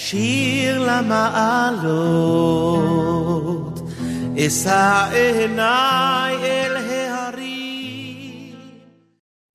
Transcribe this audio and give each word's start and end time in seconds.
שיר 0.00 0.86
למעלות, 0.86 1.80
אשא 4.38 5.04
עיניי 5.12 6.34
אל 6.42 6.76
ההרים. 6.76 7.48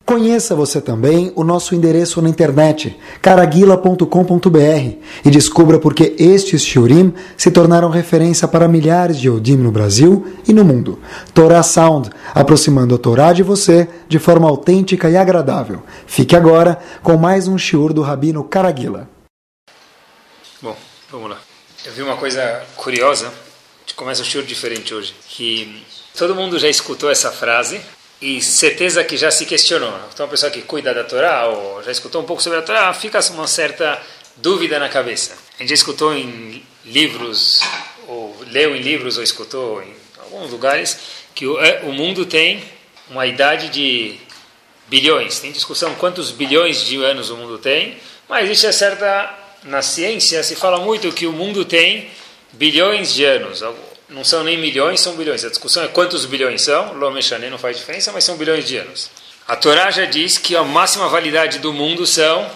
Conheça 0.05 0.54
você 0.54 0.81
também 0.81 1.31
o 1.33 1.46
nosso 1.46 1.74
endereço 1.74 2.21
na 2.21 2.28
internet, 2.28 2.96
caraguila.com.br, 3.21 4.85
e 5.26 5.29
descubra 5.31 5.79
por 5.79 5.94
que 5.94 6.13
estes 6.19 6.62
shiurim 6.62 7.13
se 7.37 7.49
tornaram 7.49 7.90
referência 7.90 8.46
para 8.46 8.67
milhares 8.67 9.17
de 9.17 9.29
Yodim 9.29 9.55
no 9.55 9.71
Brasil 9.71 10.28
e 10.46 10.51
no 10.51 10.65
mundo. 10.65 10.99
Torah 11.33 11.63
Sound, 11.63 12.10
aproximando 12.35 12.94
a 12.94 12.97
Torá 12.97 13.31
de 13.31 13.44
você 13.44 13.87
de 14.10 14.19
forma 14.19 14.47
autêntica 14.47 15.10
e 15.10 15.15
agradável. 15.15 15.79
Fique 16.05 16.35
agora 16.35 16.77
com 17.02 17.16
mais 17.17 17.48
um 17.48 17.58
shiur 17.58 17.94
do 17.94 18.02
Rabino 18.02 18.44
Caraguila. 18.44 19.08
Vamos 21.11 21.30
lá. 21.30 21.41
Eu 21.87 21.93
vi 21.93 22.03
uma 22.03 22.17
coisa 22.19 22.67
curiosa, 22.77 23.29
a 23.29 23.80
gente 23.80 23.95
começa 23.95 24.21
um 24.21 24.25
shiur 24.25 24.45
diferente 24.45 24.93
hoje, 24.93 25.15
que 25.29 25.83
todo 26.16 26.35
mundo 26.35 26.59
já 26.59 26.69
escutou 26.69 27.11
essa 27.11 27.33
frase, 27.33 27.80
e 28.21 28.43
certeza 28.43 29.03
que 29.03 29.16
já 29.16 29.30
se 29.30 29.47
questionou. 29.47 29.99
Então, 30.13 30.27
uma 30.27 30.30
pessoa 30.30 30.51
que 30.51 30.61
cuida 30.63 30.93
da 30.93 31.05
Torá 31.05 31.47
ou 31.47 31.83
já 31.83 31.91
escutou 31.91 32.21
um 32.21 32.27
pouco 32.27 32.43
sobre 32.43 32.59
a 32.59 32.63
Torá, 32.63 32.93
fica 32.93 33.21
uma 33.30 33.47
certa 33.47 34.01
dúvida 34.37 34.79
na 34.79 34.89
cabeça. 34.89 35.35
A 35.57 35.63
gente 35.63 35.71
já 35.71 35.77
escutou 35.77 36.15
em 36.15 36.63
livros, 36.85 37.61
ou 38.07 38.37
leu 38.49 38.77
em 38.77 38.80
livros, 38.80 39.16
ou 39.16 39.23
escutou 39.23 39.83
em 39.83 39.95
alguns 40.19 40.51
lugares, 40.51 40.99
que 41.35 41.47
o, 41.47 41.59
é, 41.59 41.83
o 41.85 41.93
mundo 41.93 42.27
tem 42.27 42.63
uma 43.09 43.27
idade 43.27 43.69
de 43.71 44.19
bilhões. 44.88 45.38
Tem 45.38 45.52
discussão 45.52 45.95
quantos 45.95 46.30
bilhões 46.30 46.85
de 46.85 47.02
anos 47.02 47.30
o 47.30 47.37
mundo 47.37 47.57
tem, 47.57 47.97
mas 48.29 48.45
existe 48.45 48.66
a 48.66 48.73
certa. 48.73 49.48
Na 49.64 49.82
ciência 49.82 50.42
se 50.42 50.56
fala 50.56 50.78
muito 50.78 51.12
que 51.12 51.26
o 51.26 51.32
mundo 51.32 51.64
tem 51.64 52.10
bilhões 52.52 53.12
de 53.12 53.24
anos 53.24 53.62
não 54.09 54.24
são 54.24 54.42
nem 54.42 54.56
milhões, 54.56 55.01
são 55.01 55.14
bilhões. 55.14 55.45
A 55.45 55.51
discussão 55.51 55.84
é 55.84 55.88
quantos 55.88 56.24
bilhões 56.24 56.62
são. 56.62 56.95
Lomechane 56.95 57.51
não 57.51 57.59
faz 57.59 57.76
diferença, 57.76 58.10
mas 58.10 58.24
são 58.24 58.36
bilhões 58.36 58.66
de 58.66 58.79
anos. 58.79 59.10
A 59.46 59.54
Torá 59.54 59.90
já 59.90 60.04
diz 60.04 60.38
que 60.38 60.56
a 60.56 60.62
máxima 60.62 61.09
validade 61.09 61.59
do 61.59 61.73
mundo 61.73 62.06
são 62.06 62.51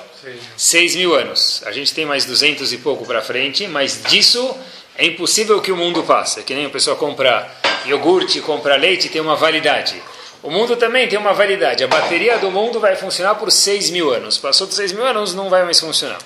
6 0.56 0.96
mil 0.96 1.14
anos. 1.14 1.62
A 1.66 1.72
gente 1.72 1.92
tem 1.92 2.06
mais 2.06 2.24
200 2.24 2.72
e 2.72 2.78
pouco 2.78 3.04
para 3.04 3.20
frente, 3.20 3.66
mas 3.66 4.02
disso 4.08 4.56
é 4.96 5.04
impossível 5.04 5.60
que 5.60 5.70
o 5.70 5.76
mundo 5.76 6.02
passe. 6.02 6.40
É 6.40 6.42
que 6.42 6.54
nem 6.54 6.66
a 6.66 6.70
pessoa 6.70 6.96
comprar 6.96 7.60
iogurte, 7.86 8.40
comprar 8.40 8.76
leite, 8.76 9.08
tem 9.08 9.20
uma 9.20 9.36
validade. 9.36 10.02
O 10.42 10.50
mundo 10.50 10.76
também 10.76 11.06
tem 11.06 11.18
uma 11.18 11.34
validade. 11.34 11.84
A 11.84 11.88
bateria 11.88 12.38
do 12.38 12.50
mundo 12.50 12.80
vai 12.80 12.96
funcionar 12.96 13.34
por 13.34 13.52
6 13.52 13.90
mil 13.90 14.12
anos. 14.12 14.38
Passou 14.38 14.66
de 14.66 14.74
6 14.74 14.92
mil 14.92 15.04
anos, 15.04 15.34
não 15.34 15.50
vai 15.50 15.64
mais 15.64 15.78
funcionar. 15.78 16.18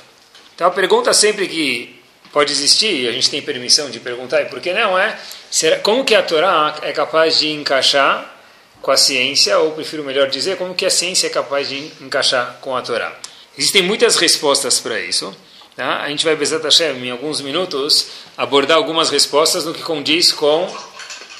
Então 0.56 0.66
a 0.66 0.70
pergunta 0.70 1.12
sempre 1.12 1.46
que 1.46 2.00
pode 2.32 2.50
existir, 2.50 3.02
e 3.02 3.08
a 3.08 3.12
gente 3.12 3.30
tem 3.30 3.40
permissão 3.42 3.90
de 3.90 4.00
perguntar, 4.00 4.40
e 4.42 4.46
por 4.46 4.58
que 4.58 4.72
não 4.72 4.98
é? 4.98 5.18
Será, 5.50 5.78
como 5.78 6.02
que 6.02 6.14
a 6.14 6.22
Torá 6.22 6.74
é 6.82 6.92
capaz 6.92 7.38
de 7.38 7.50
encaixar 7.52 8.34
com 8.80 8.90
a 8.90 8.96
ciência, 8.96 9.58
ou 9.58 9.72
prefiro 9.72 10.02
melhor 10.02 10.28
dizer, 10.28 10.56
como 10.56 10.74
que 10.74 10.86
a 10.86 10.90
ciência 10.90 11.26
é 11.26 11.30
capaz 11.30 11.68
de 11.68 11.92
encaixar 12.00 12.56
com 12.62 12.74
a 12.74 12.80
Torá? 12.80 13.14
Existem 13.56 13.82
muitas 13.82 14.16
respostas 14.16 14.80
para 14.80 14.98
isso. 14.98 15.34
Tá? 15.76 16.02
A 16.02 16.08
gente 16.08 16.24
vai, 16.24 16.34
Bezat 16.34 16.64
Hashem, 16.64 17.06
em 17.06 17.10
alguns 17.10 17.42
minutos, 17.42 18.08
abordar 18.36 18.78
algumas 18.78 19.10
respostas 19.10 19.66
no 19.66 19.74
que 19.74 19.82
condiz 19.82 20.32
com 20.32 20.74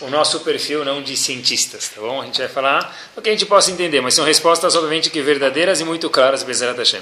o 0.02 0.10
nosso 0.10 0.40
perfil 0.40 0.84
não 0.84 1.02
de 1.02 1.16
cientistas, 1.16 1.88
tá 1.88 2.02
bom? 2.02 2.20
A 2.20 2.26
gente 2.26 2.38
vai 2.38 2.48
falar 2.48 2.94
o 3.16 3.22
que 3.22 3.30
a 3.30 3.32
gente 3.32 3.46
possa 3.46 3.70
entender, 3.70 4.02
mas 4.02 4.12
são 4.12 4.26
respostas, 4.26 4.74
obviamente, 4.74 5.08
que 5.08 5.22
verdadeiras 5.22 5.80
e 5.80 5.84
muito 5.84 6.10
claras, 6.10 6.42
Bezat 6.42 6.76
Hashem. 6.76 7.00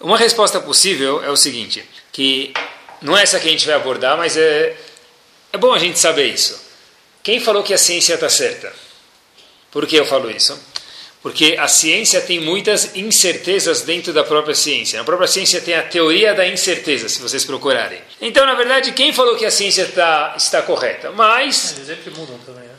Uma 0.00 0.18
resposta 0.18 0.60
possível 0.60 1.22
é 1.24 1.30
o 1.30 1.36
seguinte, 1.36 1.84
que 2.12 2.52
não 3.00 3.16
é 3.16 3.22
essa 3.22 3.38
que 3.38 3.48
a 3.48 3.50
gente 3.50 3.66
vai 3.66 3.74
abordar, 3.74 4.16
mas 4.16 4.36
é, 4.36 4.76
é 5.52 5.58
bom 5.58 5.72
a 5.72 5.78
gente 5.78 5.98
saber 5.98 6.26
isso. 6.26 6.60
Quem 7.22 7.40
falou 7.40 7.62
que 7.62 7.72
a 7.72 7.78
ciência 7.78 8.14
está 8.14 8.28
certa? 8.28 8.72
Por 9.70 9.86
que 9.86 9.96
eu 9.96 10.04
falo 10.04 10.30
isso? 10.30 10.58
Porque 11.22 11.56
a 11.58 11.66
ciência 11.66 12.20
tem 12.20 12.38
muitas 12.38 12.94
incertezas 12.94 13.80
dentro 13.80 14.12
da 14.12 14.22
própria 14.22 14.54
ciência. 14.54 14.98
Na 14.98 15.04
própria 15.04 15.26
ciência 15.26 15.58
tem 15.58 15.74
a 15.74 15.82
teoria 15.82 16.34
da 16.34 16.46
incerteza, 16.46 17.08
se 17.08 17.18
vocês 17.18 17.44
procurarem. 17.44 17.98
Então, 18.20 18.44
na 18.44 18.54
verdade, 18.54 18.92
quem 18.92 19.10
falou 19.10 19.34
que 19.34 19.46
a 19.46 19.50
ciência 19.50 19.86
tá, 19.86 20.34
está 20.36 20.60
correta? 20.60 21.10
Mas. 21.12 21.76
Eles 21.76 21.86
sempre 21.86 22.10
mudam 22.10 22.38
também, 22.44 22.64
né? 22.64 22.74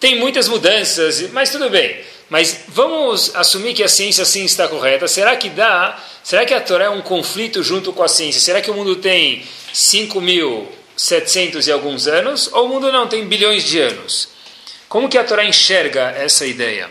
Tem 0.00 0.18
muitas 0.18 0.48
mudanças, 0.48 1.30
mas 1.30 1.50
tudo 1.50 1.70
bem. 1.70 2.00
Mas 2.28 2.64
vamos 2.68 3.34
assumir 3.34 3.74
que 3.74 3.82
a 3.82 3.88
ciência 3.88 4.24
sim 4.24 4.44
está 4.44 4.68
correta. 4.68 5.08
Será 5.08 5.34
que 5.36 5.48
dá? 5.48 5.98
Será 6.22 6.44
que 6.44 6.52
a 6.52 6.60
Torá 6.60 6.84
é 6.86 6.90
um 6.90 7.00
conflito 7.00 7.62
junto 7.62 7.92
com 7.92 8.02
a 8.02 8.08
ciência? 8.08 8.40
Será 8.40 8.60
que 8.60 8.70
o 8.70 8.74
mundo 8.74 8.96
tem 8.96 9.46
5.700 9.72 11.66
e 11.66 11.72
alguns 11.72 12.06
anos 12.06 12.50
ou 12.52 12.66
o 12.66 12.68
mundo 12.68 12.92
não 12.92 13.08
tem 13.08 13.26
bilhões 13.26 13.64
de 13.64 13.80
anos? 13.80 14.28
Como 14.88 15.08
que 15.08 15.16
a 15.16 15.24
Torá 15.24 15.44
enxerga 15.44 16.10
essa 16.10 16.44
ideia? 16.44 16.90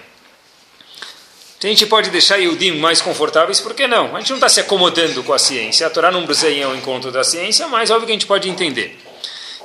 A 1.64 1.68
gente 1.68 1.88
pode 1.88 2.12
deixar 2.12 2.38
Yudim 2.38 2.74
mais 2.74 3.02
confortáveis, 3.02 3.60
por 3.60 3.74
que 3.74 3.88
não? 3.88 4.16
A 4.16 4.20
gente 4.20 4.30
não 4.30 4.38
está 4.38 4.48
se 4.48 4.60
acomodando 4.60 5.24
com 5.24 5.34
a 5.34 5.40
ciência. 5.40 5.88
A 5.88 5.90
Torá 5.90 6.12
não 6.12 6.24
bruseia 6.24 6.70
o 6.70 6.76
encontro 6.76 7.12
da 7.12 7.24
ciência, 7.24 7.68
mas 7.68 7.90
óbvio 7.90 8.06
que 8.06 8.12
a 8.12 8.16
gente 8.16 8.28
pode 8.28 8.48
entender. 8.48 9.00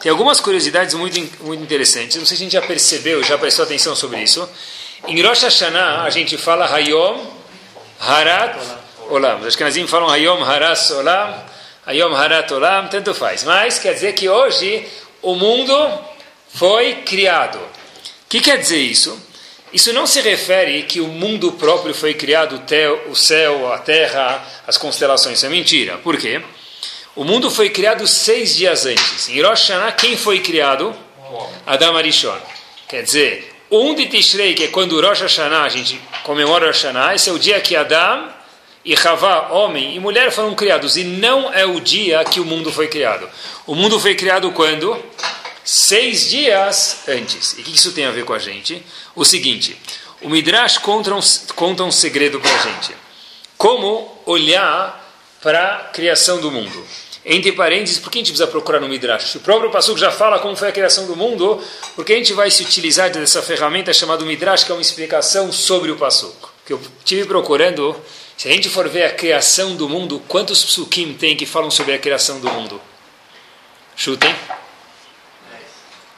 Tem 0.01 0.11
algumas 0.11 0.41
curiosidades 0.41 0.95
muito, 0.95 1.45
muito 1.45 1.63
interessantes. 1.63 2.17
Não 2.17 2.25
sei 2.25 2.37
se 2.37 2.43
a 2.43 2.47
gente 2.47 2.53
já 2.53 2.63
percebeu, 2.63 3.23
já 3.23 3.37
prestou 3.37 3.65
atenção 3.65 3.95
sobre 3.95 4.23
isso. 4.23 4.49
Em 5.09 5.21
Rosh 5.21 5.43
Hashanah, 5.43 6.05
a 6.05 6.11
gente 6.11 6.39
fala 6.39 6.65
Hayom 6.65 7.27
Harat 7.99 8.57
Olam. 9.11 9.41
Os 9.41 9.49
Ashkenazim 9.49 9.87
falam 9.87 10.09
Hayom 10.09 10.43
Haras 10.45 10.91
Olam, 10.93 11.35
Hayom 11.85 12.15
Harat 12.15 12.51
Olam, 12.53 12.89
tanto 12.89 13.13
faz. 13.13 13.43
Mas 13.43 13.81
quer 13.81 13.95
dizer 13.95 14.13
que 14.15 14.29
hoje 14.29 14.87
o 15.21 15.35
mundo 15.35 15.75
foi 16.55 17.03
criado. 17.03 17.59
O 17.59 18.29
que 18.29 18.41
quer 18.41 18.59
dizer 18.59 18.79
isso? 18.79 19.21
Isso 19.73 19.93
não 19.93 20.07
se 20.07 20.21
refere 20.21 20.85
que 20.85 21.01
o 21.01 21.09
mundo 21.09 21.53
próprio 21.53 21.95
foi 21.95 22.15
criado, 22.15 22.63
o 23.09 23.17
céu, 23.17 23.73
a 23.73 23.79
terra, 23.79 24.41
as 24.67 24.79
constelações. 24.79 25.39
Isso 25.39 25.47
é 25.47 25.49
mentira. 25.49 25.99
Por 25.99 26.17
quê? 26.17 26.41
O 27.17 27.25
mundo 27.25 27.51
foi 27.51 27.71
criado 27.71 28.07
seis 28.07 28.55
dias 28.55 28.87
antes. 28.87 29.29
Em 29.29 29.43
Rosh 29.43 29.69
Hashanah, 29.69 29.93
quem 29.93 30.17
foi 30.17 30.41
criado? 30.41 30.95
Adam 31.67 31.97
Arishon. 31.97 32.39
Quer 32.89 33.03
dizer, 33.03 33.52
um 33.73 33.95
de 33.95 34.07
Tishrei, 34.07 34.55
que 34.55 34.65
é 34.65 34.69
quando 34.69 35.01
Rosh 35.01 35.23
Hashanah, 35.23 35.65
a 35.65 35.69
gente 35.69 35.99
comemora 36.23 36.67
Rosh 36.67 36.83
Hashanah, 36.83 37.15
esse 37.15 37.31
é 37.31 37.33
o 37.33 37.39
dia 37.39 37.61
que 37.61 37.75
Adam 37.75 38.29
e 38.85 38.95
Havá, 38.95 39.49
homem 39.51 39.95
e 39.97 40.01
mulher, 40.01 40.31
foram 40.31 40.55
criados. 40.55 40.97
E 40.97 41.05
não 41.05 41.53
é 41.53 41.65
o 41.65 41.81
dia 41.81 42.23
que 42.25 42.39
o 42.39 42.45
mundo 42.45 42.71
foi 42.71 42.89
criado. 42.89 43.29
O 43.67 43.75
mundo 43.75 43.99
foi 43.99 44.15
criado 44.15 44.51
quando? 44.53 45.03
Seis 45.65 46.29
dias 46.29 47.09
antes. 47.09 47.57
E 47.57 47.63
o 47.63 47.65
que 47.65 47.75
isso 47.75 47.93
tem 47.93 48.05
a 48.05 48.11
ver 48.11 48.25
com 48.25 48.35
a 48.35 48.39
gente? 48.39 48.85
O 49.15 49.25
seguinte, 49.25 49.77
o 50.21 50.29
Midrash 50.29 50.79
conta 50.79 51.15
um, 51.15 51.21
conta 51.55 51.85
um 51.85 51.93
segredo 51.93 52.41
para 52.41 52.55
a 52.55 52.59
gente. 52.59 52.95
Como 53.57 54.21
olhar 54.27 55.01
para 55.41 55.77
a 55.77 55.79
criação 55.85 56.41
do 56.41 56.51
mundo. 56.51 56.87
Entre 57.25 57.53
parênteses, 57.53 58.01
por 58.01 58.11
que 58.11 58.19
a 58.19 58.21
gente 58.21 58.33
precisa 58.33 58.49
procurar 58.49 58.81
no 58.81 58.89
Midrash? 58.89 59.37
O 59.37 59.41
próprio 59.41 59.71
Passuco 59.71 59.99
já 59.99 60.11
fala 60.11 60.41
como 60.41 60.57
foi 60.57 60.69
a 60.69 60.73
criação 60.73 61.07
do 61.07 61.15
mundo, 61.15 61.63
porque 61.95 62.13
a 62.13 62.17
gente 62.17 62.33
vai 62.33 62.51
se 62.51 62.65
utilizar 62.65 63.11
dessa 63.11 63.41
ferramenta 63.41 63.93
chamada 63.93 64.25
Midrash, 64.25 64.65
que 64.65 64.73
é 64.73 64.75
uma 64.75 64.83
explicação 64.83 65.53
sobre 65.53 65.93
o 65.93 65.97
Passuco. 65.97 66.53
Que 66.67 66.73
eu 66.73 66.81
tive 67.05 67.25
procurando, 67.25 67.95
se 68.37 68.49
a 68.49 68.51
gente 68.51 68.69
for 68.69 68.89
ver 68.89 69.05
a 69.05 69.13
criação 69.13 69.77
do 69.77 69.89
mundo, 69.89 70.21
quantos 70.27 70.65
psukim 70.65 71.15
tem 71.15 71.37
que 71.37 71.47
falam 71.47 71.71
sobre 71.71 71.95
a 71.95 71.99
criação 71.99 72.41
do 72.41 72.51
mundo? 72.51 72.81
Chutem. 73.95 74.35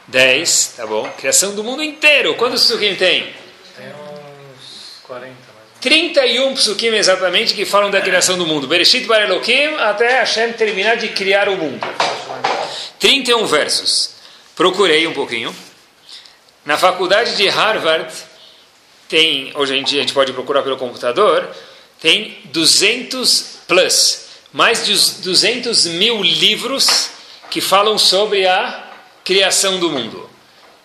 10, 0.07 0.75
tá 0.77 0.87
bom. 0.87 1.07
Criação 1.19 1.55
do 1.55 1.63
mundo 1.63 1.83
inteiro. 1.83 2.35
Quantos 2.37 2.65
psukim 2.65 2.95
tem? 2.95 3.35
Tem 3.77 3.89
uns 3.89 5.01
40. 5.03 5.44
31 5.85 6.55
psukim 6.55 6.95
exatamente 6.95 7.53
que 7.53 7.67
falam 7.67 7.91
da 7.91 8.01
criação 8.01 8.39
do 8.39 8.47
mundo. 8.47 8.67
Bereshit 8.67 9.05
bar 9.05 9.21
Elohim 9.21 9.75
até 9.81 10.21
Hashem 10.21 10.55
terminar 10.55 10.97
de 10.97 11.09
criar 11.09 11.47
o 11.47 11.59
mundo. 11.59 11.87
31 12.99 13.45
versos. 13.45 14.15
Procurei 14.57 15.07
um 15.07 15.13
pouquinho. 15.13 15.55
Na 16.65 16.79
faculdade 16.79 17.37
de 17.37 17.47
Harvard, 17.49 18.11
tem, 19.11 19.53
hoje 19.55 19.77
em 19.77 19.85
dia 19.85 19.99
a 19.99 20.01
gente 20.01 20.15
pode 20.15 20.33
procurar 20.33 20.63
pelo 20.63 20.79
computador, 20.79 21.55
tem 22.01 22.39
200 22.45 23.59
plus, 23.69 24.29
mais 24.55 24.87
de 24.87 25.21
200 25.21 25.85
mil 25.85 26.23
livros 26.23 27.11
que 27.51 27.61
falam 27.61 27.99
sobre 27.99 28.47
a 28.47 28.91
criação 29.23 29.79
do 29.79 29.91
mundo. 29.91 30.31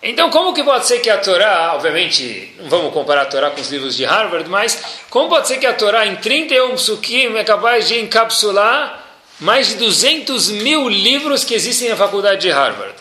Então, 0.02 0.30
como 0.30 0.54
que 0.54 0.64
pode 0.64 0.86
ser 0.86 1.00
que 1.00 1.10
a 1.10 1.18
Torá, 1.18 1.74
obviamente, 1.74 2.54
não 2.58 2.70
vamos 2.70 2.92
comparar 2.92 3.22
a 3.22 3.26
Torá 3.26 3.50
com 3.50 3.60
os 3.60 3.70
livros 3.70 3.94
de 3.94 4.04
Harvard, 4.04 4.48
mas 4.48 4.82
como 5.10 5.28
pode 5.28 5.46
ser 5.46 5.58
que 5.58 5.66
a 5.66 5.74
Torá, 5.74 6.06
em 6.06 6.16
31 6.16 6.74
psukim, 6.74 7.36
é 7.36 7.44
capaz 7.44 7.86
de 7.86 7.98
encapsular 8.00 9.04
mais 9.38 9.68
de 9.68 9.74
200 9.74 10.50
mil 10.52 10.88
livros 10.88 11.44
que 11.44 11.54
existem 11.54 11.90
na 11.90 11.96
faculdade 11.96 12.40
de 12.40 12.50
Harvard? 12.50 12.94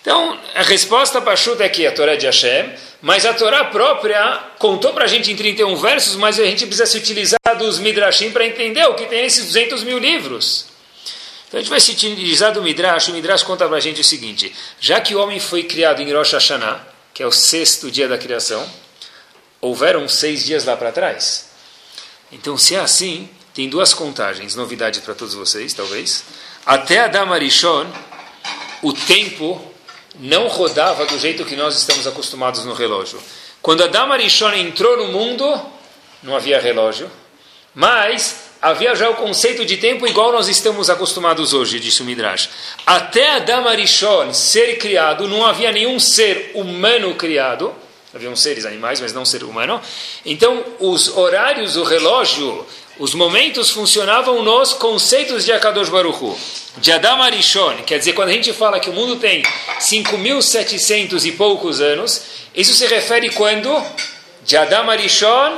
Então, 0.00 0.38
a 0.54 0.62
resposta 0.62 1.20
para 1.20 1.36
chuta 1.36 1.62
é 1.62 1.68
que 1.68 1.86
a 1.86 1.92
Torá 1.92 2.12
é 2.12 2.16
de 2.16 2.24
Hashem, 2.24 2.72
mas 3.02 3.26
a 3.26 3.34
Torá 3.34 3.64
própria 3.64 4.40
contou 4.58 4.94
para 4.94 5.04
a 5.04 5.08
gente 5.08 5.30
em 5.30 5.36
31 5.36 5.76
versos, 5.76 6.16
mas 6.16 6.40
a 6.40 6.44
gente 6.44 6.64
precisa 6.64 6.86
se 6.86 6.96
utilizar 6.96 7.38
dos 7.58 7.78
Midrashim 7.78 8.30
para 8.30 8.46
entender 8.46 8.86
o 8.86 8.94
que 8.94 9.04
tem 9.04 9.22
nesses 9.22 9.44
200 9.44 9.84
mil 9.84 9.98
livros. 9.98 10.75
Então 11.56 11.60
a 11.60 11.62
gente 11.62 11.70
vai 11.70 11.80
se 11.80 11.92
utilizar 11.92 12.52
do 12.52 12.62
Midrash. 12.62 13.08
O 13.08 13.12
Midrash 13.12 13.42
conta 13.42 13.66
para 13.66 13.78
a 13.78 13.80
gente 13.80 14.02
o 14.02 14.04
seguinte: 14.04 14.54
já 14.78 15.00
que 15.00 15.14
o 15.14 15.18
homem 15.18 15.40
foi 15.40 15.62
criado 15.62 16.02
em 16.02 16.12
Rosh 16.12 16.32
Hashanah, 16.32 16.86
que 17.14 17.22
é 17.22 17.26
o 17.26 17.32
sexto 17.32 17.90
dia 17.90 18.06
da 18.06 18.18
criação, 18.18 18.70
houveram 19.58 20.06
seis 20.06 20.44
dias 20.44 20.66
lá 20.66 20.76
para 20.76 20.92
trás. 20.92 21.48
Então, 22.30 22.58
se 22.58 22.74
é 22.74 22.80
assim, 22.80 23.30
tem 23.54 23.70
duas 23.70 23.94
contagens, 23.94 24.54
novidade 24.54 25.00
para 25.00 25.14
todos 25.14 25.32
vocês, 25.32 25.72
talvez. 25.72 26.24
Até 26.66 26.98
Adam 26.98 27.32
Arishon, 27.32 27.86
o 28.82 28.92
tempo 28.92 29.72
não 30.16 30.48
rodava 30.48 31.06
do 31.06 31.18
jeito 31.18 31.42
que 31.46 31.56
nós 31.56 31.74
estamos 31.74 32.06
acostumados 32.06 32.66
no 32.66 32.74
relógio. 32.74 33.18
Quando 33.62 33.82
Adam 33.82 34.12
Arishon 34.12 34.52
entrou 34.52 34.98
no 34.98 35.08
mundo, 35.10 35.58
não 36.22 36.36
havia 36.36 36.60
relógio, 36.60 37.10
mas 37.74 38.45
havia 38.66 38.96
já 38.96 39.08
o 39.08 39.14
conceito 39.14 39.64
de 39.64 39.76
tempo 39.76 40.08
igual 40.08 40.32
nós 40.32 40.48
estamos 40.48 40.90
acostumados 40.90 41.52
hoje, 41.52 41.78
disse 41.78 42.02
o 42.02 42.04
Midrash. 42.04 42.48
Até 42.84 43.36
Adam 43.36 43.68
Arishon 43.68 44.34
ser 44.34 44.76
criado, 44.78 45.28
não 45.28 45.46
havia 45.46 45.70
nenhum 45.70 46.00
ser 46.00 46.50
humano 46.52 47.14
criado, 47.14 47.72
haviam 48.12 48.34
seres 48.34 48.66
animais, 48.66 49.00
mas 49.00 49.12
não 49.12 49.24
ser 49.24 49.44
humano. 49.44 49.80
Então, 50.24 50.64
os 50.80 51.16
horários, 51.16 51.76
o 51.76 51.84
relógio, 51.84 52.66
os 52.98 53.14
momentos 53.14 53.70
funcionavam 53.70 54.42
nos 54.42 54.72
conceitos 54.72 55.44
de 55.44 55.52
Akadosh 55.52 55.88
Baruch 55.88 56.24
Hu. 56.24 56.36
De 56.78 56.90
Adam 56.90 57.22
Arishon, 57.22 57.84
quer 57.86 58.00
dizer, 58.00 58.14
quando 58.14 58.30
a 58.30 58.32
gente 58.32 58.52
fala 58.52 58.80
que 58.80 58.90
o 58.90 58.92
mundo 58.92 59.14
tem 59.16 59.44
5.700 59.78 61.24
e 61.24 61.32
poucos 61.32 61.80
anos, 61.80 62.20
isso 62.52 62.74
se 62.74 62.86
refere 62.88 63.30
quando? 63.30 63.80
De 64.44 64.56
Adam 64.56 64.90
Arishon 64.90 65.56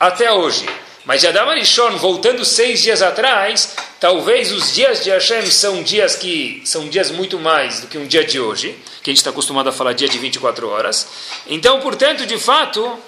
até 0.00 0.32
hoje. 0.32 0.64
Mas 1.04 1.20
de 1.20 1.26
Adam 1.26 1.50
Arishon, 1.50 1.98
voltando 1.98 2.46
seis 2.46 2.80
dias 2.80 3.02
atrás, 3.02 3.76
talvez 4.00 4.50
os 4.50 4.72
dias 4.72 5.04
de 5.04 5.10
Hashem 5.10 5.50
são 5.50 5.82
dias 5.82 6.16
que 6.16 6.62
são 6.64 6.88
dias 6.88 7.10
muito 7.10 7.38
mais 7.38 7.80
do 7.80 7.88
que 7.88 7.98
um 7.98 8.06
dia 8.06 8.24
de 8.24 8.40
hoje, 8.40 8.74
que 9.02 9.10
a 9.10 9.12
gente 9.12 9.18
está 9.18 9.28
acostumado 9.28 9.68
a 9.68 9.72
falar 9.72 9.92
dia 9.92 10.08
de 10.08 10.16
24 10.18 10.66
horas. 10.66 11.06
Então, 11.46 11.78
portanto, 11.80 12.24
de 12.24 12.38
fato, 12.38 12.98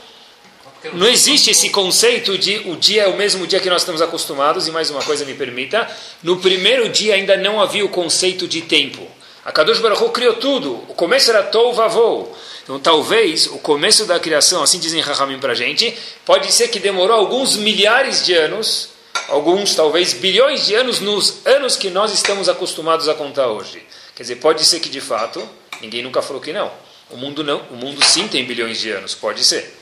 não 0.93 1.09
existe 1.09 1.51
esse 1.51 1.71
conceito 1.71 2.37
de 2.37 2.59
o 2.69 2.77
dia 2.77 3.05
é 3.05 3.09
o 3.09 3.17
mesmo 3.17 3.47
dia 3.47 3.61
que 3.61 3.71
nós 3.71 3.81
estamos 3.81 4.03
acostumados, 4.03 4.69
e 4.69 4.71
mais 4.71 4.91
uma 4.91 5.03
coisa 5.03 5.25
me 5.25 5.33
permita, 5.33 5.89
no 6.23 6.37
primeiro 6.37 6.91
dia 6.91 7.15
ainda 7.15 7.35
não 7.39 7.63
havia 7.63 7.85
o 7.85 7.89
conceito 7.89 8.47
de 8.47 8.61
tempo. 8.61 9.09
A 9.43 9.51
Kadosh 9.51 9.79
Baruch 9.79 10.13
criou 10.13 10.35
tudo, 10.35 10.85
o 10.87 10.95
começo 10.95 11.31
era 11.31 11.43
Tou 11.43 11.73
Vavou. 11.73 12.37
Então, 12.67 12.81
talvez 12.81 13.47
o 13.47 13.59
começo 13.59 14.07
da 14.07 14.19
criação, 14.19 14.61
assim 14.61 14.81
dizem 14.81 15.01
Rahamim 15.01 15.39
para 15.39 15.53
a 15.53 15.55
gente, 15.55 15.97
pode 16.25 16.51
ser 16.53 16.67
que 16.67 16.81
demorou 16.81 17.17
alguns 17.17 17.57
milhares 17.57 18.27
de 18.27 18.35
anos, 18.35 18.89
alguns 19.29 19.77
talvez 19.77 20.13
bilhões 20.13 20.67
de 20.67 20.75
anos, 20.75 20.99
nos 20.99 21.47
anos 21.47 21.77
que 21.77 21.91
nós 21.91 22.13
estamos 22.13 22.49
acostumados 22.49 23.09
a 23.09 23.15
contar 23.15 23.47
hoje. 23.47 23.87
Quer 24.17 24.25
dizer, 24.25 24.37
pode 24.37 24.65
ser 24.65 24.81
que 24.81 24.89
de 24.89 25.01
fato, 25.01 25.49
ninguém 25.81 26.03
nunca 26.03 26.21
falou 26.21 26.43
que 26.43 26.53
não. 26.53 26.69
O 27.09 27.17
mundo 27.17 27.45
não, 27.45 27.61
o 27.71 27.77
mundo 27.77 28.05
sim 28.05 28.27
tem 28.27 28.45
bilhões 28.45 28.81
de 28.81 28.91
anos, 28.91 29.15
pode 29.15 29.45
ser. 29.45 29.73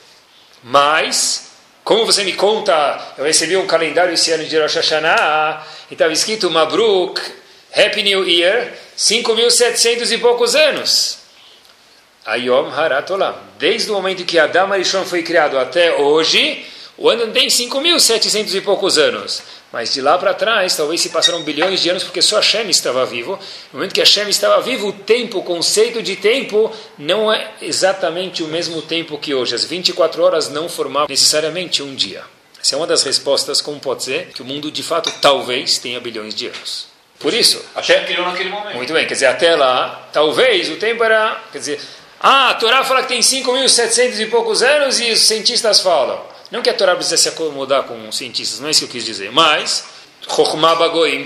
Mas, 0.62 1.52
como 1.82 2.04
você 2.04 2.22
me 2.22 2.34
conta, 2.34 3.14
eu 3.16 3.24
recebi 3.24 3.56
um 3.56 3.66
calendário 3.66 4.12
esse 4.12 4.30
ano 4.30 4.44
de 4.44 4.58
Rosh 4.58 4.74
Hashanah 4.74 5.66
e 5.90 5.94
estava 5.94 6.12
escrito 6.12 6.50
Mabruk, 6.50 7.18
Happy 7.74 8.02
New 8.02 8.28
Year, 8.28 8.74
5.700 8.94 10.10
e 10.10 10.18
poucos 10.18 10.54
anos. 10.54 11.23
Ayom 12.24 12.70
Harat 12.70 13.10
Olam. 13.10 13.34
Desde 13.58 13.90
o 13.90 13.94
momento 13.94 14.24
que 14.24 14.38
Adam 14.38 14.72
Arishon 14.72 15.04
foi 15.04 15.22
criado 15.22 15.58
até 15.58 15.96
hoje, 15.96 16.64
o 16.96 17.08
ano 17.10 17.32
tem 17.32 17.48
5.700 17.48 18.54
e 18.54 18.60
poucos 18.60 18.96
anos. 18.96 19.42
Mas 19.72 19.92
de 19.92 20.00
lá 20.00 20.16
para 20.16 20.32
trás, 20.32 20.76
talvez 20.76 21.00
se 21.00 21.08
passaram 21.08 21.42
bilhões 21.42 21.82
de 21.82 21.90
anos, 21.90 22.04
porque 22.04 22.22
só 22.22 22.36
Hashem 22.36 22.70
estava 22.70 23.04
vivo. 23.04 23.32
No 23.72 23.78
momento 23.78 23.92
que 23.92 24.00
Hashem 24.00 24.28
estava 24.28 24.62
vivo, 24.62 24.88
o 24.88 24.92
tempo, 24.92 25.38
o 25.38 25.42
conceito 25.42 26.00
de 26.00 26.14
tempo, 26.14 26.72
não 26.96 27.32
é 27.32 27.50
exatamente 27.60 28.42
o 28.42 28.46
mesmo 28.46 28.80
tempo 28.80 29.18
que 29.18 29.34
hoje. 29.34 29.54
As 29.54 29.64
24 29.64 30.22
horas 30.22 30.48
não 30.48 30.68
formavam 30.68 31.08
necessariamente 31.08 31.82
um 31.82 31.94
dia. 31.94 32.22
Essa 32.60 32.76
é 32.76 32.78
uma 32.78 32.86
das 32.86 33.02
respostas, 33.02 33.60
como 33.60 33.80
pode 33.80 34.04
ser, 34.04 34.28
que 34.28 34.40
o 34.40 34.44
mundo 34.44 34.70
de 34.70 34.82
fato 34.82 35.12
talvez 35.20 35.76
tenha 35.78 36.00
bilhões 36.00 36.34
de 36.34 36.46
anos. 36.46 36.86
Por 37.18 37.34
isso, 37.34 37.60
Hashem 37.74 38.04
criou 38.04 38.24
naquele 38.26 38.50
momento. 38.50 38.76
muito 38.76 38.92
bem, 38.92 39.06
quer 39.06 39.14
dizer, 39.14 39.26
até 39.26 39.56
lá, 39.56 40.08
talvez 40.12 40.70
o 40.70 40.76
tempo 40.76 41.02
era. 41.02 41.42
Quer 41.50 41.58
dizer, 41.58 41.80
ah, 42.26 42.48
a 42.48 42.54
Torá 42.54 42.82
fala 42.82 43.02
que 43.02 43.08
tem 43.08 43.20
5.700 43.20 44.18
e 44.18 44.26
poucos 44.28 44.62
anos 44.62 44.98
e 44.98 45.12
os 45.12 45.20
cientistas 45.20 45.80
falam. 45.80 46.18
Não 46.50 46.62
que 46.62 46.70
a 46.70 46.74
Torá 46.74 46.96
precisa 46.96 47.18
se 47.18 47.28
acomodar 47.28 47.82
com 47.82 48.08
os 48.08 48.16
cientistas, 48.16 48.60
não 48.60 48.68
é 48.68 48.70
isso 48.70 48.80
que 48.80 48.86
eu 48.86 48.92
quis 48.92 49.04
dizer. 49.04 49.30
Mas, 49.30 49.84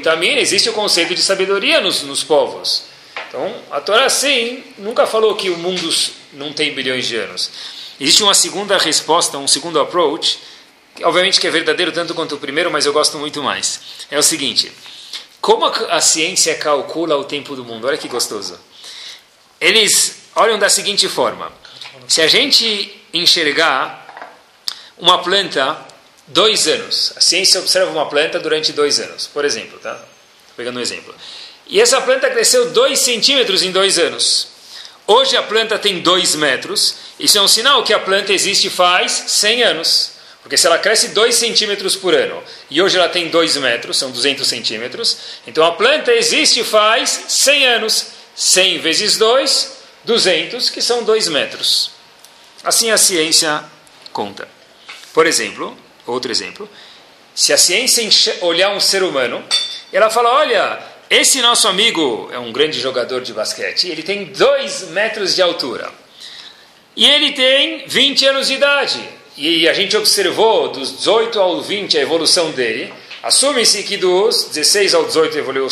também, 0.03 0.39
existe 0.39 0.69
o 0.69 0.73
conceito 0.73 1.15
de 1.15 1.23
sabedoria 1.23 1.81
nos, 1.81 2.03
nos 2.03 2.25
povos. 2.25 2.83
Então, 3.29 3.55
a 3.71 3.81
Torá, 3.81 4.09
sim, 4.09 4.65
nunca 4.77 5.07
falou 5.07 5.37
que 5.37 5.51
o 5.51 5.57
mundo 5.57 5.89
não 6.33 6.53
tem 6.53 6.75
bilhões 6.75 7.07
de 7.07 7.15
anos. 7.15 7.49
Existe 8.01 8.25
uma 8.25 8.35
segunda 8.35 8.77
resposta, 8.77 9.39
um 9.39 9.47
segundo 9.47 9.79
approach, 9.79 10.41
que 10.97 11.05
obviamente 11.05 11.39
que 11.41 11.47
é 11.47 11.51
verdadeiro 11.53 11.93
tanto 11.93 12.13
quanto 12.13 12.35
o 12.35 12.39
primeiro, 12.39 12.73
mas 12.73 12.87
eu 12.87 12.93
gosto 12.93 13.19
muito 13.19 13.41
mais. 13.41 13.81
É 14.11 14.19
o 14.19 14.23
seguinte, 14.25 14.73
como 15.41 15.65
a, 15.65 15.71
a 15.91 16.01
ciência 16.01 16.57
calcula 16.57 17.17
o 17.17 17.23
tempo 17.23 17.55
do 17.55 17.65
mundo? 17.65 17.87
Olha 17.87 17.97
que 17.97 18.09
gostoso. 18.09 18.59
Eles 19.61 20.18
olham 20.39 20.59
da 20.59 20.69
seguinte 20.69 21.09
forma: 21.09 21.53
se 22.07 22.23
a 22.23 22.27
gente 22.27 22.95
enxergar 23.13 24.07
uma 24.97 25.23
planta 25.23 25.77
dois 26.27 26.67
anos, 26.67 27.13
a 27.17 27.21
ciência 27.21 27.61
observa 27.61 27.91
uma 27.91 28.07
planta 28.09 28.39
durante 28.39 28.73
dois 28.73 29.01
anos, 29.01 29.27
por 29.27 29.45
exemplo, 29.45 29.79
tá? 29.79 30.01
Pegando 30.57 30.79
um 30.79 30.83
exemplo. 30.83 31.15
E 31.67 31.81
essa 31.81 32.01
planta 32.01 32.31
cresceu 32.31 32.71
dois 32.71 33.01
centímetros 33.01 33.63
em 33.63 33.71
dois 33.71 33.99
anos. 33.99 34.49
Hoje 35.07 35.37
a 35.37 35.43
planta 35.43 35.79
tem 35.79 36.01
dois 36.01 36.35
metros. 36.35 36.97
Isso 37.19 37.39
é 37.39 37.43
um 37.43 37.49
sinal 37.49 37.83
que 37.83 37.95
a 37.95 37.99
planta 37.99 38.33
existe 38.33 38.69
faz 38.69 39.25
100 39.27 39.63
anos. 39.63 40.13
Porque 40.43 40.57
se 40.57 40.67
ela 40.67 40.79
cresce 40.79 41.09
2 41.09 41.35
centímetros 41.35 41.95
por 41.97 42.15
ano 42.15 42.43
e 42.71 42.81
hoje 42.81 42.97
ela 42.97 43.09
tem 43.09 43.29
2 43.29 43.57
metros, 43.59 43.99
são 43.99 44.11
200 44.11 44.47
centímetros, 44.47 45.17
então 45.47 45.63
a 45.65 45.73
planta 45.73 46.13
existe 46.13 46.65
faz 46.65 47.25
100 47.29 47.67
anos. 47.67 48.07
100 48.35 48.79
vezes 48.79 49.17
2, 49.19 49.78
200, 50.09 50.71
que 50.71 50.81
são 50.81 51.05
2 51.05 51.29
metros. 51.29 51.91
Assim 52.65 52.91
a 52.91 52.97
ciência 52.97 53.63
conta. 54.11 54.49
Por 55.13 55.27
exemplo, 55.27 55.77
outro 56.07 56.33
exemplo, 56.33 56.67
se 57.35 57.53
a 57.53 57.59
ciência 57.59 58.09
olhar 58.41 58.71
um 58.75 58.81
ser 58.81 59.03
humano, 59.03 59.45
ela 59.93 60.09
fala: 60.09 60.31
olha, 60.31 60.81
esse 61.11 61.43
nosso 61.43 61.69
amigo 61.69 62.31
é 62.33 62.39
um 62.39 62.51
grande 62.51 62.81
jogador 62.81 63.21
de 63.21 63.35
basquete, 63.35 63.89
ele 63.89 64.03
tem 64.03 64.25
2 64.25 64.89
metros 64.93 65.35
de 65.35 65.43
altura. 65.43 65.93
E 66.97 67.05
ele 67.05 67.33
tem 67.33 67.87
20 67.87 68.25
anos 68.27 68.47
de 68.49 68.55
idade. 68.55 69.01
E 69.37 69.69
a 69.69 69.75
gente 69.75 69.95
observou 69.95 70.69
dos 70.69 70.91
18 70.97 71.39
ao 71.39 71.61
20 71.61 71.99
a 71.99 72.01
evolução 72.01 72.51
dele. 72.51 72.93
Assume-se 73.23 73.83
que 73.83 73.97
dos 73.97 74.45
16 74.45 74.95
ao 74.95 75.05
18 75.05 75.39
evoluiu, 75.39 75.69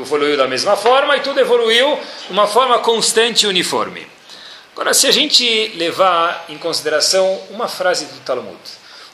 evoluiu 0.00 0.36
da 0.36 0.48
mesma 0.48 0.76
forma 0.76 1.16
e 1.16 1.20
tudo 1.20 1.38
evoluiu 1.38 1.96
de 2.26 2.32
uma 2.32 2.46
forma 2.46 2.80
constante 2.80 3.44
e 3.44 3.46
uniforme. 3.46 4.06
Agora, 4.72 4.92
se 4.92 5.06
a 5.06 5.12
gente 5.12 5.72
levar 5.76 6.46
em 6.48 6.58
consideração 6.58 7.40
uma 7.50 7.68
frase 7.68 8.06
do 8.06 8.20
Talmud, 8.20 8.58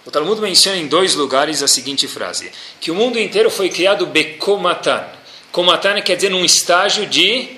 o 0.07 0.11
Talmud 0.11 0.41
menciona 0.41 0.79
em 0.79 0.87
dois 0.87 1.15
lugares 1.15 1.63
a 1.63 1.69
seguinte 1.69 2.07
frase: 2.09 2.51
que 2.81 2.91
o 2.91 2.95
mundo 2.95 3.19
inteiro 3.19 3.51
foi 3.51 3.69
criado 3.69 4.07
bekomatan. 4.07 5.05
Komatan 5.53 6.01
quer 6.01 6.17
dizer 6.17 6.31
num 6.31 6.45
estágio 6.45 7.07
de 7.07 7.49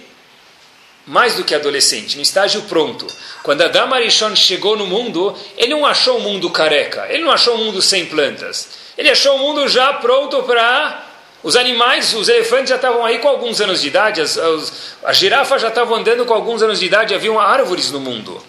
mais 1.07 1.35
do 1.35 1.45
que 1.45 1.55
adolescente, 1.55 2.17
no 2.17 2.23
estágio 2.23 2.63
pronto. 2.63 3.07
Quando 3.43 3.63
Adam 3.63 3.95
Arishon 3.95 4.35
chegou 4.35 4.77
no 4.77 4.87
mundo, 4.87 5.37
ele 5.57 5.71
não 5.71 5.87
achou 5.87 6.19
o 6.19 6.21
mundo 6.21 6.51
careca, 6.51 7.07
ele 7.09 7.25
não 7.25 7.31
achou 7.31 7.55
o 7.55 7.59
mundo 7.59 7.81
sem 7.81 8.07
plantas. 8.07 8.86
Ele 8.97 9.11
achou 9.11 9.37
o 9.37 9.39
mundo 9.39 9.69
já 9.69 9.93
pronto 9.95 10.43
para. 10.43 11.05
Os 11.43 11.55
animais, 11.55 12.13
os 12.15 12.29
elefantes 12.29 12.71
já 12.71 12.77
estavam 12.77 13.05
aí 13.05 13.19
com 13.19 13.29
alguns 13.29 13.61
anos 13.61 13.81
de 13.81 13.87
idade, 13.87 14.21
as, 14.21 14.37
as, 14.37 14.73
as 15.05 15.17
girafas 15.17 15.63
já 15.63 15.69
estavam 15.69 15.97
andando 15.97 16.25
com 16.25 16.35
alguns 16.35 16.61
anos 16.61 16.81
de 16.81 16.87
idade, 16.87 17.15
haviam 17.15 17.39
árvores 17.39 17.93
no 17.93 18.01
mundo. 18.01 18.43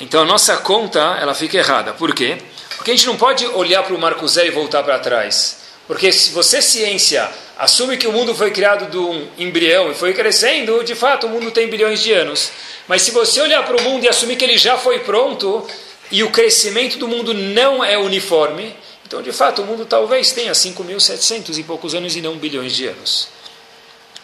Então 0.00 0.22
a 0.22 0.24
nossa 0.24 0.56
conta 0.56 1.18
ela 1.20 1.34
fica 1.34 1.58
errada. 1.58 1.92
Por 1.92 2.14
quê? 2.14 2.38
Porque 2.76 2.92
a 2.92 2.94
gente 2.94 3.06
não 3.06 3.16
pode 3.16 3.44
olhar 3.48 3.82
para 3.82 3.94
o 3.94 3.98
Marco 3.98 4.26
Zero 4.26 4.46
e 4.46 4.50
voltar 4.50 4.82
para 4.82 4.98
trás. 4.98 5.58
Porque 5.86 6.12
se 6.12 6.30
você, 6.30 6.62
ciência, 6.62 7.28
assume 7.58 7.96
que 7.96 8.06
o 8.06 8.12
mundo 8.12 8.34
foi 8.34 8.50
criado 8.50 8.90
de 8.90 8.96
um 8.96 9.26
embrião 9.36 9.90
e 9.90 9.94
foi 9.94 10.14
crescendo, 10.14 10.84
de 10.84 10.94
fato 10.94 11.26
o 11.26 11.30
mundo 11.30 11.50
tem 11.50 11.66
bilhões 11.66 12.00
de 12.00 12.12
anos. 12.12 12.52
Mas 12.86 13.02
se 13.02 13.10
você 13.10 13.40
olhar 13.40 13.64
para 13.66 13.76
o 13.76 13.82
mundo 13.82 14.04
e 14.04 14.08
assumir 14.08 14.36
que 14.36 14.44
ele 14.44 14.56
já 14.56 14.78
foi 14.78 15.00
pronto 15.00 15.66
e 16.10 16.22
o 16.22 16.30
crescimento 16.30 16.98
do 16.98 17.08
mundo 17.08 17.34
não 17.34 17.84
é 17.84 17.98
uniforme, 17.98 18.74
então 19.08 19.22
de 19.22 19.32
fato 19.32 19.62
o 19.62 19.64
mundo 19.64 19.86
talvez 19.86 20.32
tenha 20.32 20.52
5.700 20.52 21.56
e 21.56 21.62
poucos 21.62 21.94
anos 21.94 22.14
e 22.14 22.20
não 22.20 22.36
bilhões 22.36 22.76
de 22.76 22.88
anos. 22.88 23.30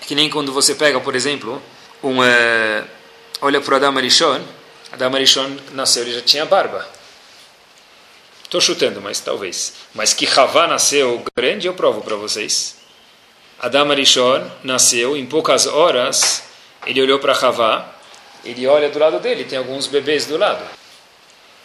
Que 0.02 0.14
nem 0.14 0.28
quando 0.28 0.52
você 0.52 0.74
pega, 0.74 1.00
por 1.00 1.16
exemplo, 1.16 1.60
um, 2.02 2.22
é, 2.22 2.84
olha 3.40 3.62
para 3.62 3.72
o 3.72 3.76
Adam 3.78 3.96
Arishon, 3.96 4.42
Adam 4.92 5.14
Arishon 5.14 5.56
nasceu, 5.72 6.02
ele 6.02 6.12
já 6.12 6.20
tinha 6.20 6.44
barba. 6.44 6.86
Estou 8.42 8.60
chutando, 8.60 9.00
mas 9.00 9.20
talvez. 9.20 9.72
Mas 9.94 10.12
que 10.12 10.28
Havá 10.38 10.66
nasceu 10.66 11.24
grande, 11.34 11.66
eu 11.66 11.72
provo 11.72 12.02
para 12.02 12.16
vocês. 12.16 12.76
Adam 13.58 13.90
Arishon 13.90 14.50
nasceu, 14.62 15.16
em 15.16 15.24
poucas 15.24 15.66
horas, 15.66 16.42
ele 16.84 17.00
olhou 17.00 17.18
para 17.18 17.32
Havá, 17.32 17.88
ele 18.44 18.66
olha 18.66 18.90
do 18.90 18.98
lado 18.98 19.18
dele, 19.18 19.44
tem 19.44 19.56
alguns 19.56 19.86
bebês 19.86 20.26
do 20.26 20.36
lado. 20.36 20.62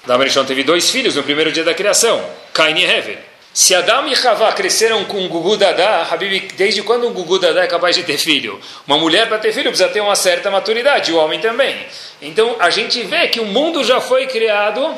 Adam 0.04 0.22
Arishon 0.22 0.46
teve 0.46 0.64
dois 0.64 0.90
filhos 0.90 1.16
no 1.16 1.24
primeiro 1.24 1.52
dia 1.52 1.64
da 1.64 1.74
criação, 1.74 2.24
Cain 2.54 2.78
e 2.78 2.84
Hevel. 2.84 3.18
Se 3.54 3.74
Adam 3.76 4.08
e 4.08 4.28
Havá 4.28 4.52
cresceram 4.54 5.04
com 5.06 5.28
Gugu 5.28 5.58
Dadá, 5.58 6.08
Habib, 6.10 6.52
desde 6.56 6.84
quando 6.84 7.08
um 7.08 7.14
Gugu 7.14 7.40
Dadá 7.40 7.64
é 7.64 7.68
capaz 7.68 7.96
de 7.96 8.04
ter 8.04 8.18
filho? 8.18 8.60
Uma 8.88 8.98
mulher 8.98 9.28
para 9.28 9.40
ter 9.40 9.52
filho 9.52 9.70
precisa 9.70 9.90
ter 9.90 10.02
uma 10.02 10.16
certa 10.16 10.52
maturidade, 10.52 11.12
o 11.12 11.18
homem 11.18 11.40
também. 11.40 11.76
Então 12.22 12.56
a 12.60 12.70
gente 12.70 13.02
vê 13.04 13.28
que 13.28 13.40
o 13.40 13.46
mundo 13.46 13.84
já 13.84 14.00
foi 14.00 14.28
criado 14.28 14.96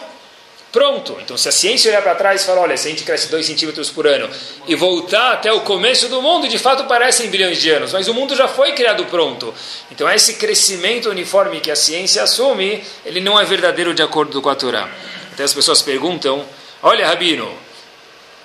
pronto. 0.72 1.18
Então 1.22 1.38
se 1.38 1.50
a 1.50 1.52
ciência 1.52 1.92
olhar 1.92 2.02
para 2.02 2.16
trás 2.16 2.42
e 2.42 2.46
falar, 2.46 2.62
olha, 2.62 2.78
se 2.78 2.88
a 2.88 2.92
gente 2.92 3.04
cresce 3.04 3.30
2 3.30 3.46
centímetros 3.46 3.90
por 3.90 4.08
ano 4.08 4.30
e 4.68 4.76
voltar 4.76 5.34
até 5.34 5.52
o 5.52 5.62
começo 5.62 6.08
do 6.08 6.22
mundo, 6.22 6.48
de 6.48 6.58
fato 6.58 6.86
parecem 6.86 7.30
bilhões 7.30 7.60
de 7.60 7.70
anos, 7.70 7.92
mas 7.94 8.08
o 8.08 8.14
mundo 8.14 8.36
já 8.36 8.48
foi 8.48 8.74
criado 8.74 9.06
pronto. 9.06 9.54
Então 9.92 10.10
esse 10.10 10.36
crescimento 10.36 11.10
uniforme 11.10 11.60
que 11.60 11.72
a 11.72 11.76
ciência 11.76 12.24
assume, 12.24 12.84
ele 13.06 13.20
não 13.20 13.40
é 13.40 13.46
verdadeiro 13.46 13.94
de 13.94 14.02
acordo 14.02 14.42
com 14.42 14.50
a 14.50 14.56
Torá. 14.56 14.90
Até 15.34 15.44
as 15.44 15.54
pessoas 15.54 15.82
perguntam, 15.82 16.46
olha 16.82 17.08
Rabino, 17.08 17.52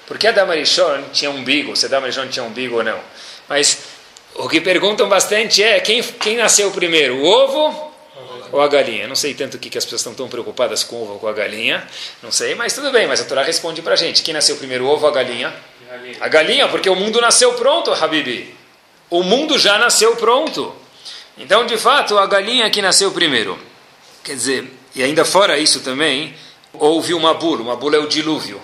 por 0.06 0.18
que 0.18 0.26
Adam 0.26 0.50
Arishon 0.50 1.04
tinha 1.12 1.30
umbigo? 1.30 1.76
Se 1.76 1.86
Adam 1.86 2.04
Arishon 2.04 2.28
tinha 2.28 2.44
umbigo 2.44 2.76
ou 2.76 2.84
não. 2.84 2.98
Mas 3.48 3.78
o 4.34 4.48
que 4.48 4.60
perguntam 4.60 5.08
bastante 5.08 5.62
é 5.62 5.80
quem, 5.80 6.02
quem 6.02 6.36
nasceu 6.36 6.70
primeiro, 6.70 7.16
o 7.16 7.24
ovo 7.24 7.85
ou 8.56 8.62
a 8.62 8.68
galinha? 8.68 9.06
Não 9.06 9.14
sei 9.14 9.34
tanto 9.34 9.56
o 9.56 9.60
que, 9.60 9.68
que 9.68 9.76
as 9.76 9.84
pessoas 9.84 10.00
estão 10.00 10.14
tão 10.14 10.28
preocupadas 10.28 10.82
com 10.82 10.96
o 10.96 11.02
ovo 11.02 11.12
ou 11.12 11.18
com 11.18 11.28
a 11.28 11.32
galinha. 11.32 11.86
Não 12.22 12.32
sei, 12.32 12.54
mas 12.54 12.72
tudo 12.72 12.90
bem. 12.90 13.06
Mas 13.06 13.20
a 13.20 13.24
Torá 13.24 13.42
responde 13.42 13.82
para 13.82 13.92
a 13.92 13.96
gente. 13.96 14.22
Quem 14.22 14.32
nasceu 14.32 14.56
primeiro, 14.56 14.86
o 14.86 14.88
ovo 14.88 15.04
ou 15.04 15.12
a 15.12 15.14
galinha? 15.14 15.54
A 16.20 16.28
galinha, 16.28 16.66
porque 16.68 16.88
o 16.88 16.96
mundo 16.96 17.20
nasceu 17.20 17.52
pronto, 17.52 17.92
Habibi. 17.92 18.54
O 19.10 19.22
mundo 19.22 19.58
já 19.58 19.78
nasceu 19.78 20.16
pronto. 20.16 20.74
Então, 21.36 21.66
de 21.66 21.76
fato, 21.76 22.18
a 22.18 22.26
galinha 22.26 22.68
que 22.70 22.80
nasceu 22.80 23.12
primeiro. 23.12 23.58
Quer 24.24 24.34
dizer, 24.34 24.72
e 24.94 25.02
ainda 25.02 25.24
fora 25.24 25.58
isso 25.58 25.80
também, 25.80 26.34
houve 26.72 27.12
uma 27.12 27.34
bula. 27.34 27.60
Uma 27.62 27.76
bula 27.76 27.96
é 27.96 28.00
o 28.00 28.08
dilúvio. 28.08 28.60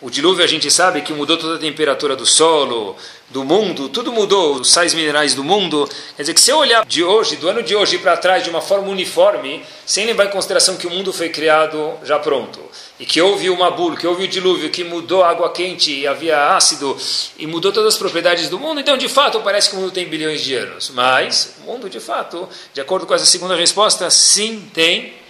O 0.00 0.10
dilúvio 0.10 0.42
a 0.42 0.46
gente 0.46 0.70
sabe 0.70 1.02
que 1.02 1.12
mudou 1.12 1.36
toda 1.36 1.56
a 1.56 1.58
temperatura 1.58 2.16
do 2.16 2.24
solo, 2.24 2.96
do 3.28 3.44
mundo, 3.44 3.88
tudo 3.88 4.12
mudou, 4.12 4.54
os 4.54 4.70
sais 4.70 4.92
minerais 4.92 5.34
do 5.34 5.44
mundo. 5.44 5.88
Quer 6.16 6.22
dizer 6.22 6.34
que 6.34 6.40
se 6.40 6.50
eu 6.50 6.58
olhar 6.58 6.84
de 6.84 7.04
hoje, 7.04 7.36
do 7.36 7.48
ano 7.48 7.62
de 7.62 7.76
hoje 7.76 7.98
para 7.98 8.16
trás, 8.16 8.42
de 8.42 8.50
uma 8.50 8.60
forma 8.60 8.88
uniforme, 8.88 9.62
sem 9.86 10.06
levar 10.06 10.26
em 10.26 10.30
consideração 10.30 10.76
que 10.76 10.86
o 10.86 10.90
mundo 10.90 11.12
foi 11.12 11.28
criado 11.28 11.94
já 12.02 12.18
pronto, 12.18 12.60
e 12.98 13.06
que 13.06 13.20
houve 13.20 13.48
uma 13.48 13.70
bula, 13.70 13.96
que 13.96 14.06
houve 14.06 14.24
o 14.24 14.28
dilúvio, 14.28 14.70
que 14.70 14.82
mudou 14.82 15.22
a 15.22 15.30
água 15.30 15.52
quente 15.52 15.92
e 15.92 16.06
havia 16.06 16.54
ácido, 16.56 16.96
e 17.38 17.46
mudou 17.46 17.72
todas 17.72 17.94
as 17.94 17.98
propriedades 17.98 18.48
do 18.48 18.58
mundo, 18.58 18.80
então 18.80 18.96
de 18.96 19.08
fato 19.08 19.40
parece 19.40 19.70
que 19.70 19.76
o 19.76 19.78
mundo 19.78 19.92
tem 19.92 20.08
bilhões 20.08 20.40
de 20.40 20.54
anos. 20.54 20.90
Mas 20.90 21.56
o 21.62 21.70
mundo 21.70 21.88
de 21.88 22.00
fato, 22.00 22.48
de 22.74 22.80
acordo 22.80 23.06
com 23.06 23.14
essa 23.14 23.26
segunda 23.26 23.54
resposta, 23.54 24.10
sim 24.10 24.68
tem 24.74 25.20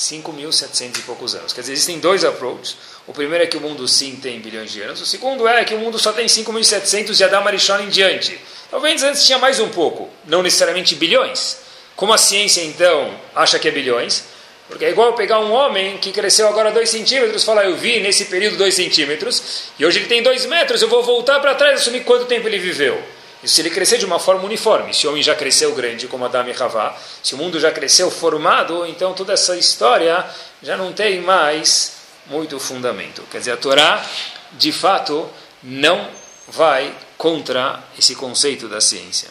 5.700 0.00 0.98
e 0.98 1.02
poucos 1.02 1.34
anos. 1.34 1.52
Quer 1.52 1.60
dizer, 1.60 1.74
existem 1.74 1.98
dois 1.98 2.24
approaches. 2.24 2.74
O 3.06 3.12
primeiro 3.12 3.44
é 3.44 3.46
que 3.46 3.58
o 3.58 3.60
mundo 3.60 3.86
sim 3.86 4.16
tem 4.16 4.40
bilhões 4.40 4.72
de 4.72 4.80
anos. 4.80 4.98
O 5.02 5.04
segundo 5.04 5.46
é 5.46 5.62
que 5.62 5.74
o 5.74 5.78
mundo 5.78 5.98
só 5.98 6.10
tem 6.10 6.24
5.700 6.24 7.12
de 7.14 7.22
Adam 7.22 7.46
Arishon 7.46 7.80
em 7.80 7.88
diante. 7.90 8.40
Talvez 8.70 9.02
antes 9.02 9.26
tinha 9.26 9.36
mais 9.36 9.60
um 9.60 9.68
pouco, 9.68 10.08
não 10.24 10.42
necessariamente 10.42 10.94
bilhões. 10.94 11.58
Como 11.96 12.14
a 12.14 12.18
ciência, 12.18 12.62
então, 12.62 13.14
acha 13.34 13.58
que 13.58 13.68
é 13.68 13.70
bilhões? 13.70 14.24
Porque 14.68 14.86
é 14.86 14.90
igual 14.90 15.12
pegar 15.12 15.40
um 15.40 15.52
homem 15.52 15.98
que 15.98 16.12
cresceu 16.12 16.48
agora 16.48 16.70
2 16.70 16.88
centímetros, 16.88 17.44
falar, 17.44 17.66
eu 17.66 17.76
vi 17.76 18.00
nesse 18.00 18.24
período 18.26 18.56
2 18.56 18.74
centímetros, 18.74 19.64
e 19.78 19.84
hoje 19.84 19.98
ele 19.98 20.06
tem 20.06 20.22
2 20.22 20.46
metros, 20.46 20.80
eu 20.80 20.88
vou 20.88 21.02
voltar 21.02 21.40
para 21.40 21.54
trás 21.54 21.72
e 21.72 21.82
assumir 21.82 22.04
quanto 22.04 22.24
tempo 22.24 22.48
ele 22.48 22.58
viveu. 22.58 23.02
E 23.42 23.48
se 23.48 23.60
ele 23.62 23.70
crescer 23.70 23.98
de 23.98 24.04
uma 24.04 24.18
forma 24.18 24.44
uniforme, 24.44 24.92
se 24.92 25.06
o 25.06 25.10
homem 25.10 25.22
já 25.22 25.34
cresceu 25.34 25.74
grande, 25.74 26.06
como 26.06 26.24
Adam 26.24 26.46
e 26.46 26.62
Havá, 26.62 26.96
se 27.22 27.34
o 27.34 27.38
mundo 27.38 27.58
já 27.58 27.72
cresceu 27.72 28.10
formado, 28.10 28.84
então 28.86 29.14
toda 29.14 29.32
essa 29.32 29.56
história 29.56 30.24
já 30.62 30.76
não 30.76 30.92
tem 30.92 31.20
mais 31.20 31.92
muito 32.26 32.60
fundamento. 32.60 33.22
Quer 33.30 33.38
dizer, 33.38 33.52
a 33.52 33.56
Torá, 33.56 34.04
de 34.52 34.70
fato, 34.70 35.28
não 35.62 36.06
vai 36.48 36.94
contra 37.16 37.82
esse 37.98 38.14
conceito 38.14 38.68
da 38.68 38.80
ciência. 38.80 39.28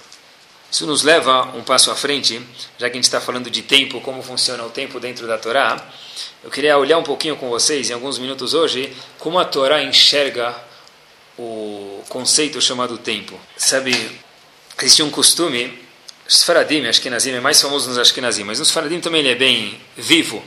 Isso 0.71 0.85
nos 0.85 1.01
leva 1.01 1.43
um 1.55 1.63
passo 1.63 1.89
à 1.89 1.95
frente, 1.95 2.41
já 2.77 2.87
que 2.87 2.93
a 2.93 2.97
gente 2.97 3.05
está 3.05 3.19
falando 3.19 3.49
de 3.49 3.63
tempo, 3.63 4.01
como 4.01 4.21
funciona 4.21 4.63
o 4.63 4.69
tempo 4.69 4.99
dentro 4.99 5.25
da 5.27 5.37
Torá. 5.37 5.83
Eu 6.43 6.51
queria 6.51 6.77
olhar 6.77 6.97
um 6.97 7.03
pouquinho 7.03 7.35
com 7.35 7.49
vocês, 7.49 7.89
em 7.89 7.93
alguns 7.93 8.19
minutos 8.19 8.53
hoje, 8.53 8.95
como 9.17 9.39
a 9.39 9.45
Torá 9.45 9.81
enxerga 9.81 10.55
o 11.39 12.03
conceito 12.09 12.61
chamado 12.61 12.97
tempo. 12.97 13.39
Sabe, 13.55 13.95
existe 14.77 15.01
um 15.01 15.09
costume, 15.09 15.79
os 16.27 16.43
Faradim, 16.43 16.85
Ashkenazim, 16.85 17.31
é 17.31 17.39
mais 17.39 17.61
famoso 17.61 17.87
nos 17.87 17.97
Ashkenazim, 17.97 18.43
mas 18.43 18.59
nos 18.59 18.71
Faradim 18.71 18.99
também 18.99 19.21
ele 19.21 19.31
é 19.31 19.35
bem 19.35 19.79
vivo. 19.95 20.43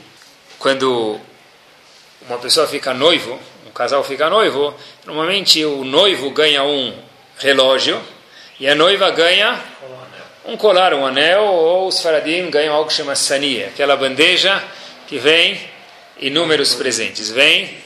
Quando 0.59 1.19
uma 2.27 2.37
pessoa 2.37 2.67
fica 2.67 2.93
noivo, 2.93 3.39
um 3.67 3.71
casal 3.71 4.03
fica 4.03 4.29
noivo, 4.29 4.73
normalmente 5.05 5.65
o 5.65 5.83
noivo 5.83 6.29
ganha 6.29 6.63
um 6.63 6.93
relógio 7.39 7.99
e 8.59 8.67
a 8.67 8.75
noiva 8.75 9.09
ganha 9.09 9.59
um 10.45 10.55
colar, 10.55 10.93
um 10.93 11.05
anel, 11.05 11.43
ou 11.43 11.87
os 11.87 12.01
faradim 12.01 12.49
ganham 12.51 12.75
algo 12.75 12.89
que 12.89 12.95
chama 12.95 13.15
sania, 13.15 13.67
aquela 13.67 13.95
bandeja 13.95 14.63
que 15.07 15.17
vem 15.17 15.59
inúmeros 16.19 16.75
presentes. 16.75 17.31
Vem, 17.31 17.82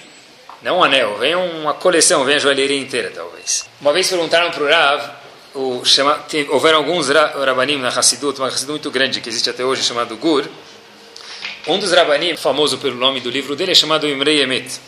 não 0.62 0.80
um 0.80 0.84
anel, 0.84 1.18
vem 1.18 1.36
uma 1.36 1.74
coleção, 1.74 2.24
vem 2.26 2.36
a 2.36 2.40
joalheria 2.40 2.78
inteira, 2.78 3.12
talvez. 3.14 3.66
Uma 3.80 3.94
vez 3.94 4.08
perguntaram 4.10 4.52
para 4.52 4.64
o 4.64 4.68
Rav, 4.68 5.10
o, 5.54 5.86
chama, 5.86 6.16
tem, 6.30 6.48
houveram 6.50 6.80
alguns 6.80 7.10
rabanim 7.10 7.78
na 7.78 7.90
Hassidut, 7.90 8.40
uma 8.40 8.48
Hassidut 8.48 8.72
muito 8.72 8.92
grande 8.92 9.22
que 9.22 9.30
existe 9.30 9.50
até 9.50 9.64
hoje, 9.64 9.84
chamado 9.84 10.16
Gur, 10.18 10.48
um 11.68 11.80
dos 11.80 11.92
Rabanim, 11.92 12.38
famoso 12.38 12.78
pelo 12.78 12.96
nome 12.96 13.20
do 13.20 13.30
livro 13.30 13.56
dele, 13.56 13.74
é 13.74 13.76
chamado 13.76 14.08
Imrei 14.08 14.42
Emet. 14.42 14.80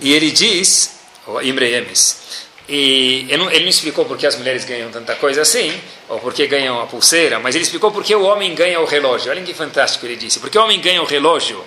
E 0.00 0.12
ele 0.12 0.30
diz, 0.30 0.98
ou 1.26 1.42
Imrei 1.42 1.74
Emes, 1.74 2.22
e 2.68 3.26
ele 3.28 3.36
não, 3.36 3.50
ele 3.50 3.64
não 3.64 3.68
explicou 3.68 4.04
por 4.04 4.16
que 4.16 4.26
as 4.26 4.36
mulheres 4.36 4.64
ganham 4.64 4.90
tanta 4.90 5.14
coisa 5.16 5.42
assim, 5.42 5.78
ou 6.08 6.18
por 6.20 6.32
que 6.32 6.46
ganham 6.46 6.80
a 6.80 6.86
pulseira, 6.86 7.38
mas 7.38 7.54
ele 7.54 7.64
explicou 7.64 7.90
por 7.90 8.02
que 8.04 8.14
o 8.14 8.22
homem 8.22 8.54
ganha 8.54 8.80
o 8.80 8.84
relógio. 8.84 9.30
Olha 9.30 9.42
que 9.42 9.52
fantástico 9.52 10.06
ele 10.06 10.16
disse. 10.16 10.38
Porque 10.38 10.56
o 10.56 10.62
homem 10.62 10.80
ganha 10.80 11.02
o 11.02 11.04
relógio 11.04 11.62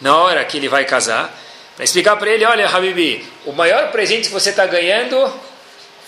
na 0.00 0.16
hora 0.16 0.44
que 0.44 0.56
ele 0.56 0.68
vai 0.68 0.84
casar, 0.84 1.32
para 1.78 1.84
explicar 1.84 2.16
para 2.16 2.28
ele, 2.28 2.44
olha, 2.44 2.68
Habibi, 2.68 3.24
o 3.46 3.52
maior 3.52 3.92
presente 3.92 4.26
que 4.26 4.34
você 4.34 4.50
está 4.50 4.66
ganhando, 4.66 5.32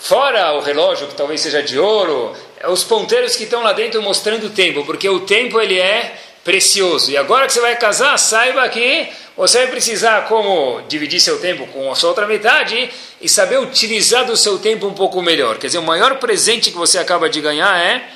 fora 0.01 0.51
o 0.55 0.59
relógio, 0.59 1.07
que 1.07 1.15
talvez 1.15 1.39
seja 1.39 1.63
de 1.63 1.79
ouro, 1.79 2.35
é 2.59 2.67
os 2.67 2.83
ponteiros 2.83 3.37
que 3.37 3.45
estão 3.45 3.63
lá 3.63 3.71
dentro 3.71 4.01
mostrando 4.01 4.47
o 4.47 4.49
tempo, 4.49 4.83
porque 4.83 5.07
o 5.07 5.21
tempo 5.21 5.61
ele 5.61 5.79
é 5.79 6.13
precioso. 6.43 7.09
E 7.09 7.15
agora 7.15 7.47
que 7.47 7.53
você 7.53 7.61
vai 7.61 7.77
casar, 7.77 8.19
saiba 8.19 8.67
que 8.67 9.07
você 9.37 9.59
vai 9.59 9.67
precisar 9.67 10.27
como 10.27 10.81
dividir 10.89 11.21
seu 11.21 11.39
tempo 11.39 11.65
com 11.67 11.89
a 11.89 11.95
sua 11.95 12.09
outra 12.09 12.27
metade 12.27 12.89
e 13.21 13.29
saber 13.29 13.57
utilizar 13.61 14.25
do 14.25 14.35
seu 14.35 14.59
tempo 14.59 14.85
um 14.85 14.93
pouco 14.93 15.21
melhor. 15.21 15.57
Quer 15.57 15.67
dizer, 15.67 15.79
o 15.79 15.83
maior 15.83 16.17
presente 16.17 16.69
que 16.69 16.77
você 16.77 16.97
acaba 16.97 17.29
de 17.29 17.39
ganhar 17.39 17.79
é 17.79 18.09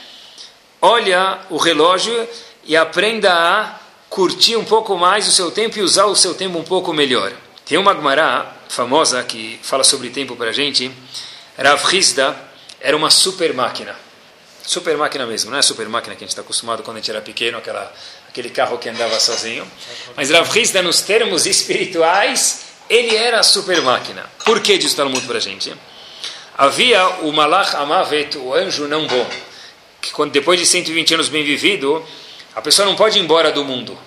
olha 0.82 1.40
o 1.50 1.56
relógio 1.56 2.28
e 2.66 2.76
aprenda 2.76 3.32
a 3.32 3.80
curtir 4.10 4.58
um 4.58 4.66
pouco 4.66 4.98
mais 4.98 5.26
o 5.26 5.32
seu 5.32 5.52
tempo 5.52 5.80
e 5.80 5.82
usar 5.82 6.08
o 6.08 6.18
seu 6.18 6.34
tempo 6.34 6.58
um 6.60 6.64
pouco 6.64 6.92
melhor. 6.92 7.32
Tem 7.66 7.80
uma 7.80 7.96
Gemara 7.96 8.46
famosa 8.70 9.24
que 9.24 9.60
fala 9.64 9.84
sobre 9.84 10.12
tempo 10.12 10.36
para 10.36 10.52
a 10.52 10.54
gente. 10.54 10.92
Rav 11.58 11.84
Hizda 11.92 12.38
era 12.80 12.96
uma 12.96 13.10
super 13.10 13.56
máquina. 13.56 13.96
Super 14.62 14.96
máquina 14.96 15.26
mesmo, 15.26 15.50
não 15.50 15.58
é 15.58 15.64
super 15.64 15.90
máquina 15.90 16.16
que 16.16 16.24
a 16.24 16.26
gente 16.26 16.30
está 16.30 16.42
acostumado 16.44 16.84
quando 16.84 16.98
a 16.98 17.00
gente 17.00 17.10
era 17.10 17.22
pequeno, 17.22 17.58
aquela, 17.58 17.92
aquele 18.30 18.52
carro 18.52 18.78
que 18.78 18.88
andava 18.88 19.20
sozinho. 19.20 19.66
Mas 20.16 20.30
Rav 20.30 20.56
Hizda, 20.56 20.84
nos 20.84 21.02
termos 21.02 21.48
espirituais, 21.48 22.66
ele 22.88 23.16
era 23.16 23.40
a 23.40 23.44
super 23.44 23.82
máquina. 23.82 24.30
Por 24.44 24.60
que 24.60 24.78
diz 24.78 24.94
o 24.94 24.96
Talmud 24.96 25.26
para 25.26 25.38
a 25.38 25.42
gente? 25.42 25.74
Havia 26.56 27.08
o 27.22 27.32
Malach 27.32 27.76
Amavet, 27.78 28.38
o 28.38 28.54
anjo 28.54 28.88
não 28.88 29.08
bom, 29.08 29.30
que 30.00 30.12
quando, 30.12 30.32
depois 30.32 30.60
de 30.60 30.68
120 30.68 31.16
anos 31.16 31.30
bem 31.30 31.44
vivido, 31.44 32.06
a 32.56 32.62
pessoa 32.62 32.88
não 32.88 32.96
pode 32.96 33.18
ir 33.18 33.22
embora 33.24 33.52
do 33.52 33.66
mundo. 33.66 33.98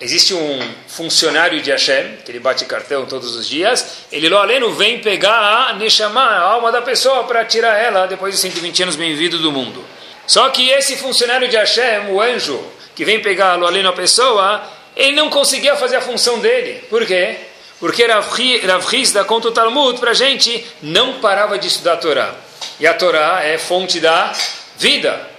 Existe 0.00 0.32
um 0.32 0.60
funcionário 0.86 1.60
de 1.60 1.72
Hashem, 1.72 2.18
que 2.24 2.30
ele 2.30 2.38
bate 2.38 2.64
cartão 2.64 3.04
todos 3.04 3.34
os 3.34 3.48
dias, 3.48 4.04
ele 4.12 4.28
lo 4.28 4.38
aleno 4.38 4.72
vem 4.72 5.00
pegar 5.00 5.70
a 5.70 5.72
Neshama, 5.72 6.20
a 6.20 6.40
alma 6.40 6.70
da 6.70 6.80
pessoa, 6.80 7.24
para 7.24 7.44
tirar 7.44 7.76
ela 7.76 8.06
depois 8.06 8.32
de 8.32 8.40
120 8.40 8.84
anos 8.84 8.96
bem-vindo 8.96 9.38
do 9.38 9.50
mundo. 9.50 9.84
Só 10.24 10.50
que 10.50 10.70
esse 10.70 10.96
funcionário 10.96 11.48
de 11.48 11.56
Hashem, 11.56 12.10
o 12.10 12.20
anjo, 12.20 12.64
que 12.94 13.04
vem 13.04 13.20
pegar 13.20 13.56
lo 13.56 13.66
aleno 13.66 13.88
a 13.88 13.92
pessoa, 13.92 14.62
ele 14.94 15.16
não 15.16 15.30
conseguia 15.30 15.74
fazer 15.74 15.96
a 15.96 16.00
função 16.00 16.38
dele. 16.38 16.84
Por 16.88 17.04
quê? 17.04 17.36
Porque 17.80 18.06
Rav 18.06 18.94
Hizda 18.94 19.24
conta 19.24 19.48
o 19.48 19.52
Talmud 19.52 19.98
para 19.98 20.14
gente, 20.14 20.64
não 20.80 21.14
parava 21.14 21.58
de 21.58 21.66
estudar 21.66 21.94
a 21.94 21.96
Torá. 21.96 22.34
E 22.78 22.86
a 22.86 22.94
Torá 22.94 23.40
é 23.42 23.58
fonte 23.58 23.98
da 23.98 24.32
vida. 24.76 25.37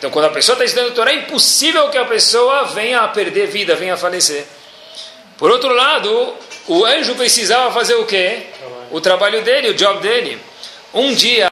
Então, 0.00 0.08
quando 0.08 0.24
a 0.24 0.30
pessoa 0.30 0.54
está 0.54 0.64
estudando 0.64 0.92
a 0.92 0.94
Torá, 0.94 1.12
é 1.12 1.16
impossível 1.16 1.90
que 1.90 1.98
a 1.98 2.06
pessoa 2.06 2.64
venha 2.64 3.02
a 3.02 3.08
perder 3.08 3.48
vida, 3.48 3.76
venha 3.76 3.92
a 3.92 3.96
falecer. 3.98 4.46
Por 5.36 5.50
outro 5.50 5.74
lado, 5.74 6.34
o 6.68 6.86
anjo 6.86 7.14
precisava 7.16 7.70
fazer 7.70 7.96
o 7.96 8.06
quê? 8.06 8.46
O 8.90 8.98
trabalho 8.98 9.42
dele, 9.42 9.68
o 9.68 9.74
job 9.74 10.00
dele. 10.00 10.40
Um 10.94 11.12
dia, 11.12 11.50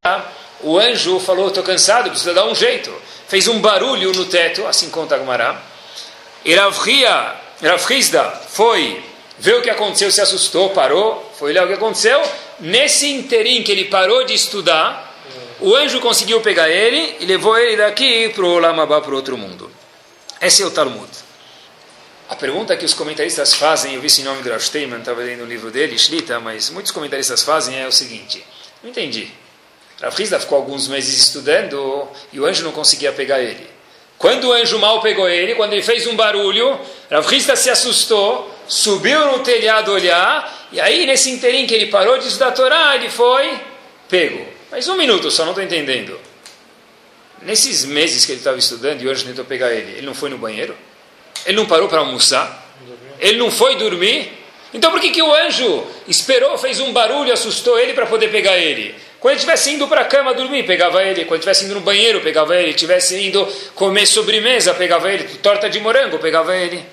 o 0.63 0.79
anjo 0.79 1.21
falou, 1.21 1.49
estou 1.49 1.63
cansado, 1.63 2.09
preciso 2.09 2.33
dar 2.33 2.47
um 2.47 2.55
jeito. 2.55 2.91
Fez 3.29 3.49
um 3.49 3.61
barulho 3.61 4.13
no 4.13 4.25
teto, 4.25 4.67
assim 4.67 4.89
conta 4.89 5.17
a 5.17 5.19
Gemara. 5.19 5.61
E 6.43 6.55
Rav 6.55 6.75
Hizda 7.91 8.25
foi 8.49 9.05
ver 9.39 9.57
o 9.57 9.63
que 9.63 9.69
aconteceu, 9.69 10.11
se 10.11 10.23
assustou, 10.23 10.71
parou, 10.71 11.31
foi 11.39 11.51
olhar 11.51 11.65
o 11.65 11.69
que 11.69 11.75
aconteceu. 11.75 12.23
Nesse 12.61 13.11
interim 13.11 13.63
que 13.63 13.71
ele 13.71 13.85
parou 13.85 14.25
de 14.25 14.33
estudar, 14.33 15.08
o 15.61 15.75
anjo 15.75 16.01
conseguiu 16.01 16.41
pegar 16.41 16.69
ele 16.69 17.17
e 17.21 17.27
levou 17.27 17.59
ele 17.59 17.77
daqui 17.77 18.29
para 18.31 18.45
o 18.45 18.59
Lamabá, 18.59 19.01
para 19.01 19.13
o 19.13 19.17
outro 19.17 19.37
mundo. 19.37 19.71
Esse 20.41 20.63
é 20.63 20.67
o 20.67 20.71
Talmud. 20.71 21.09
A 22.29 22.37
pergunta 22.37 22.77
que 22.77 22.85
os 22.85 22.95
comentaristas 22.95 23.55
fazem, 23.55 23.95
eu 23.95 24.01
vi 24.01 24.07
esse 24.07 24.23
nome 24.23 24.43
do 24.43 24.51
Rav 24.51 24.61
estava 24.61 25.23
lendo 25.23 25.41
o 25.41 25.45
um 25.45 25.49
livro 25.49 25.71
dele, 25.71 25.97
Shlita, 25.97 26.39
mas 26.39 26.69
muitos 26.71 26.93
comentaristas 26.93 27.43
fazem 27.43 27.81
é 27.81 27.89
o 27.89 27.93
seguinte, 27.93 28.45
não 28.83 28.91
entendi. 28.91 29.33
Rav 30.01 30.21
Hizda 30.21 30.39
ficou 30.39 30.59
alguns 30.59 30.87
meses 30.87 31.19
estudando 31.19 32.07
e 32.33 32.39
o 32.39 32.45
anjo 32.45 32.63
não 32.63 32.71
conseguia 32.71 33.13
pegar 33.13 33.41
ele. 33.41 33.67
Quando 34.19 34.49
o 34.49 34.53
anjo 34.53 34.79
mal 34.79 35.01
pegou 35.01 35.29
ele, 35.29 35.55
quando 35.55 35.73
ele 35.73 35.83
fez 35.83 36.07
um 36.07 36.15
barulho, 36.15 36.79
Rav 37.11 37.35
Hizda 37.35 37.57
se 37.57 37.71
assustou, 37.71 38.55
subiu 38.69 39.33
no 39.33 39.39
telhado 39.41 39.91
olhar, 39.91 40.69
e 40.71 40.81
aí 40.81 41.07
nesse 41.07 41.31
interim 41.31 41.67
que 41.67 41.75
ele 41.75 41.87
parou 41.87 42.19
de 42.19 42.27
estudar 42.27 42.49
a 42.49 42.53
Torá, 42.53 42.95
ele 42.95 43.09
foi 43.09 43.59
pego. 44.09 44.58
Mas 44.71 44.89
um 44.89 44.97
minuto 44.97 45.31
só, 45.31 45.45
não 45.45 45.53
estou 45.53 45.65
entendendo. 45.65 46.19
Nesses 47.43 47.85
meses 47.85 48.25
que 48.25 48.33
ele 48.33 48.41
estava 48.41 48.59
estudando 48.59 49.03
e 49.03 49.09
anjo 49.09 49.25
tentou 49.25 49.45
pegar 49.45 49.73
ele, 49.73 49.93
ele 49.93 50.07
não 50.07 50.15
foi 50.15 50.29
no 50.29 50.39
banheiro? 50.39 50.77
Ele 51.47 51.57
não 51.57 51.67
parou 51.67 51.89
para 51.89 52.01
almoçar? 52.01 52.67
Ele 53.21 53.39
não 53.39 53.51
foi 53.51 53.77
dormir? 53.77 54.33
Então 54.75 54.91
por 54.91 55.01
que, 55.01 55.11
que 55.11 55.23
o 55.23 55.35
anjo 55.35 55.87
esperou, 56.07 56.59
fez 56.59 56.81
um 56.81 56.93
barulho, 56.93 57.33
assustou 57.33 57.79
ele 57.79 57.95
para 57.95 58.07
poder 58.07 58.29
pegar 58.29 58.59
ele? 58.59 58.95
Quando 59.19 59.33
ele 59.33 59.39
estivesse 59.39 59.73
indo 59.73 59.89
para 59.89 60.03
a 60.03 60.05
cama 60.05 60.33
dormir, 60.33 60.65
pegava 60.65 61.03
ele. 61.03 61.25
Quando 61.25 61.41
estivesse 61.41 61.65
indo 61.65 61.75
no 61.75 61.81
banheiro, 61.81 62.21
pegava 62.21 62.55
ele. 62.55 62.71
Estivesse 62.71 63.21
indo 63.21 63.45
comer 63.75 64.07
sobremesa, 64.07 64.75
pegava 64.75 65.13
ele. 65.13 65.25
Torta 65.39 65.69
de 65.69 65.81
morango, 65.81 66.19
pegava 66.19 66.57
ele. 66.57 66.85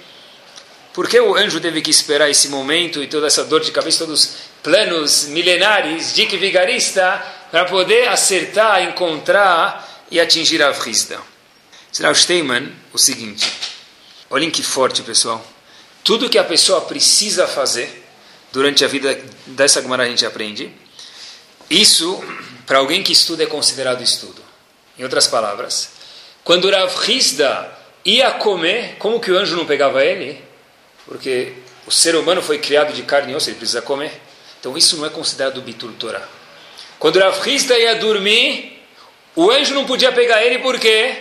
Por 0.92 1.08
que 1.08 1.20
o 1.20 1.36
anjo 1.36 1.60
teve 1.60 1.82
que 1.82 1.92
esperar 1.92 2.30
esse 2.30 2.48
momento 2.48 3.04
e 3.04 3.08
toda 3.08 3.28
essa 3.28 3.44
dor 3.44 3.60
de 3.60 3.70
cabeça, 3.72 4.06
todos 4.06 4.24
os 4.24 4.38
planos 4.64 5.26
milenares, 5.26 6.16
Dick 6.16 6.36
Vigarista, 6.38 7.22
para 7.56 7.64
poder 7.64 8.10
acertar, 8.10 8.84
encontrar 8.84 10.04
e 10.12 10.20
atingir 10.20 10.62
a 10.62 10.74
Frisda? 10.74 11.18
Será 11.90 12.12
o 12.12 12.14
Steinman 12.14 12.70
o 12.92 12.98
seguinte: 12.98 13.50
olhem 14.30 14.52
que 14.52 14.62
forte, 14.62 15.02
pessoal. 15.04 15.42
Tudo 16.04 16.30
que 16.30 16.38
a 16.38 16.44
pessoa 16.44 16.82
precisa 16.82 17.48
fazer 17.48 18.06
durante 18.52 18.84
a 18.84 18.90
vida 18.90 19.18
dessa 19.46 19.82
Gemara 19.82 20.04
a 20.04 20.08
gente 20.10 20.26
aprende 20.26 20.70
isso, 21.70 22.22
para 22.66 22.80
alguém 22.80 23.02
que 23.02 23.14
estuda, 23.14 23.44
é 23.44 23.48
considerado 23.48 24.04
estudo. 24.04 24.42
Em 25.00 25.04
outras 25.04 25.26
palavras, 25.26 25.92
quando 26.44 26.70
Rav 26.70 27.10
Hizda 27.10 27.72
ia 28.04 28.32
comer, 28.32 28.98
como 29.00 29.22
que 29.22 29.32
o 29.32 29.38
anjo 29.38 29.56
não 29.56 29.66
pegava 29.66 30.04
ele? 30.04 30.44
Porque 31.06 31.54
o 31.88 31.92
ser 31.92 32.18
humano 32.18 32.42
foi 32.42 32.58
criado 32.58 32.92
de 32.92 33.04
carne 33.04 33.32
e 33.32 33.36
osso, 33.38 33.50
ele 33.50 33.56
precisa 33.56 33.82
comer. 33.82 34.12
Então 34.60 34.78
isso 34.78 34.98
não 34.98 35.06
é 35.06 35.10
considerado 35.10 35.62
bitul 35.62 35.94
Torah. 35.94 36.28
Quando 37.00 37.20
Rav 37.20 37.48
Hizda 37.48 37.78
ia 37.78 37.96
dormir, 37.96 38.82
o 39.36 39.52
anjo 39.52 39.74
não 39.74 39.86
podia 39.86 40.12
pegar 40.12 40.44
ele 40.44 40.60
por 40.60 40.80
quê? 40.80 41.16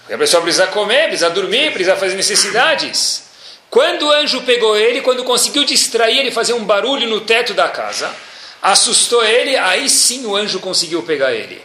Porque 0.00 0.14
a 0.14 0.18
pessoa 0.18 0.42
precisa 0.42 0.66
comer, 0.68 1.08
precisa 1.08 1.30
dormir, 1.30 1.72
precisa 1.72 1.96
fazer 1.96 2.14
necessidades. 2.14 3.24
Quando 3.70 4.06
o 4.06 4.12
anjo 4.12 4.42
pegou 4.42 4.76
ele, 4.76 5.00
quando 5.00 5.24
conseguiu 5.24 5.64
distrair 5.64 6.18
ele, 6.18 6.30
fazer 6.30 6.52
um 6.52 6.64
barulho 6.64 7.08
no 7.08 7.20
teto 7.20 7.54
da 7.54 7.68
casa, 7.68 8.14
assustou 8.60 9.24
ele, 9.24 9.56
aí 9.56 9.88
sim 9.88 10.26
o 10.26 10.36
anjo 10.36 10.60
conseguiu 10.60 11.02
pegar 11.02 11.32
ele. 11.32 11.60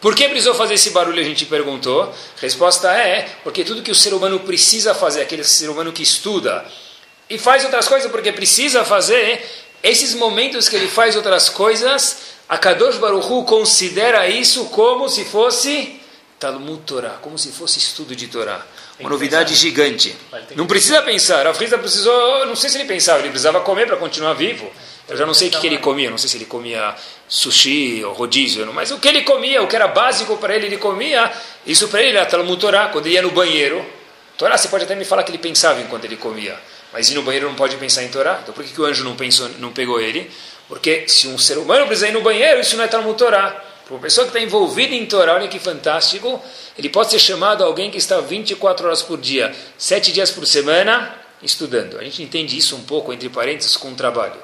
Por 0.00 0.14
que 0.14 0.28
precisou 0.28 0.54
fazer 0.54 0.74
esse 0.74 0.90
barulho? 0.90 1.20
A 1.20 1.24
gente 1.24 1.44
perguntou. 1.46 2.14
Resposta 2.40 2.92
é: 2.92 3.28
porque 3.42 3.64
tudo 3.64 3.82
que 3.82 3.90
o 3.90 3.94
ser 3.94 4.14
humano 4.14 4.40
precisa 4.40 4.94
fazer, 4.94 5.22
aquele 5.22 5.42
ser 5.42 5.68
humano 5.68 5.92
que 5.92 6.02
estuda 6.02 6.64
e 7.28 7.38
faz 7.38 7.64
outras 7.64 7.86
coisas 7.86 8.10
porque 8.10 8.32
precisa 8.32 8.84
fazer, 8.84 9.44
esses 9.82 10.14
momentos 10.14 10.68
que 10.68 10.76
ele 10.76 10.88
faz 10.88 11.14
outras 11.14 11.48
coisas, 11.48 12.16
a 12.48 12.56
Kadosh 12.56 12.96
Baruchu 12.96 13.44
considera 13.44 14.26
isso 14.28 14.66
como 14.66 15.08
se 15.08 15.24
fosse 15.24 16.00
Talmud 16.38 16.82
Torah, 16.86 17.18
como 17.20 17.38
se 17.38 17.50
fosse 17.50 17.78
estudo 17.78 18.16
de 18.16 18.28
Torah. 18.28 18.64
Uma 18.98 19.10
novidade 19.10 19.50
pensar. 19.50 19.60
gigante. 19.60 20.16
Não 20.56 20.66
precisa 20.66 21.02
pensar. 21.02 21.46
A 21.46 21.54
Frisa 21.54 21.78
precisou, 21.78 22.46
não 22.46 22.56
sei 22.56 22.70
se 22.70 22.78
ele 22.78 22.88
pensava, 22.88 23.20
ele 23.20 23.28
precisava 23.28 23.60
comer 23.60 23.86
para 23.86 23.96
continuar 23.96 24.34
vivo. 24.34 24.70
Eu 25.08 25.16
já 25.16 25.24
não 25.24 25.32
sei 25.32 25.48
o 25.48 25.50
que, 25.50 25.58
que, 25.58 25.66
ele 25.66 25.78
comia, 25.78 26.10
não 26.10 26.18
sei 26.18 26.28
se 26.28 26.36
ele 26.36 26.44
comia 26.44 26.94
sushi 27.26 28.04
ou 28.04 28.12
rodízio, 28.12 28.70
mas 28.74 28.90
o 28.90 28.98
que 28.98 29.08
ele 29.08 29.22
comia, 29.22 29.62
o 29.62 29.66
que 29.66 29.74
era 29.74 29.88
básico 29.88 30.36
para 30.36 30.54
ele, 30.54 30.66
ele 30.66 30.76
comia, 30.76 31.32
isso 31.64 31.88
para 31.88 32.02
ele 32.02 32.16
era 32.16 32.26
Talmud 32.26 32.60
Torah, 32.60 32.88
quando 32.88 33.06
ele 33.06 33.14
ia 33.14 33.22
no 33.22 33.30
banheiro. 33.30 33.84
Torá, 34.36 34.56
você 34.56 34.68
pode 34.68 34.84
até 34.84 34.94
me 34.94 35.04
falar 35.04 35.22
que 35.22 35.30
ele 35.30 35.38
pensava 35.38 35.80
enquanto 35.80 36.04
ele 36.04 36.16
comia, 36.16 36.56
mas 36.92 37.10
ir 37.10 37.14
no 37.14 37.22
banheiro 37.22 37.48
não 37.48 37.54
pode 37.54 37.76
pensar 37.76 38.04
em 38.04 38.08
Torá. 38.08 38.38
Então 38.42 38.54
por 38.54 38.62
que, 38.62 38.72
que 38.72 38.80
o 38.80 38.84
anjo 38.84 39.02
não, 39.02 39.16
pensou, 39.16 39.48
não 39.58 39.72
pegou 39.72 39.98
ele? 39.98 40.30
Porque 40.68 41.08
se 41.08 41.26
um 41.26 41.38
ser 41.38 41.56
humano 41.56 41.86
precisa 41.86 42.08
ir 42.08 42.12
no 42.12 42.20
banheiro, 42.20 42.60
isso 42.60 42.76
não 42.76 42.84
é 42.84 42.88
Talmud 42.88 43.16
Torá. 43.16 43.64
Para 43.86 43.94
uma 43.94 44.02
pessoa 44.02 44.26
que 44.26 44.36
está 44.36 44.40
envolvida 44.40 44.94
em 44.94 45.06
Torá, 45.06 45.34
olha 45.34 45.48
que 45.48 45.58
fantástico, 45.58 46.40
ele 46.76 46.90
pode 46.90 47.10
ser 47.10 47.18
chamado 47.18 47.64
alguém 47.64 47.90
que 47.90 47.96
está 47.96 48.20
24 48.20 48.86
horas 48.86 49.02
por 49.02 49.18
dia, 49.18 49.54
7 49.78 50.12
dias 50.12 50.30
por 50.30 50.46
semana, 50.46 51.14
estudando. 51.42 51.98
A 51.98 52.04
gente 52.04 52.22
entende 52.22 52.56
isso 52.56 52.76
um 52.76 52.82
pouco, 52.82 53.14
entre 53.14 53.30
parênteses, 53.30 53.78
com 53.78 53.90
o 53.90 53.94
trabalho. 53.94 54.36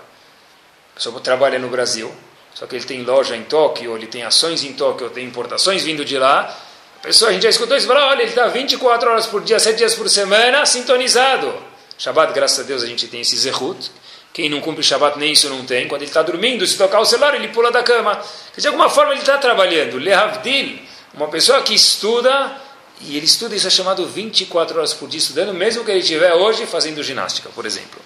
A 0.92 0.96
pessoa 0.96 1.20
trabalha 1.20 1.58
no 1.58 1.68
Brasil, 1.68 2.10
só 2.54 2.66
que 2.66 2.74
ele 2.74 2.84
tem 2.84 3.02
loja 3.02 3.36
em 3.36 3.42
Tóquio, 3.42 3.94
ele 3.94 4.06
tem 4.06 4.22
ações 4.22 4.64
em 4.64 4.72
Tóquio, 4.72 5.10
tem 5.10 5.26
importações 5.26 5.84
vindo 5.84 6.06
de 6.06 6.16
lá. 6.16 6.58
A 6.98 7.02
pessoa, 7.02 7.30
a 7.30 7.34
gente 7.34 7.42
já 7.42 7.50
escutou 7.50 7.76
isso, 7.76 7.86
fala, 7.86 8.06
olha, 8.06 8.22
ele 8.22 8.30
está 8.30 8.46
24 8.46 9.10
horas 9.10 9.26
por 9.26 9.42
dia, 9.42 9.60
7 9.60 9.76
dias 9.76 9.94
por 9.94 10.08
semana, 10.08 10.64
sintonizado. 10.64 11.54
Shabbat, 11.98 12.32
graças 12.32 12.60
a 12.60 12.62
Deus, 12.62 12.82
a 12.82 12.86
gente 12.86 13.06
tem 13.08 13.20
esse 13.20 13.36
zehut. 13.36 13.90
Quem 14.34 14.48
não 14.48 14.60
cumpre 14.60 14.82
Shabbat 14.82 15.16
nem 15.16 15.30
isso 15.30 15.48
não 15.48 15.64
tem. 15.64 15.86
Quando 15.86 16.02
ele 16.02 16.10
está 16.10 16.20
dormindo, 16.20 16.66
se 16.66 16.76
tocar 16.76 16.98
o 16.98 17.04
celular, 17.04 17.36
ele 17.36 17.48
pula 17.48 17.70
da 17.70 17.84
cama. 17.84 18.20
De 18.56 18.66
alguma 18.66 18.90
forma 18.90 19.12
ele 19.12 19.20
está 19.20 19.38
trabalhando. 19.38 19.96
Lehavdil, 19.96 20.80
uma 21.14 21.28
pessoa 21.28 21.62
que 21.62 21.72
estuda, 21.72 22.60
e 23.00 23.16
ele 23.16 23.26
estuda, 23.26 23.54
isso 23.54 23.68
é 23.68 23.70
chamado 23.70 24.04
24 24.04 24.76
horas 24.76 24.92
por 24.92 25.08
dia 25.08 25.20
estudando, 25.20 25.54
mesmo 25.54 25.84
que 25.84 25.90
ele 25.92 26.00
estiver 26.00 26.34
hoje 26.34 26.66
fazendo 26.66 27.00
ginástica, 27.00 27.48
por 27.50 27.64
exemplo. 27.64 28.02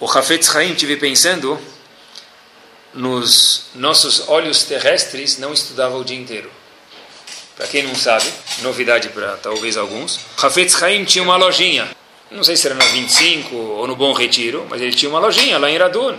O 0.00 0.06
Hafetz 0.06 0.48
Haim, 0.56 0.72
estive 0.72 0.96
pensando, 0.96 1.60
nos 2.94 3.66
nossos 3.74 4.30
olhos 4.30 4.64
terrestres 4.64 5.36
não 5.36 5.52
estudava 5.52 5.94
o 5.98 6.02
dia 6.02 6.18
inteiro. 6.18 6.50
Para 7.54 7.66
quem 7.66 7.82
não 7.82 7.94
sabe, 7.94 8.24
novidade 8.62 9.10
para 9.10 9.36
talvez 9.36 9.76
alguns, 9.76 10.20
Hafetz 10.40 10.82
Haim 10.82 11.04
tinha 11.04 11.22
uma 11.22 11.36
lojinha. 11.36 11.86
Não 12.30 12.44
sei 12.44 12.56
se 12.56 12.66
era 12.66 12.76
na 12.76 12.84
25 12.84 13.56
ou 13.56 13.86
no 13.88 13.96
Bom 13.96 14.12
Retiro, 14.12 14.64
mas 14.70 14.80
ele 14.80 14.92
tinha 14.92 15.08
uma 15.08 15.18
lojinha 15.18 15.58
lá 15.58 15.68
em 15.68 15.76
Radun. 15.76 16.16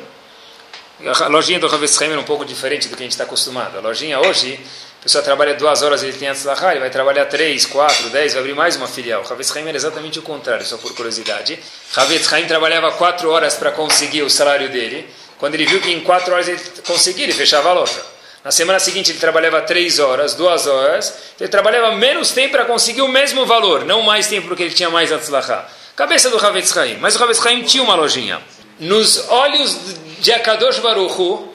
A 1.05 1.27
lojinha 1.27 1.57
do 1.57 1.67
Hafetz 1.67 2.01
Haim 2.01 2.11
era 2.11 2.19
um 2.19 2.25
pouco 2.25 2.43
diferente 2.43 2.89
do 2.89 2.97
que 2.97 3.01
a 3.01 3.05
gente 3.05 3.13
está 3.13 3.23
acostumado. 3.23 3.77
A 3.77 3.81
lojinha 3.81 4.19
hoje, 4.19 4.59
a 4.99 5.03
pessoa 5.03 5.23
trabalha 5.23 5.53
duas 5.53 5.81
horas, 5.81 6.03
ele 6.03 6.11
tem 6.11 6.27
antes 6.27 6.43
da 6.43 6.53
ele 6.71 6.81
vai 6.81 6.89
trabalhar 6.89 7.25
três, 7.27 7.65
quatro, 7.65 8.09
dez, 8.09 8.33
vai 8.33 8.41
abrir 8.41 8.53
mais 8.53 8.75
uma 8.75 8.87
filial. 8.87 9.21
Hafetz 9.21 9.55
Haim 9.55 9.67
era 9.69 9.77
exatamente 9.77 10.19
o 10.19 10.21
contrário, 10.21 10.65
só 10.65 10.77
por 10.77 10.93
curiosidade. 10.93 11.57
Hafetz 11.95 12.33
Haim 12.33 12.45
trabalhava 12.45 12.91
quatro 12.91 13.29
horas 13.29 13.55
para 13.55 13.71
conseguir 13.71 14.23
o 14.23 14.29
salário 14.29 14.69
dele 14.69 15.07
quando 15.37 15.55
ele 15.55 15.65
viu 15.65 15.79
que 15.79 15.91
em 15.91 16.01
quatro 16.01 16.33
horas 16.33 16.49
ele 16.49 16.59
conseguia, 16.85 17.23
ele 17.23 17.33
fechava 17.33 17.69
a 17.69 17.73
loja. 17.73 17.99
Na 18.43 18.51
semana 18.51 18.79
seguinte 18.79 19.11
ele 19.11 19.19
trabalhava 19.19 19.61
três 19.61 19.97
horas, 19.97 20.35
duas 20.35 20.67
horas, 20.67 21.13
ele 21.39 21.49
trabalhava 21.49 21.95
menos 21.95 22.31
tempo 22.31 22.51
para 22.51 22.65
conseguir 22.65 23.01
o 23.01 23.07
mesmo 23.07 23.45
valor, 23.45 23.85
não 23.85 24.01
mais 24.01 24.27
tempo 24.27 24.49
porque 24.49 24.63
ele 24.63 24.73
tinha 24.73 24.89
mais 24.89 25.09
atzlachá. 25.11 25.67
Cabeça 25.95 26.29
do 26.29 26.37
Havetz 26.37 26.75
Haim. 26.77 26.97
Mas 26.97 27.15
o 27.15 27.23
Havetz 27.23 27.45
Haim 27.45 27.63
tinha 27.63 27.83
uma 27.83 27.95
lojinha. 27.95 28.41
Nos 28.79 29.29
olhos 29.29 29.77
de 30.19 30.31
Akadosh 30.31 30.79
Baruchu, 30.79 31.49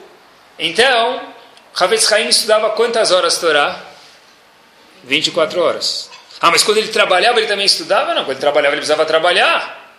então, 0.59 1.21
Havetz 1.75 2.11
Haim 2.11 2.29
estudava 2.29 2.69
quantas 2.71 3.11
horas 3.11 3.37
Torá? 3.37 3.83
24 5.03 5.61
horas. 5.61 6.09
Ah, 6.39 6.51
mas 6.51 6.63
quando 6.63 6.77
ele 6.77 6.89
trabalhava, 6.89 7.39
ele 7.39 7.47
também 7.47 7.65
estudava? 7.65 8.13
Não, 8.13 8.23
quando 8.23 8.31
ele 8.31 8.39
trabalhava, 8.39 8.73
ele 8.73 8.81
precisava 8.81 9.05
trabalhar. 9.05 9.95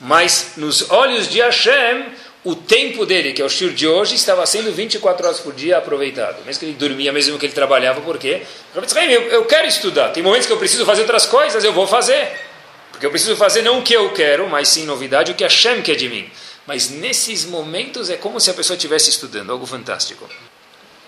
Mas 0.00 0.52
nos 0.56 0.90
olhos 0.90 1.28
de 1.28 1.40
Hashem, 1.40 2.06
o 2.44 2.54
tempo 2.54 3.06
dele, 3.06 3.32
que 3.32 3.42
é 3.42 3.44
o 3.44 3.48
shir 3.48 3.72
de 3.72 3.86
hoje, 3.86 4.14
estava 4.14 4.44
sendo 4.46 4.70
24 4.72 5.26
horas 5.26 5.40
por 5.40 5.52
dia 5.52 5.78
aproveitado. 5.78 6.44
Mesmo 6.44 6.60
que 6.60 6.66
ele 6.66 6.74
dormia, 6.74 7.12
mesmo 7.12 7.38
que 7.38 7.46
ele 7.46 7.52
trabalhava, 7.52 8.00
por 8.00 8.18
quê? 8.18 8.42
Eu, 8.74 9.22
eu 9.22 9.44
quero 9.46 9.66
estudar. 9.66 10.10
Tem 10.10 10.22
momentos 10.22 10.46
que 10.46 10.52
eu 10.52 10.58
preciso 10.58 10.84
fazer 10.84 11.02
outras 11.02 11.26
coisas, 11.26 11.64
eu 11.64 11.72
vou 11.72 11.86
fazer. 11.86 12.30
Eu 13.04 13.10
preciso 13.10 13.36
fazer 13.36 13.62
não 13.62 13.78
o 13.78 13.82
que 13.82 13.92
eu 13.92 14.12
quero, 14.12 14.48
mas 14.48 14.68
sim 14.68 14.84
novidade, 14.84 15.32
o 15.32 15.34
que 15.34 15.44
Hashem 15.44 15.82
quer 15.82 15.96
de 15.96 16.08
mim. 16.08 16.30
Mas 16.66 16.90
nesses 16.90 17.44
momentos 17.44 18.08
é 18.08 18.16
como 18.16 18.40
se 18.40 18.50
a 18.50 18.54
pessoa 18.54 18.76
estivesse 18.76 19.10
estudando, 19.10 19.50
algo 19.50 19.66
fantástico. 19.66 20.28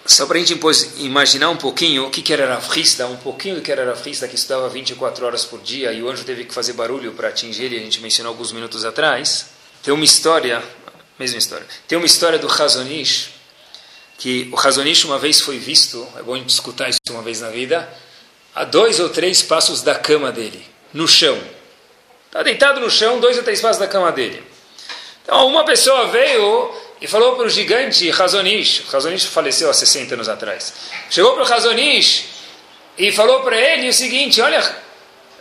Só 0.04 0.26
para 0.26 0.38
a 0.38 0.40
gente 0.40 0.59
imaginar 0.98 1.50
um 1.50 1.56
pouquinho 1.56 2.06
o 2.06 2.11
que, 2.11 2.22
que 2.22 2.32
era 2.32 2.54
Rafista, 2.54 3.06
um 3.06 3.16
pouquinho 3.16 3.56
do 3.56 3.62
que 3.62 3.72
era 3.72 3.85
Rafista, 3.85 4.28
que 4.28 4.37
estudava 4.37 4.68
24 4.68 5.26
horas 5.26 5.44
por 5.44 5.61
dia 5.61 5.92
e 5.92 6.02
o 6.02 6.09
anjo 6.09 6.22
teve 6.24 6.44
que 6.44 6.54
fazer 6.54 6.74
barulho 6.74 7.12
para 7.12 7.28
atingir 7.28 7.64
ele, 7.64 7.78
a 7.78 7.80
gente 7.80 8.00
mencionou 8.00 8.30
alguns 8.30 8.52
minutos 8.52 8.85
atrás. 8.85 9.46
Tem 9.82 9.92
uma 9.92 10.04
história 10.04 10.62
Mesma 11.18 11.38
história. 11.38 11.66
Tem 11.88 11.96
uma 11.96 12.06
história 12.06 12.38
do 12.38 12.46
Hazonish, 12.46 13.30
que 14.18 14.50
o 14.52 14.54
Razonish 14.54 15.04
uma 15.04 15.18
vez 15.18 15.40
foi 15.40 15.59
visto, 15.59 16.06
é 16.16 16.22
bom 16.22 16.35
a 16.35 16.38
gente 16.38 16.50
escutar 16.50 16.90
isso 16.90 17.00
uma 17.09 17.22
vez 17.22 17.40
na 17.40 17.48
vida, 17.48 17.88
a 18.54 18.64
dois 18.64 19.00
ou 19.00 19.09
três 19.09 19.42
passos 19.42 19.80
da 19.80 19.94
cama 19.94 20.30
dele, 20.30 20.62
no 20.92 21.09
chão. 21.09 21.38
Está 22.37 22.42
deitado 22.42 22.81
no 22.81 22.90
chão, 22.90 23.18
dois 23.18 23.38
ou 23.38 23.42
três 23.42 23.62
passos 23.62 23.79
da 23.79 23.88
cama 23.88 24.12
dele. 24.12 24.44
Então, 25.22 25.46
uma 25.46 25.64
pessoa 25.64 26.09
veio 26.09 26.70
e 27.01 27.07
falou 27.07 27.35
para 27.35 27.46
o 27.46 27.49
gigante 27.49 28.11
Razonish, 28.11 28.85
Razonish 28.90 29.25
faleceu 29.25 29.70
há 29.70 29.72
60 29.72 30.12
anos 30.12 30.29
atrás, 30.29 30.75
chegou 31.09 31.33
para 31.33 31.44
o 31.44 31.46
Razonish 31.46 32.27
e 32.99 33.11
falou 33.11 33.40
para 33.40 33.57
ele 33.57 33.88
o 33.88 33.92
seguinte, 33.92 34.42
olha, 34.42 34.61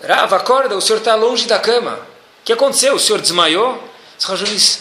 Rav, 0.02 0.34
acorda, 0.34 0.78
o 0.78 0.80
senhor 0.80 1.00
está 1.00 1.16
longe 1.16 1.46
da 1.48 1.60
cama. 1.60 1.96
O 1.96 2.46
que 2.46 2.54
aconteceu? 2.54 2.96
O 2.96 3.00
senhor 3.00 3.20
desmaiou? 3.20 3.78
Razonish, 4.24 4.80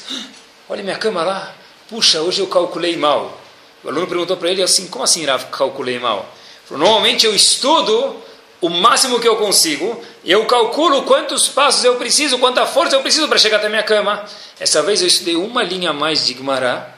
olha 0.69 0.85
minha 0.85 0.97
cama 0.97 1.25
lá, 1.25 1.53
puxa, 1.89 2.23
hoje 2.23 2.41
eu 2.41 2.47
calculei 2.47 2.97
mal. 2.97 3.41
O 3.83 3.89
aluno 3.89 4.07
perguntou 4.07 4.37
para 4.37 4.53
ele 4.53 4.63
assim, 4.63 4.87
como 4.87 5.03
assim, 5.03 5.27
Rav, 5.27 5.47
calculei 5.47 5.99
mal? 5.99 6.33
Falou, 6.65 6.85
normalmente 6.85 7.27
eu 7.27 7.35
estudo 7.35 8.23
o 8.65 8.71
máximo 8.71 9.21
que 9.21 9.29
eu 9.29 9.37
consigo, 9.37 10.03
eu 10.25 10.47
calculo 10.47 11.03
quantos 11.03 11.49
passos 11.49 11.85
eu 11.85 11.97
preciso, 11.97 12.39
quanta 12.39 12.65
força 12.65 12.97
eu 12.97 13.03
preciso 13.03 13.29
para 13.29 13.37
chegar 13.37 13.59
até 13.59 13.69
minha 13.69 13.83
cama. 13.83 14.25
Essa 14.59 14.83
vez 14.83 15.03
eu 15.03 15.07
estudei 15.07 15.37
uma 15.37 15.63
linha 15.63 15.91
a 15.91 15.93
mais 15.93 16.25
de 16.25 16.33
Gemara, 16.33 16.97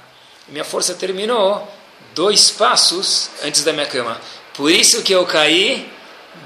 e 0.49 0.53
minha 0.53 0.63
força 0.63 0.95
terminou 0.95 1.69
dois 2.15 2.53
passos 2.53 3.31
antes 3.43 3.65
da 3.65 3.73
minha 3.73 3.87
cama. 3.87 4.21
Por 4.55 4.71
isso 4.71 5.03
que 5.03 5.13
eu 5.13 5.27
caí 5.27 5.93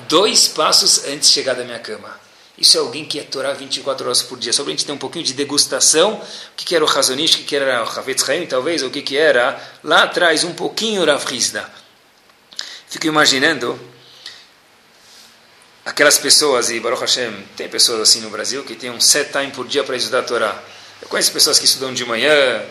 dois 0.09 0.49
passos 0.49 1.05
antes 1.05 1.29
de 1.29 1.35
chegar 1.35 1.53
da 1.53 1.65
minha 1.65 1.81
cama. 1.81 2.19
Isso 2.57 2.79
é 2.79 2.81
alguém 2.81 3.05
que 3.05 3.21
é 3.21 3.23
Torá 3.23 3.53
24 3.53 4.07
horas 4.07 4.23
por 4.23 4.39
dia. 4.39 4.55
Só 4.55 4.63
para 4.63 4.73
a 4.73 4.75
gente 4.75 4.87
ter 4.87 4.93
um 4.93 4.97
pouquinho 4.97 5.27
de 5.27 5.35
degustação, 5.35 6.15
o 6.15 6.21
que, 6.57 6.65
que 6.65 6.75
era 6.75 6.83
o 6.83 6.89
Razonish, 6.89 7.35
o 7.35 7.39
que, 7.39 7.45
que 7.45 7.57
era 7.57 7.85
o 7.85 7.99
Havetz 7.99 8.27
Haim, 8.27 8.47
talvez, 8.47 8.83
o 8.83 8.89
que, 8.89 9.03
que 9.03 9.19
era 9.19 9.63
lá 9.85 10.05
atrás, 10.05 10.45
um 10.45 10.55
pouquinho 10.55 11.05
Rav 11.05 11.23
Rizda. 11.27 11.71
Fico 12.89 13.07
imaginando 13.07 13.79
aquelas 15.85 16.19
pessoas, 16.19 16.71
e 16.71 16.81
Baruch 16.81 17.01
Hashem, 17.01 17.33
tem 17.57 17.69
pessoas 17.69 18.01
assim 18.01 18.21
no 18.21 18.31
Brasil 18.31 18.63
que 18.65 18.75
tem 18.75 18.91
um 18.91 19.01
set 19.01 19.33
time 19.33 19.51
por 19.51 19.67
dia 19.67 19.83
para 19.85 19.97
estudar 19.97 20.21
a 20.21 20.23
Torá. 20.23 20.63
Eu 21.01 21.09
conheço 21.09 21.33
pessoas 21.33 21.59
que 21.59 21.65
estudam 21.65 21.93
de 21.93 22.05
manhã, 22.05 22.63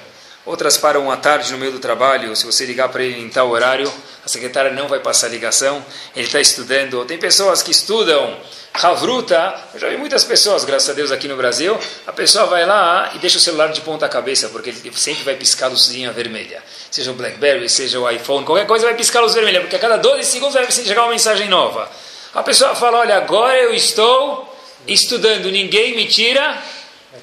outras 0.46 0.78
param 0.78 1.10
à 1.12 1.18
tarde 1.18 1.52
no 1.52 1.58
meio 1.58 1.72
do 1.72 1.80
trabalho. 1.80 2.36
Se 2.36 2.46
você 2.46 2.66
ligar 2.66 2.90
para 2.90 3.04
ele 3.04 3.20
em 3.20 3.30
tal 3.30 3.50
horário, 3.50 3.92
a 4.24 4.28
secretária 4.28 4.72
não 4.72 4.88
vai 4.88 5.00
passar 5.00 5.28
a 5.28 5.30
ligação, 5.30 5.84
ele 6.16 6.26
está 6.26 6.40
estudando. 6.40 7.04
Tem 7.06 7.18
pessoas 7.18 7.64
que 7.64 7.72
estudam 7.72 8.40
Havruta, 8.72 9.60
eu 9.74 9.80
já 9.80 9.90
vi 9.90 9.98
muitas 9.98 10.24
pessoas, 10.24 10.64
graças 10.64 10.90
a 10.90 10.94
Deus, 10.94 11.12
aqui 11.12 11.28
no 11.28 11.36
Brasil, 11.36 11.78
a 12.08 12.14
pessoa 12.14 12.46
vai 12.46 12.66
lá 12.66 13.12
e 13.14 13.20
deixa 13.20 13.38
o 13.38 13.42
celular 13.42 13.74
de 13.74 13.82
ponta 13.82 14.08
cabeça, 14.08 14.48
porque 14.50 14.70
ele 14.70 14.94
sempre 14.96 15.24
vai 15.24 15.36
piscar 15.36 15.66
a 15.66 15.70
luzinha 15.70 16.14
vermelha. 16.14 16.64
Seja 16.90 17.12
o 17.12 17.14
BlackBerry, 17.14 17.68
seja 17.68 18.00
o 18.00 18.10
iPhone, 18.10 18.46
qualquer 18.46 18.66
coisa 18.68 18.86
vai 18.86 18.96
piscar 18.96 19.20
a 19.20 19.24
luz 19.24 19.34
vermelha, 19.34 19.60
porque 19.60 19.76
a 19.76 19.80
cada 19.80 19.98
12 19.98 20.24
segundos 20.24 20.54
vai 20.54 20.72
chegar 20.72 21.02
uma 21.02 21.12
mensagem 21.12 21.50
nova. 21.50 21.90
A 22.34 22.44
pessoa 22.44 22.76
fala: 22.76 23.00
Olha, 23.00 23.18
agora 23.18 23.58
eu 23.58 23.74
estou 23.74 24.48
estudando, 24.88 25.52
ninguém 25.52 25.96
me 25.96 26.06
tira 26.06 26.62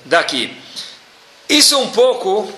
daqui. 0.04 0.54
Isso 1.48 1.78
um 1.78 1.90
pouco, 1.90 2.52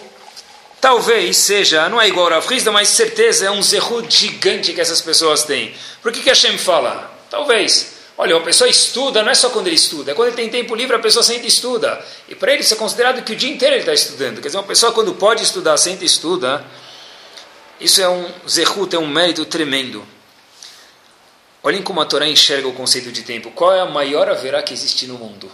talvez 0.81 1.37
seja, 1.37 1.89
não 1.89 2.01
é 2.01 2.09
igual 2.09 2.33
a 2.33 2.41
Frisda, 2.41 2.73
mas 2.73 2.89
certeza 2.89 3.47
é 3.47 3.51
um 3.51 3.63
zerro 3.63 4.09
gigante 4.09 4.73
que 4.73 4.81
essas 4.81 5.03
pessoas 5.03 5.45
têm. 5.45 5.75
Por 6.03 6.11
que, 6.11 6.21
que 6.21 6.29
Hashem 6.29 6.57
fala? 6.57 7.13
Talvez. 7.31 7.99
Olha, 8.17 8.35
uma 8.35 8.45
pessoa 8.45 8.69
estuda, 8.69 9.23
não 9.23 9.31
é 9.31 9.35
só 9.35 9.49
quando 9.51 9.69
ele 9.69 9.77
estuda, 9.77 10.11
é 10.11 10.15
quando 10.15 10.29
ele 10.29 10.37
tem 10.37 10.49
tempo 10.49 10.75
livre, 10.75 10.97
a 10.97 10.99
pessoa 10.99 11.23
senta 11.23 11.45
e 11.45 11.49
estuda. 11.49 12.05
E 12.29 12.35
para 12.35 12.53
ele 12.53 12.63
isso 12.63 12.75
é 12.75 12.77
considerado 12.77 13.23
que 13.23 13.33
o 13.33 13.37
dia 13.37 13.49
inteiro 13.49 13.77
ele 13.77 13.83
está 13.83 13.95
estudando. 13.95 14.41
Quer 14.41 14.49
dizer, 14.49 14.59
uma 14.59 14.65
pessoa 14.65 14.91
quando 14.91 15.15
pode 15.15 15.45
estudar, 15.45 15.77
senta 15.77 16.03
e 16.03 16.07
estuda, 16.07 16.65
isso 17.81 18.03
é 18.03 18.09
um 18.09 18.29
zerrut, 18.49 18.97
é 18.97 18.99
um 18.99 19.07
mérito 19.07 19.45
tremendo. 19.45 20.05
Olhem 21.63 21.83
como 21.83 22.01
a 22.01 22.05
Torá 22.05 22.27
enxerga 22.27 22.69
o 22.69 22.73
conceito 22.73 23.11
de 23.11 23.23
tempo. 23.23 23.51
Qual 23.51 23.73
é 23.73 23.81
a 23.81 23.87
maior 23.87 24.29
haverá 24.29 24.63
que 24.63 24.73
existe 24.73 25.07
no 25.07 25.15
mundo? 25.15 25.51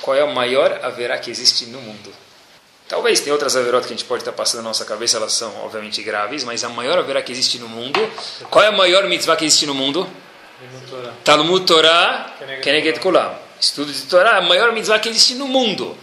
Qual 0.00 0.16
é 0.16 0.22
a 0.22 0.26
maior 0.26 0.80
haverá 0.82 1.18
que 1.18 1.30
existe 1.30 1.66
no 1.66 1.80
mundo? 1.80 2.12
Talvez 2.88 3.20
tem 3.20 3.32
outras 3.32 3.56
haverotas 3.56 3.86
que 3.86 3.94
a 3.94 3.96
gente 3.96 4.06
pode 4.06 4.20
estar 4.22 4.32
passando 4.32 4.62
na 4.62 4.68
nossa 4.68 4.84
cabeça, 4.84 5.16
elas 5.16 5.32
são 5.32 5.64
obviamente 5.64 6.02
graves, 6.02 6.44
mas 6.44 6.62
a 6.64 6.68
maior 6.68 6.98
haverá 6.98 7.22
que 7.22 7.32
existe 7.32 7.58
no 7.58 7.68
mundo. 7.68 7.98
Qual 8.50 8.62
é 8.64 8.68
a 8.68 8.72
maior 8.72 9.08
mitzvah 9.08 9.36
que 9.36 9.44
existe 9.44 9.66
no 9.66 9.74
mundo? 9.74 10.06
Talmud 11.24 11.64
Torah, 11.66 12.34
Keneget 12.62 13.00
Kulam. 13.00 13.34
Estudo 13.58 13.92
de 13.92 14.02
Torá, 14.02 14.36
a 14.36 14.42
maior 14.42 14.72
mitzvah 14.72 14.98
que 14.98 15.08
existe 15.08 15.34
no 15.34 15.48
mundo. 15.48 15.96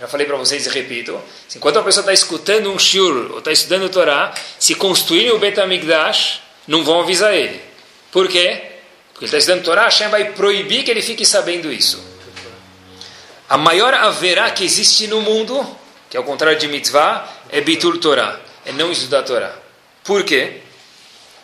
Já 0.00 0.08
falei 0.08 0.26
para 0.26 0.36
vocês 0.36 0.66
e 0.66 0.68
repito. 0.70 1.20
Enquanto 1.54 1.78
a 1.78 1.82
pessoa 1.82 2.02
está 2.02 2.12
escutando 2.12 2.70
um 2.70 2.78
shiur 2.78 3.30
ou 3.30 3.38
está 3.38 3.52
estudando 3.52 3.88
Torá, 3.88 4.34
se 4.58 4.74
construírem 4.74 5.30
o 5.30 5.38
Betamigdash, 5.38 6.40
não 6.66 6.82
vão 6.82 7.00
avisar 7.00 7.32
ele. 7.32 7.62
Por 8.14 8.28
quê? 8.28 8.62
Porque 9.12 9.24
ele 9.24 9.26
está 9.26 9.38
estudando 9.38 9.64
Torá, 9.64 9.86
Hashem 9.86 10.08
vai 10.08 10.30
proibir 10.34 10.84
que 10.84 10.90
ele 10.92 11.02
fique 11.02 11.26
sabendo 11.26 11.72
isso. 11.72 12.00
A 13.48 13.58
maior 13.58 13.92
haverá 13.92 14.52
que 14.52 14.64
existe 14.64 15.08
no 15.08 15.20
mundo, 15.20 15.66
que 16.08 16.16
é 16.16 16.20
o 16.20 16.22
contrário 16.22 16.56
de 16.56 16.68
mitzvah, 16.68 17.28
é 17.50 17.60
Bitur 17.60 17.98
Torá, 17.98 18.38
é 18.64 18.70
não 18.70 18.92
estudar 18.92 19.24
Torá. 19.24 19.52
Por 20.04 20.22
quê? 20.22 20.60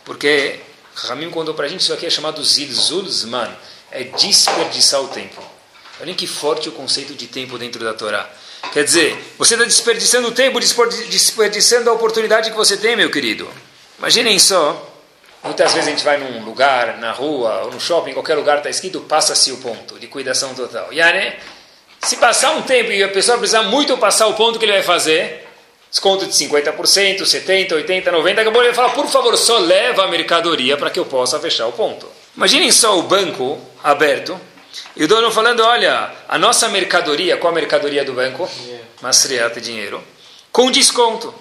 Porque 0.05 0.61
Ramim 0.95 1.29
contou 1.29 1.53
para 1.53 1.65
a 1.65 1.67
gente 1.67 1.81
isso 1.81 1.91
aqui 1.91 2.05
é 2.05 2.09
chamado 2.09 2.41
Zilzulzman, 2.41 3.51
é 3.91 4.05
desperdiçar 4.05 5.01
o 5.01 5.09
tempo. 5.09 5.43
Olhem 5.99 6.15
que 6.15 6.25
forte 6.25 6.69
o 6.69 6.71
conceito 6.71 7.13
de 7.13 7.27
tempo 7.27 7.57
dentro 7.57 7.83
da 7.83 7.93
Torá. 7.93 8.29
Quer 8.71 8.85
dizer, 8.85 9.21
você 9.37 9.55
está 9.55 9.65
desperdiçando 9.65 10.29
o 10.29 10.31
tempo, 10.31 10.57
desperdiçando 10.57 11.89
a 11.89 11.93
oportunidade 11.93 12.49
que 12.49 12.55
você 12.55 12.77
tem, 12.77 12.95
meu 12.95 13.11
querido. 13.11 13.45
Imaginem 13.99 14.39
só, 14.39 14.90
muitas 15.43 15.73
vezes 15.73 15.87
a 15.87 15.91
gente 15.91 16.03
vai 16.03 16.17
num 16.17 16.43
lugar, 16.43 16.97
na 16.97 17.11
rua, 17.11 17.63
ou 17.63 17.71
no 17.71 17.79
shopping, 17.79 18.11
em 18.11 18.13
qualquer 18.13 18.35
lugar 18.35 18.57
está 18.57 18.69
escrito, 18.69 19.01
passa-se 19.01 19.51
o 19.51 19.57
ponto, 19.57 19.97
liquidação 19.97 20.53
total. 20.53 20.91
E 20.91 21.01
aí, 21.01 21.33
se 22.01 22.17
passar 22.17 22.51
um 22.51 22.61
tempo 22.61 22.91
e 22.91 23.03
a 23.03 23.09
pessoa 23.09 23.37
precisar 23.37 23.63
muito 23.63 23.97
passar 23.97 24.27
o 24.27 24.33
ponto, 24.33 24.57
que 24.57 24.65
ele 24.65 24.73
vai 24.73 24.83
fazer? 24.83 25.47
Desconto 25.89 26.25
de 26.25 26.31
50%, 26.31 27.21
70%, 27.21 27.71
80%, 27.85 28.03
90%. 28.03 28.39
Acabou 28.39 28.63
ele 28.63 28.73
falar, 28.73 28.89
por 28.91 29.07
favor, 29.07 29.37
só 29.37 29.57
leva 29.57 30.05
a 30.05 30.07
mercadoria 30.07 30.77
para 30.77 30.89
que 30.89 30.99
eu 30.99 31.05
possa 31.05 31.37
fechar 31.39 31.67
o 31.67 31.73
ponto. 31.73 32.07
Imaginem 32.35 32.71
só 32.71 32.97
o 32.97 33.03
banco 33.03 33.59
aberto 33.83 34.39
e 34.95 35.03
o 35.03 35.07
dono 35.07 35.31
falando, 35.31 35.61
olha, 35.63 36.11
a 36.27 36.37
nossa 36.37 36.69
mercadoria, 36.69 37.37
qual 37.37 37.51
a 37.51 37.55
mercadoria 37.55 38.05
do 38.05 38.13
banco? 38.13 38.49
Masriata, 39.01 39.59
dinheiro, 39.59 40.01
com 40.51 40.71
desconto. 40.71 41.33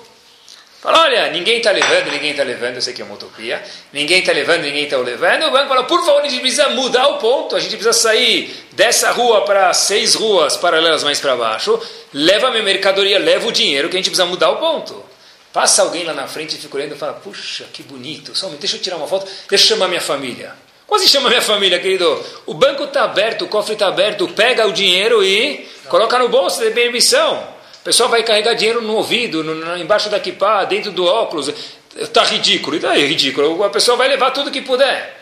Fala, 0.81 1.03
olha, 1.03 1.31
ninguém 1.31 1.59
está 1.59 1.71
levando, 1.71 2.11
ninguém 2.11 2.31
está 2.31 2.43
levando, 2.43 2.77
eu 2.77 2.81
sei 2.81 2.95
que 2.95 3.03
é 3.03 3.05
uma 3.05 3.15
utopia, 3.15 3.63
ninguém 3.93 4.21
está 4.21 4.33
levando, 4.33 4.63
ninguém 4.63 4.85
está 4.85 4.97
levando, 4.97 5.47
o 5.47 5.51
banco 5.51 5.69
fala, 5.69 5.85
por 5.85 6.03
favor, 6.07 6.23
a 6.23 6.29
gente 6.29 6.41
precisa 6.41 6.71
mudar 6.71 7.07
o 7.09 7.19
ponto, 7.19 7.55
a 7.55 7.61
gente 7.61 7.77
precisa 7.77 7.93
sair 7.93 8.51
dessa 8.73 9.11
rua 9.11 9.45
para 9.45 9.75
seis 9.75 10.15
ruas 10.15 10.57
paralelas 10.57 11.05
mais 11.05 11.21
para 11.21 11.37
baixo, 11.37 11.79
leva 12.15 12.49
a 12.49 12.51
minha 12.51 12.63
mercadoria, 12.63 13.19
leva 13.19 13.47
o 13.47 13.53
dinheiro, 13.53 13.91
que 13.91 13.97
a 13.97 13.99
gente 13.99 14.09
precisa 14.09 14.25
mudar 14.25 14.49
o 14.53 14.57
ponto. 14.57 15.05
Passa 15.53 15.83
alguém 15.83 16.05
lá 16.05 16.15
na 16.15 16.27
frente 16.27 16.57
e 16.57 16.59
fica 16.59 16.75
olhando 16.75 16.95
e 16.95 16.99
fala, 16.99 17.13
puxa, 17.13 17.67
que 17.71 17.83
bonito, 17.83 18.35
só 18.35 18.49
deixa 18.49 18.77
eu 18.77 18.81
tirar 18.81 18.97
uma 18.97 19.07
foto, 19.07 19.31
deixa 19.51 19.65
eu 19.67 19.69
chamar 19.69 19.87
minha 19.87 20.01
família. 20.01 20.55
Quase 20.87 21.07
chama 21.09 21.29
minha 21.29 21.43
família, 21.43 21.79
querido. 21.79 22.25
O 22.47 22.55
banco 22.55 22.85
está 22.85 23.05
aberto, 23.05 23.45
o 23.45 23.49
cofre 23.49 23.75
está 23.75 23.87
aberto, 23.87 24.27
pega 24.29 24.67
o 24.67 24.73
dinheiro 24.73 25.23
e 25.23 25.69
coloca 25.89 26.19
no 26.19 26.29
bolso, 26.29 26.59
de 26.61 26.71
permissão. 26.71 27.60
O 27.81 27.83
pessoal 27.83 28.11
vai 28.11 28.23
carregar 28.23 28.55
dinheiro 28.55 28.83
no 28.83 28.95
ouvido, 28.97 29.43
no, 29.43 29.77
embaixo 29.79 30.11
da 30.11 30.21
kippah, 30.21 30.65
dentro 30.65 30.91
do 30.93 31.05
óculos. 31.05 31.51
Está 31.97 32.25
ridículo. 32.25 32.77
E 32.77 32.79
daí, 32.79 33.07
ridículo. 33.07 33.65
A 33.65 33.71
pessoa 33.71 33.97
vai 33.97 34.09
levar 34.09 34.31
tudo 34.33 34.51
que 34.51 34.61
puder. 34.61 35.19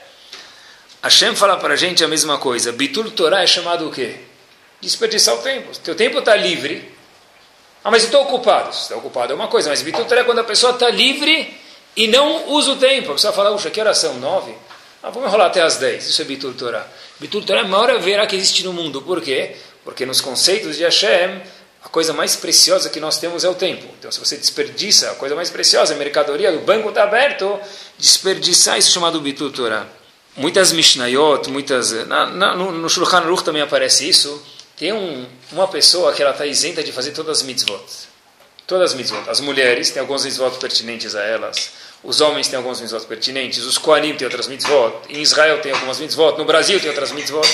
Hashem 1.03 1.37
fala 1.37 1.57
para 1.57 1.75
a 1.75 1.77
gente 1.77 2.03
a 2.03 2.09
mesma 2.09 2.39
coisa. 2.39 2.73
Bitul 2.73 3.11
Torah 3.13 3.43
é 3.43 3.47
chamado 3.47 3.89
o 3.89 3.93
quê? 3.93 4.17
Desperdiçar 4.81 5.37
o 5.37 5.39
tempo. 5.39 5.71
Teu 5.79 5.95
tempo 5.95 6.19
está 6.19 6.35
livre. 6.35 6.93
Ah, 7.85 7.91
mas 7.91 8.03
estou 8.03 8.23
ocupado. 8.23 8.75
Se 8.75 8.83
está 8.83 8.97
ocupado 8.97 9.33
é 9.33 9.37
uma 9.37 9.47
coisa, 9.47 9.71
mas 9.71 9.81
Bitul 9.81 10.05
Torah 10.05 10.23
é 10.23 10.25
quando 10.25 10.41
a 10.41 10.45
pessoa 10.45 10.73
está 10.73 10.91
livre 10.91 11.57
e 11.97 12.09
não 12.09 12.49
usa 12.51 12.73
o 12.73 12.77
tempo. 12.77 13.13
A 13.13 13.15
pessoa 13.15 13.33
fala, 13.33 13.53
puxa, 13.53 13.71
que 13.71 13.81
oração? 13.81 14.15
Nove? 14.15 14.53
Ah, 15.01 15.11
vamos 15.11 15.29
enrolar 15.29 15.47
até 15.47 15.63
as 15.63 15.77
dez. 15.77 16.09
Isso 16.09 16.21
é 16.21 16.25
Bitul 16.25 16.55
Torah. 16.55 16.87
Bitul 17.21 17.45
Torah 17.45 17.61
é 17.61 17.65
a 17.65 17.69
maior 17.69 18.01
verá 18.01 18.27
que 18.27 18.35
existe 18.35 18.65
no 18.65 18.73
mundo. 18.73 19.01
Por 19.01 19.23
quê? 19.23 19.55
Porque 19.85 20.05
nos 20.05 20.21
conceitos 20.21 20.77
de 20.77 20.83
Hashem 20.83 21.41
a 21.85 21.89
coisa 21.89 22.13
mais 22.13 22.35
preciosa 22.35 22.91
que 22.91 22.99
nós 22.99 23.19
temos 23.19 23.45
é 23.45 23.49
o 23.49 23.55
tempo. 23.55 23.87
Então, 23.99 24.11
se 24.11 24.19
você 24.19 24.37
desperdiça 24.37 25.11
a 25.11 25.15
coisa 25.15 25.35
mais 25.35 25.49
preciosa, 25.49 25.95
a 25.95 25.97
mercadoria, 25.97 26.53
o 26.53 26.61
banco 26.61 26.89
está 26.89 27.05
aberto, 27.05 27.59
desperdiçar 27.97 28.79
isso 28.79 28.91
é 28.91 28.93
chamado 28.93 29.21
Bitul 29.21 29.51
Torah. 29.53 29.87
Muitas 30.37 30.73
Mishnayot, 30.73 31.51
muitas. 31.51 31.91
Na, 32.07 32.27
na, 32.27 32.55
no, 32.55 32.71
no 32.73 32.89
Shulchan 32.89 33.19
Aruch 33.19 33.43
também 33.43 33.63
aparece 33.63 34.09
isso. 34.09 34.43
Tem 34.77 34.93
um, 34.93 35.27
uma 35.51 35.67
pessoa 35.67 36.13
que 36.13 36.23
ela 36.23 36.31
está 36.31 36.47
isenta 36.47 36.83
de 36.83 36.93
fazer 36.93 37.11
todas 37.11 37.39
as 37.39 37.43
mitzvot. 37.43 37.83
Todas 38.65 38.93
as 38.93 38.97
mitzvot. 38.97 39.29
As 39.29 39.41
mulheres 39.41 39.91
têm 39.91 40.01
alguns 40.01 40.25
mitzvot 40.25 40.57
pertinentes 40.59 41.17
a 41.17 41.23
elas. 41.23 41.71
Os 42.05 42.21
homens 42.21 42.47
têm 42.47 42.57
alguns 42.57 42.81
mitzvot 42.81 43.05
pertinentes. 43.07 43.65
Os 43.65 43.79
Koanim 43.79 44.15
têm 44.15 44.27
outras 44.27 44.47
mitzvot. 44.47 44.95
Em 45.09 45.21
Israel 45.21 45.61
tem 45.61 45.73
algumas 45.73 45.99
mitzvot. 45.99 46.39
No 46.39 46.45
Brasil 46.45 46.79
tem 46.79 46.89
outras 46.89 47.11
mitzvot. 47.11 47.49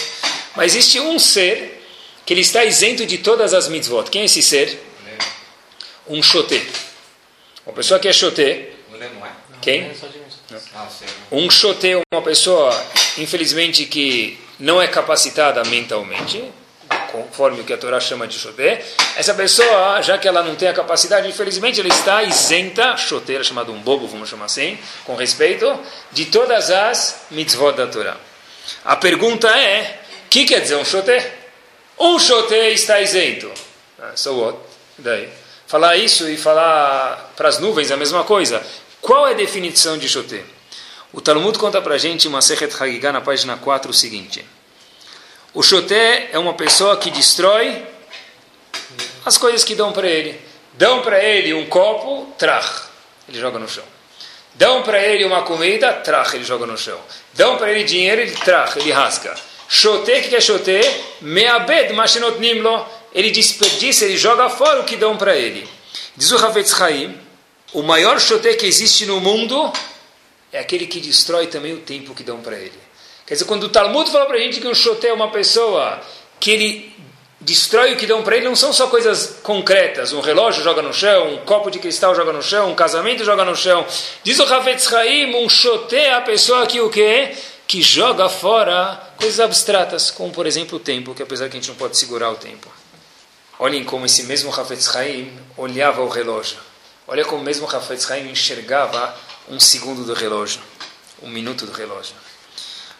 Mas 0.55 0.75
existe 0.75 1.01
um 1.01 1.19
ser 1.19 1.84
que 2.25 2.33
ele 2.33 2.41
está 2.41 2.65
isento 2.65 3.07
de 3.07 3.19
todas 3.19 3.53
as 3.53 3.69
mitzvot. 3.69 4.11
Quem 4.11 4.23
é 4.23 4.25
esse 4.25 4.43
ser? 4.43 4.83
Um 6.07 6.23
xoté. 6.23 6.63
Uma 7.67 7.75
pessoa 7.75 7.99
que 7.99 8.09
é 8.09 8.13
xoté, 8.13 8.71
Quem? 9.61 9.81
É. 9.81 9.95
Ah, 10.75 10.87
sim. 10.89 11.07
Um 11.33 11.51
chote 11.51 11.91
é 11.91 12.01
uma 12.13 12.23
pessoa, 12.23 12.71
infelizmente, 13.17 13.87
que 13.87 14.39
não 14.59 14.81
é 14.81 14.87
capacitada 14.87 15.65
mentalmente, 15.65 16.45
conforme 17.11 17.63
o 17.63 17.65
que 17.65 17.73
a 17.73 17.79
Torá 17.79 17.99
chama 17.99 18.27
de 18.27 18.39
chote. 18.39 18.79
Essa 19.17 19.33
pessoa, 19.33 20.03
já 20.03 20.19
que 20.19 20.29
ela 20.29 20.43
não 20.43 20.55
tem 20.55 20.69
a 20.69 20.75
capacidade, 20.75 21.27
infelizmente, 21.27 21.81
ela 21.81 21.89
está 21.89 22.23
isenta, 22.23 22.97
choteira, 22.97 23.43
chamado 23.43 23.73
um 23.73 23.81
bobo, 23.81 24.07
vamos 24.07 24.29
chamar 24.29 24.45
assim, 24.45 24.79
com 25.05 25.15
respeito, 25.15 25.81
de 26.13 26.27
todas 26.27 26.71
as 26.71 27.27
mitzvot 27.31 27.73
da 27.73 27.87
Torá. 27.87 28.17
A 28.85 28.97
pergunta 28.97 29.49
é, 29.49 30.01
o 30.27 30.29
que 30.29 30.45
quer 30.45 30.61
dizer 30.61 30.77
um 30.77 30.85
chote? 30.85 31.44
Um 31.99 32.19
chote 32.19 32.55
está 32.55 33.01
isento. 33.01 33.51
Ah, 34.01 34.13
so 34.17 34.35
what? 34.35 34.59
Daí. 34.99 35.29
Falar 35.67 35.97
isso 35.97 36.29
e 36.29 36.37
falar 36.37 37.33
para 37.37 37.49
as 37.49 37.59
nuvens 37.59 37.91
é 37.91 37.95
a 37.95 37.97
mesma 37.97 38.25
coisa. 38.25 38.65
Qual 39.01 39.27
é 39.27 39.33
a 39.33 39.35
definição 39.35 39.99
de 39.99 40.09
chote? 40.09 40.45
O 41.13 41.21
Talmud 41.21 41.57
conta 41.59 41.81
para 41.81 41.95
a 41.95 41.99
gente, 41.99 42.27
uma 42.27 42.43
Sechet 42.43 42.75
Hagigah, 42.75 43.13
na 43.13 43.21
página 43.21 43.57
4, 43.57 43.91
o 43.91 43.95
seguinte. 43.95 44.45
O 45.55 45.63
choté 45.63 46.31
é 46.33 46.39
uma 46.41 46.55
pessoa 46.55 46.97
que 46.97 47.09
destrói 47.09 47.87
as 49.25 49.39
coisas 49.39 49.63
que 49.63 49.77
dão 49.77 49.93
para 49.93 50.09
ele. 50.09 50.41
Dão 50.73 51.03
para 51.03 51.23
ele 51.23 51.55
um 51.55 51.67
copo, 51.67 52.35
trach, 52.37 52.83
ele 53.29 53.39
joga 53.39 53.61
no 53.61 53.69
chão. 53.69 53.85
Dão 54.55 54.83
para 54.83 55.01
ele 55.01 55.25
uma 55.25 55.43
comida, 55.43 55.93
trach, 55.93 56.35
ele 56.35 56.43
joga 56.43 56.67
no 56.67 56.77
chão. 56.77 56.99
Dão 57.35 57.57
para 57.57 57.71
ele 57.71 57.85
dinheiro, 57.85 58.21
ele 58.21 58.33
trach, 58.33 58.77
ele 58.77 58.91
rasga. 58.91 59.37
Choté, 59.69 60.21
o 60.21 60.23
que 60.23 60.37
é 60.37 60.41
choté? 60.41 60.81
Meabed 61.21 61.93
mashenot 61.93 62.39
nimlo. 62.39 62.87
Ele 63.15 63.31
desperdiça, 63.31 64.05
ele 64.05 64.17
joga 64.17 64.49
fora 64.51 64.81
o 64.81 64.85
que 64.85 64.97
dão 64.97 65.17
para 65.17 65.37
ele. 65.37 65.69
Diz 66.17 66.33
o 66.33 66.37
Havetz 66.37 66.81
Haim, 66.81 67.19
o 67.73 67.83
maior 67.83 68.21
choté 68.21 68.55
que 68.55 68.67
existe 68.67 69.07
no 69.07 69.21
mundo 69.21 69.73
é 70.53 70.59
aquele 70.59 70.87
que 70.87 71.01
destrói 71.01 71.49
também 71.49 71.75
o 71.75 71.79
tempo 71.79 72.15
que 72.15 72.23
dão 72.23 72.41
para 72.41 72.57
ele. 72.57 72.79
Quer 73.27 73.35
dizer, 73.35 73.47
quando 73.47 73.65
o 73.65 73.69
Talmud 73.69 74.11
fala 74.11 74.27
para 74.27 74.37
a 74.37 74.41
gente 74.41 74.61
que 74.61 74.69
um 74.69 74.75
choté 74.75 75.09
é 75.09 75.13
uma 75.13 75.31
pessoa 75.31 76.01
que 76.39 76.51
ele 76.51 76.95
destrói 77.41 77.95
o 77.95 77.97
que 77.97 78.07
dão 78.07 78.23
para 78.23 78.37
ele, 78.37 78.45
não 78.45 78.55
são 78.55 78.73
só 78.73 78.87
coisas 78.87 79.39
concretas. 79.43 80.13
Um 80.13 80.21
relógio 80.21 80.63
joga 80.63 80.83
no 80.83 80.93
chão, 80.93 81.35
um 81.35 81.39
copo 81.39 81.71
de 81.71 81.79
cristal 81.79 82.15
joga 82.15 82.33
no 82.33 82.43
chão, 82.43 82.71
um 82.71 82.75
casamento 82.75 83.25
joga 83.25 83.45
no 83.45 83.57
chão. 83.57 83.85
Diz 84.23 84.39
o 84.39 84.45
Havetz 84.45 84.93
Haim, 84.93 85.35
um 85.35 85.49
choté 85.49 86.07
é 86.07 86.15
a 86.15 86.21
pessoa 86.21 86.67
que 86.67 86.81
o 86.81 86.91
quê? 86.91 87.33
Que 87.67 87.83
joga 87.83 88.29
fora 88.29 89.15
coisas 89.17 89.41
abstratas, 89.41 90.11
como 90.11 90.33
por 90.33 90.47
exemplo 90.47 90.77
o 90.77 90.81
tempo, 90.81 91.15
que 91.15 91.23
apesar 91.23 91.49
que 91.49 91.57
a 91.57 91.61
gente 91.61 91.69
não 91.69 91.77
pode 91.77 91.97
segurar 91.97 92.31
o 92.31 92.37
tempo. 92.37 92.71
Olhem 93.59 93.85
como 93.85 94.07
esse 94.07 94.25
mesmo 94.25 94.53
Havetz 94.53 94.95
Haim 94.95 95.33
olhava 95.57 96.03
o 96.03 96.09
relógio. 96.09 96.59
Olha 97.07 97.25
como 97.25 97.43
mesmo 97.43 97.67
Havetz 97.67 98.11
Haim 98.11 98.31
enxergava 98.31 99.15
um 99.49 99.61
segundo 99.61 100.05
do 100.05 100.15
relógio, 100.15 100.61
um 101.23 101.29
minuto 101.29 101.67
do 101.67 101.73
relógio. 101.73 102.15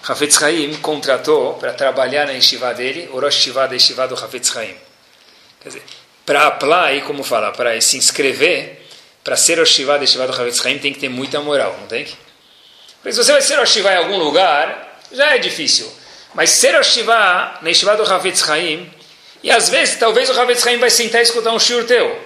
Hafetz 0.07 0.43
Haim 0.43 0.75
contratou 0.77 1.55
para 1.55 1.73
trabalhar 1.73 2.27
na 2.27 2.33
yeshiva 2.33 2.75
dele, 2.75 3.09
o 3.13 3.19
Rosh 3.19 3.47
da 3.47 3.73
yeshiva 3.73 4.07
do 4.07 4.15
Hafetz 4.15 4.55
Haim. 4.55 4.75
Quer 5.61 5.69
dizer, 5.69 5.83
para 6.27 6.47
apply, 6.47 7.03
como 7.07 7.25
fala, 7.25 7.53
para 7.53 7.81
se 7.81 7.97
inscrever, 7.97 8.87
para 9.23 9.37
ser 9.37 9.59
Rosh 9.59 9.71
Yeshiva 9.71 9.97
da 9.97 10.03
yeshiva 10.03 10.27
do 10.27 10.33
Hafetz 10.35 10.65
Haim 10.67 10.79
tem 10.79 10.93
que 10.93 11.01
ter 11.01 11.09
muita 11.09 11.41
moral, 11.41 11.75
não 11.81 11.87
tem? 11.87 12.07
Porque 13.05 13.13
se 13.13 13.23
você 13.23 13.33
vai 13.33 13.43
ser 13.43 13.59
Yeshiva 13.61 13.93
em 13.93 13.97
algum 13.99 14.17
lugar, 14.17 14.99
já 15.13 15.35
é 15.35 15.39
difícil. 15.39 15.87
Mas 16.33 16.49
ser 16.49 16.75
Yeshiva 16.75 17.59
na 17.61 17.69
yeshiva 17.69 17.95
do 17.97 18.03
Hafetz 18.03 18.49
Haim, 18.49 18.91
e 19.43 19.51
às 19.51 19.69
vezes, 19.69 19.99
talvez 19.99 20.31
o 20.31 20.41
Hafetz 20.41 20.67
Haim 20.67 20.79
vai 20.79 20.89
sentar 20.89 21.21
e 21.21 21.25
escutar 21.25 21.53
um 21.53 21.61
shiur 21.61 21.85
teu. 21.85 22.19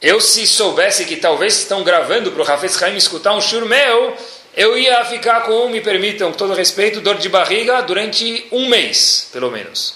Eu, 0.00 0.18
se 0.18 0.46
soubesse 0.46 1.04
que 1.04 1.16
talvez 1.16 1.58
estão 1.58 1.84
gravando 1.84 2.32
para 2.32 2.42
o 2.42 2.50
Hafetz 2.50 2.82
Haim 2.82 2.96
escutar 2.96 3.34
um 3.34 3.40
shiur 3.42 3.66
meu, 3.66 4.16
eu 4.56 4.78
ia 4.78 5.04
ficar 5.04 5.42
com, 5.42 5.68
me 5.68 5.82
permitam, 5.82 6.32
com 6.32 6.38
todo 6.38 6.54
respeito, 6.54 7.02
dor 7.02 7.18
de 7.18 7.28
barriga 7.28 7.82
durante 7.82 8.46
um 8.50 8.70
mês, 8.70 9.28
pelo 9.30 9.50
menos. 9.50 9.94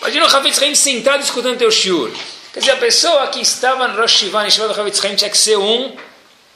Imagina 0.00 0.24
o 0.24 0.34
Havetz 0.34 0.62
Haim 0.62 0.74
sentado 0.74 1.22
escutando 1.22 1.58
teu 1.58 1.70
shiur. 1.70 2.10
Quer 2.54 2.60
dizer, 2.60 2.72
a 2.72 2.76
pessoa 2.76 3.26
que 3.26 3.42
estava 3.42 3.86
no 3.88 4.00
Rosh 4.00 4.12
Shiva, 4.12 4.42
no 4.42 4.50
Shiva 4.50 4.68
do 4.68 4.80
Havetz 4.80 5.04
Haim, 5.04 5.14
tinha 5.14 5.28
que 5.28 5.36
ser 5.36 5.58
um 5.58 5.94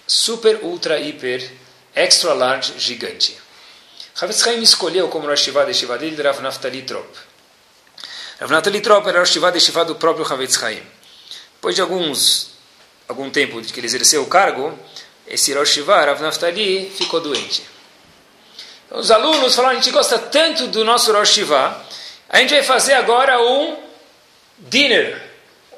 super, 0.06 0.60
ultra, 0.62 0.98
hiper, 0.98 1.46
extra 1.94 2.32
large, 2.34 2.78
gigante. 2.78 3.36
Havetz 4.20 4.46
Haim 4.46 4.62
escolheu 4.62 5.08
como 5.08 5.26
Rosh 5.26 5.40
Shiva 5.40 5.64
de 5.64 5.74
Shiva 5.74 5.98
dele 5.98 6.20
Rav 6.22 6.40
Naftali 6.40 6.82
Trop. 6.82 7.08
Rav 8.40 8.50
Naftali 8.50 8.80
Trop 8.80 9.08
era 9.08 9.20
Rosh 9.20 9.30
Shiva 9.30 9.50
de 9.50 9.60
Shiva 9.60 9.84
do 9.84 9.94
próprio 9.94 10.30
Havetz 10.30 10.62
Haim. 10.62 10.82
Depois 11.54 11.74
de 11.74 11.80
alguns, 11.80 12.50
algum 13.08 13.30
tempo 13.30 13.60
que 13.62 13.80
ele 13.80 13.86
exerceu 13.86 14.22
o 14.22 14.26
cargo, 14.26 14.78
esse 15.26 15.54
Rosh 15.54 15.70
Shiva, 15.70 16.04
Rav 16.04 16.20
Naftali, 16.20 16.90
ficou 16.90 17.20
doente. 17.20 17.62
Então, 18.86 18.98
os 18.98 19.10
alunos 19.10 19.54
falaram, 19.54 19.78
a 19.78 19.80
gente 19.80 19.90
gosta 19.90 20.18
tanto 20.18 20.66
do 20.68 20.84
nosso 20.84 21.12
Rosh 21.12 21.30
Shiva, 21.30 21.84
a 22.28 22.38
gente 22.38 22.52
vai 22.54 22.62
fazer 22.62 22.94
agora 22.94 23.40
um 23.40 23.78
dinner, 24.58 25.22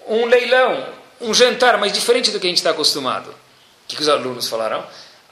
um 0.08 0.26
leilão, 0.26 0.92
um 1.20 1.32
jantar, 1.32 1.78
mas 1.78 1.92
diferente 1.92 2.30
do 2.30 2.40
que 2.40 2.46
a 2.46 2.50
gente 2.50 2.58
está 2.58 2.70
acostumado. 2.70 3.30
O 3.30 3.34
que, 3.86 3.96
que 3.96 4.02
os 4.02 4.08
alunos 4.08 4.48
falaram? 4.48 4.84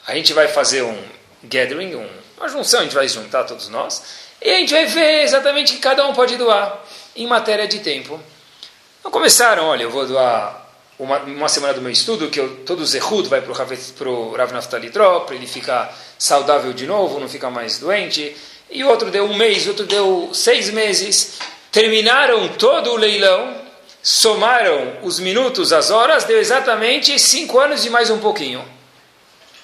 A 0.06 0.14
gente 0.14 0.32
vai 0.32 0.48
fazer 0.48 0.82
um 0.82 0.98
gathering, 1.44 1.94
um, 1.94 2.08
uma 2.36 2.48
junção, 2.48 2.80
a 2.80 2.82
gente 2.82 2.94
vai 2.94 3.08
juntar 3.08 3.44
todos 3.44 3.68
nós, 3.68 4.02
e 4.40 4.50
a 4.50 4.56
gente 4.56 4.72
vai 4.72 4.86
ver 4.86 5.22
exatamente 5.22 5.72
o 5.72 5.76
que 5.76 5.80
cada 5.80 6.06
um 6.06 6.12
pode 6.12 6.36
doar 6.36 6.82
em 7.14 7.26
matéria 7.26 7.66
de 7.68 7.78
tempo. 7.80 8.20
Então 8.98 9.10
começaram, 9.12 9.66
olha, 9.66 9.82
eu 9.82 9.90
vou 9.90 10.06
doar 10.06 10.62
uma, 10.98 11.18
uma 11.18 11.48
semana 11.48 11.74
do 11.74 11.80
meu 11.80 11.90
estudo, 11.90 12.28
que 12.28 12.38
eu, 12.38 12.64
todo 12.64 12.80
o 12.80 12.86
Zehud 12.86 13.28
vai 13.28 13.40
para 13.40 13.50
o 13.50 14.32
Rav 14.32 14.52
Naftali 14.52 14.90
para 14.90 15.34
ele 15.34 15.46
ficar 15.46 15.96
saudável 16.18 16.72
de 16.72 16.86
novo, 16.86 17.18
não 17.18 17.28
ficar 17.28 17.50
mais 17.50 17.78
doente. 17.78 18.36
E 18.70 18.84
outro 18.84 19.10
deu 19.10 19.24
um 19.24 19.36
mês, 19.36 19.66
outro 19.66 19.84
deu 19.84 20.30
seis 20.32 20.70
meses. 20.70 21.38
Terminaram 21.70 22.48
todo 22.50 22.92
o 22.92 22.96
leilão, 22.96 23.56
somaram 24.02 24.98
os 25.02 25.18
minutos, 25.18 25.72
as 25.72 25.90
horas, 25.90 26.24
deu 26.24 26.38
exatamente 26.38 27.18
cinco 27.18 27.58
anos 27.58 27.84
e 27.84 27.90
mais 27.90 28.10
um 28.10 28.18
pouquinho. 28.18 28.64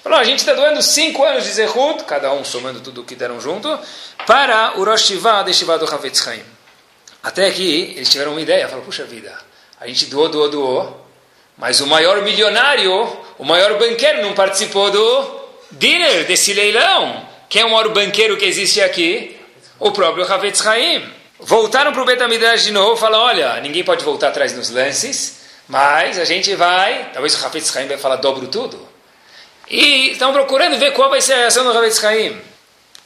Falou, 0.03 0.17
a 0.17 0.23
gente 0.23 0.39
está 0.39 0.53
doando 0.53 0.81
cinco 0.81 1.23
anos 1.25 1.43
de 1.43 1.51
Zehud, 1.51 2.03
cada 2.05 2.31
um 2.31 2.45
somando 2.45 2.79
tudo 2.79 3.01
o 3.01 3.03
que 3.03 3.15
deram 3.15 3.39
junto, 3.41 3.77
para 4.25 4.79
o 4.79 4.85
Rosh 4.85 5.07
Shiva 5.07 5.43
de 5.43 5.53
Shiva 5.53 5.77
do 5.77 5.85
Havetz 5.85 6.23
Chaim. 6.23 6.43
Até 7.21 7.51
que 7.51 7.93
eles 7.97 8.09
tiveram 8.09 8.31
uma 8.31 8.41
ideia, 8.41 8.65
falaram, 8.67 8.85
puxa 8.85 9.03
vida, 9.03 9.37
a 9.79 9.85
gente 9.87 10.05
doou, 10.05 10.29
doou, 10.29 10.49
doou, 10.49 11.05
mas 11.57 11.81
o 11.81 11.87
maior 11.87 12.21
milionário, 12.21 13.17
o 13.37 13.43
maior 13.43 13.77
banqueiro 13.77 14.21
não 14.21 14.33
participou 14.33 14.89
do 14.89 15.39
dinner, 15.71 16.25
desse 16.25 16.53
leilão. 16.53 17.27
Quem 17.49 17.63
é 17.63 17.65
o 17.65 17.69
maior 17.71 17.89
banqueiro 17.89 18.37
que 18.37 18.45
existe 18.45 18.81
aqui? 18.81 19.37
O 19.77 19.91
próprio 19.91 20.31
Havetz 20.31 20.65
Haim. 20.65 21.05
Voltaram 21.37 21.91
para 21.91 22.01
o 22.01 22.05
Betamidrash 22.05 22.63
de 22.63 22.71
novo 22.71 22.95
falaram, 22.95 23.25
olha, 23.25 23.61
ninguém 23.61 23.83
pode 23.83 24.03
voltar 24.03 24.29
atrás 24.29 24.53
nos 24.53 24.69
lances, 24.69 25.39
mas 25.67 26.17
a 26.17 26.25
gente 26.25 26.53
vai, 26.55 27.11
talvez 27.11 27.33
o 27.33 27.45
Havetz 27.45 27.75
Haim 27.75 27.87
vai 27.87 27.97
falar 27.97 28.17
dobro 28.17 28.47
tudo. 28.47 28.87
E 29.69 30.11
estão 30.11 30.33
procurando 30.33 30.77
ver 30.79 30.93
qual 30.93 31.09
vai 31.09 31.21
ser 31.21 31.33
a 31.33 31.37
reação 31.37 31.63
do 31.63 31.77
Havetz 31.77 32.03
Haim. 32.03 32.41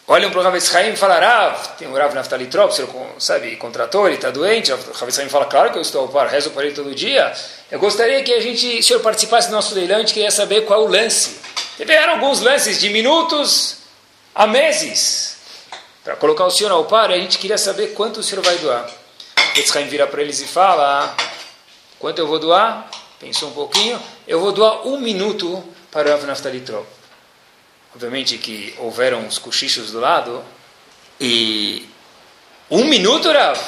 Olham 0.08 0.32
para 0.32 0.42
o 0.42 0.48
Havetz 0.48 0.74
Haim 0.74 0.94
e 0.94 0.96
falam, 0.96 1.20
Rav, 1.20 1.76
tem 1.78 1.88
o 1.88 1.94
Rav 1.94 2.14
Naftali 2.14 2.48
Trop, 2.48 2.74
sabe, 3.20 3.56
contratou, 3.58 4.08
ele 4.08 4.16
está 4.16 4.32
doente. 4.32 4.72
O 4.72 4.76
Havetz 4.76 5.20
Haim 5.20 5.30
fala, 5.30 5.46
claro 5.46 5.72
que 5.72 5.78
eu 5.78 5.82
estou 5.82 6.02
ao 6.02 6.08
par, 6.08 6.28
rezo 6.28 6.52
para 6.52 6.66
ele 6.66 6.74
todo 6.74 6.96
dia. 6.96 7.34
Eu 7.70 7.80
gostaria 7.80 8.24
que 8.24 8.34
a 8.34 8.42
gente, 8.42 8.80
o 8.80 8.84
senhor 8.84 9.00
participasse 9.02 9.50
do 9.50 9.54
nosso 9.54 9.76
leilão, 9.76 10.00
gente 10.00 10.14
queria 10.14 10.32
saber 10.32 10.66
qual 10.66 10.84
o 10.84 10.88
lance. 10.88 11.38
Tiveram 11.76 12.14
alguns 12.14 12.40
lances 12.40 12.80
de 12.80 12.90
minutos 12.90 13.78
a 14.34 14.48
meses. 14.48 15.38
Para 16.04 16.16
colocar 16.16 16.46
o 16.46 16.52
senhor 16.52 16.72
ao 16.72 16.86
par, 16.86 17.12
a 17.12 17.18
gente 17.18 17.38
queria 17.38 17.58
saber 17.58 17.88
quanto 17.94 18.20
o 18.20 18.24
senhor 18.24 18.44
vai 18.44 18.58
doar. 18.58 18.86
O 19.38 19.42
Havetz 19.52 19.76
Haim 19.76 19.88
vira 19.88 20.08
para 20.08 20.22
eles 20.22 20.40
e 20.40 20.46
fala, 20.46 21.16
quanto 22.00 22.20
eu 22.20 22.28
vou 22.28 22.40
doar? 22.40 22.90
Pensou 23.20 23.50
um 23.50 23.54
pouquinho, 23.54 24.02
eu 24.28 24.40
vou 24.40 24.52
doar 24.52 24.86
um 24.86 25.00
minuto 25.00 25.64
para 25.94 26.10
Rav 26.10 26.26
Naftali 26.26 26.62
Trop. 26.62 26.88
Obviamente 27.94 28.40
que 28.40 28.74
houveram 28.80 29.28
os 29.28 29.38
cochichos 29.38 29.92
do 29.92 30.00
lado. 30.00 30.44
E 31.22 31.88
um 32.70 32.86
minuto, 32.86 33.32
Rav? 33.32 33.60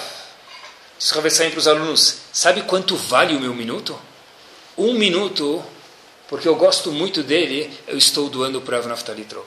Diz 0.97 1.11
Rav 1.11 1.29
para 1.51 1.59
os 1.59 1.67
alunos, 1.67 2.17
sabe 2.33 2.63
quanto 2.63 2.97
vale 2.97 3.35
o 3.35 3.39
meu 3.39 3.53
minuto? 3.53 3.97
Um 4.75 4.93
minuto, 4.93 5.63
porque 6.27 6.47
eu 6.47 6.55
gosto 6.55 6.91
muito 6.91 7.21
dele, 7.21 7.71
eu 7.87 7.97
estou 7.97 8.27
doando 8.27 8.59
para 8.59 8.77
Rav 8.77 8.87
Naftali 8.87 9.25
Trop. 9.25 9.45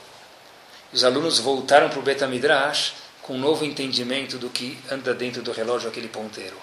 Os 0.93 1.03
alunos 1.03 1.37
voltaram 1.37 1.89
para 1.89 1.99
o 1.99 2.01
Betamidrash 2.01 2.93
com 3.21 3.33
um 3.33 3.39
novo 3.39 3.65
entendimento 3.65 4.37
do 4.37 4.49
que 4.49 4.79
anda 4.89 5.13
dentro 5.13 5.41
do 5.41 5.51
relógio 5.51 5.89
aquele 5.89 6.07
ponteiro. 6.07 6.55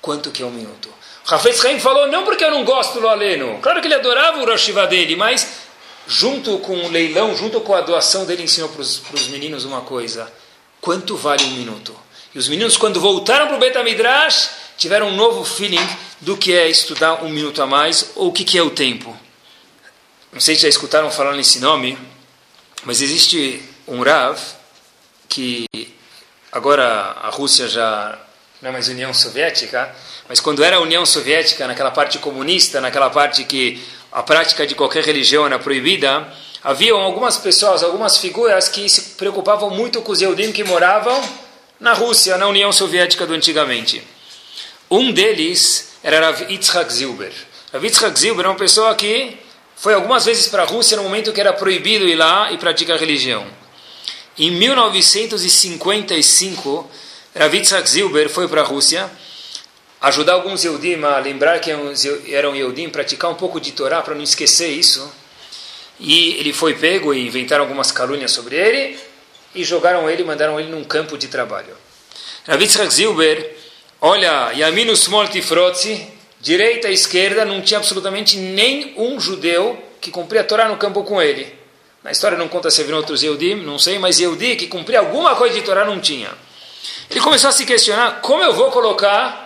Quanto 0.00 0.30
que 0.30 0.42
é 0.42 0.46
um 0.46 0.50
minuto? 0.50 0.88
Hafez 1.28 1.64
Haim 1.64 1.80
falou, 1.80 2.06
não 2.06 2.24
porque 2.24 2.44
eu 2.44 2.50
não 2.50 2.64
gosto 2.64 3.00
do 3.00 3.08
Aleno. 3.08 3.58
Claro 3.60 3.80
que 3.80 3.88
ele 3.88 3.94
adorava 3.94 4.38
o 4.38 4.44
Rosh 4.44 4.68
dele, 4.88 5.16
mas 5.16 5.66
junto 6.06 6.58
com 6.58 6.84
o 6.84 6.88
leilão, 6.88 7.36
junto 7.36 7.60
com 7.60 7.74
a 7.74 7.80
doação 7.80 8.24
dele, 8.24 8.44
ensinou 8.44 8.68
para 8.68 8.80
os 8.80 9.28
meninos 9.28 9.64
uma 9.64 9.80
coisa: 9.80 10.32
quanto 10.80 11.16
vale 11.16 11.44
um 11.44 11.50
minuto? 11.50 11.94
E 12.34 12.38
os 12.38 12.48
meninos, 12.48 12.76
quando 12.76 13.00
voltaram 13.00 13.48
para 13.48 13.56
o 13.56 13.58
Betamidrash, 13.58 14.50
tiveram 14.76 15.08
um 15.08 15.16
novo 15.16 15.42
feeling 15.44 15.88
do 16.20 16.36
que 16.36 16.52
é 16.52 16.68
estudar 16.68 17.24
um 17.24 17.28
minuto 17.28 17.60
a 17.62 17.66
mais 17.66 18.12
ou 18.14 18.28
o 18.28 18.32
que, 18.32 18.44
que 18.44 18.58
é 18.58 18.62
o 18.62 18.70
tempo. 18.70 19.16
Não 20.32 20.40
sei 20.40 20.54
se 20.54 20.62
já 20.62 20.68
escutaram 20.68 21.10
falar 21.10 21.32
nesse 21.32 21.58
nome, 21.58 21.98
Mas 22.84 23.00
existe 23.00 23.60
um 23.88 24.02
Rav 24.02 24.38
que 25.28 25.66
agora 26.52 26.84
a 26.86 27.30
Rússia 27.30 27.66
já 27.66 28.18
não 28.62 28.68
é 28.68 28.72
mais 28.72 28.86
União 28.88 29.12
Soviética, 29.12 29.94
mas 30.28 30.40
quando 30.40 30.64
era 30.64 30.76
a 30.76 30.80
União 30.80 31.06
Soviética, 31.06 31.66
naquela 31.66 31.90
parte 31.90 32.18
comunista, 32.18 32.80
naquela 32.80 33.10
parte 33.10 33.44
que 33.44 33.82
a 34.10 34.22
prática 34.22 34.66
de 34.66 34.74
qualquer 34.74 35.04
religião 35.04 35.46
era 35.46 35.58
proibida, 35.58 36.26
haviam 36.64 36.98
algumas 36.98 37.36
pessoas, 37.36 37.82
algumas 37.82 38.16
figuras 38.16 38.68
que 38.68 38.88
se 38.88 39.16
preocupavam 39.16 39.70
muito 39.70 40.00
com 40.02 40.12
os 40.12 40.20
Eudim 40.20 40.52
que 40.52 40.64
moravam 40.64 41.22
na 41.78 41.92
Rússia, 41.92 42.36
na 42.38 42.48
União 42.48 42.72
Soviética 42.72 43.26
do 43.26 43.34
antigamente. 43.34 44.02
Um 44.90 45.12
deles 45.12 45.96
era 46.02 46.20
Rav 46.20 46.50
Yitzhak 46.50 46.92
Zilber. 46.92 47.32
Rav 47.72 47.84
Yitzhak 47.84 48.18
Zilber 48.18 48.40
era 48.40 48.50
uma 48.50 48.58
pessoa 48.58 48.94
que 48.94 49.38
foi 49.76 49.94
algumas 49.94 50.24
vezes 50.24 50.48
para 50.48 50.62
a 50.62 50.66
Rússia 50.66 50.96
no 50.96 51.02
momento 51.02 51.32
que 51.32 51.40
era 51.40 51.52
proibido 51.52 52.08
ir 52.08 52.16
lá 52.16 52.50
e 52.50 52.58
praticar 52.58 52.98
religião. 52.98 53.46
Em 54.38 54.50
1955, 54.50 56.90
Rav 57.34 57.54
Yitzhak 57.54 57.88
Zilber 57.88 58.28
foi 58.28 58.48
para 58.48 58.62
a 58.62 58.64
Rússia 58.64 59.08
ajudar 60.06 60.34
alguns 60.34 60.64
Yehudim 60.64 61.02
a 61.04 61.18
lembrar 61.18 61.58
que 61.60 61.70
eram 62.30 62.54
Yehudim, 62.54 62.88
praticar 62.88 63.30
um 63.30 63.34
pouco 63.34 63.60
de 63.60 63.72
Torá 63.72 64.02
para 64.02 64.14
não 64.14 64.22
esquecer 64.22 64.68
isso. 64.68 65.12
E 65.98 66.36
ele 66.38 66.52
foi 66.52 66.74
pego 66.74 67.12
e 67.12 67.26
inventaram 67.26 67.64
algumas 67.64 67.90
calúnias 67.90 68.30
sobre 68.30 68.56
ele 68.56 68.98
e 69.54 69.64
jogaram 69.64 70.08
ele, 70.08 70.22
mandaram 70.22 70.60
ele 70.60 70.70
num 70.70 70.84
campo 70.84 71.16
de 71.16 71.28
trabalho. 71.28 71.74
Rav 72.46 72.60
Yitzhak 72.60 72.92
Zilber, 72.92 73.56
olha, 74.00 74.52
Yaminu 74.52 74.92
Smol 74.92 75.28
Tifrotzi, 75.28 76.06
direita 76.40 76.88
e 76.88 76.94
esquerda, 76.94 77.44
não 77.44 77.60
tinha 77.62 77.78
absolutamente 77.78 78.36
nenhum 78.36 79.18
judeu 79.18 79.82
que 80.00 80.10
cumpria 80.10 80.42
a 80.42 80.44
Torá 80.44 80.68
no 80.68 80.76
campo 80.76 81.02
com 81.02 81.20
ele. 81.20 81.52
Na 82.04 82.12
história 82.12 82.38
não 82.38 82.46
conta 82.46 82.70
se 82.70 82.82
haviam 82.82 82.98
outros 82.98 83.22
Yehudim, 83.22 83.56
não 83.56 83.78
sei, 83.80 83.98
mas 83.98 84.20
Yehudi 84.20 84.54
que 84.54 84.68
cumpria 84.68 85.00
alguma 85.00 85.34
coisa 85.34 85.56
de 85.56 85.62
Torá 85.62 85.84
não 85.84 85.98
tinha. 85.98 86.30
Ele 87.10 87.20
começou 87.20 87.50
a 87.50 87.52
se 87.52 87.64
questionar, 87.64 88.20
como 88.20 88.44
eu 88.44 88.52
vou 88.52 88.70
colocar 88.70 89.45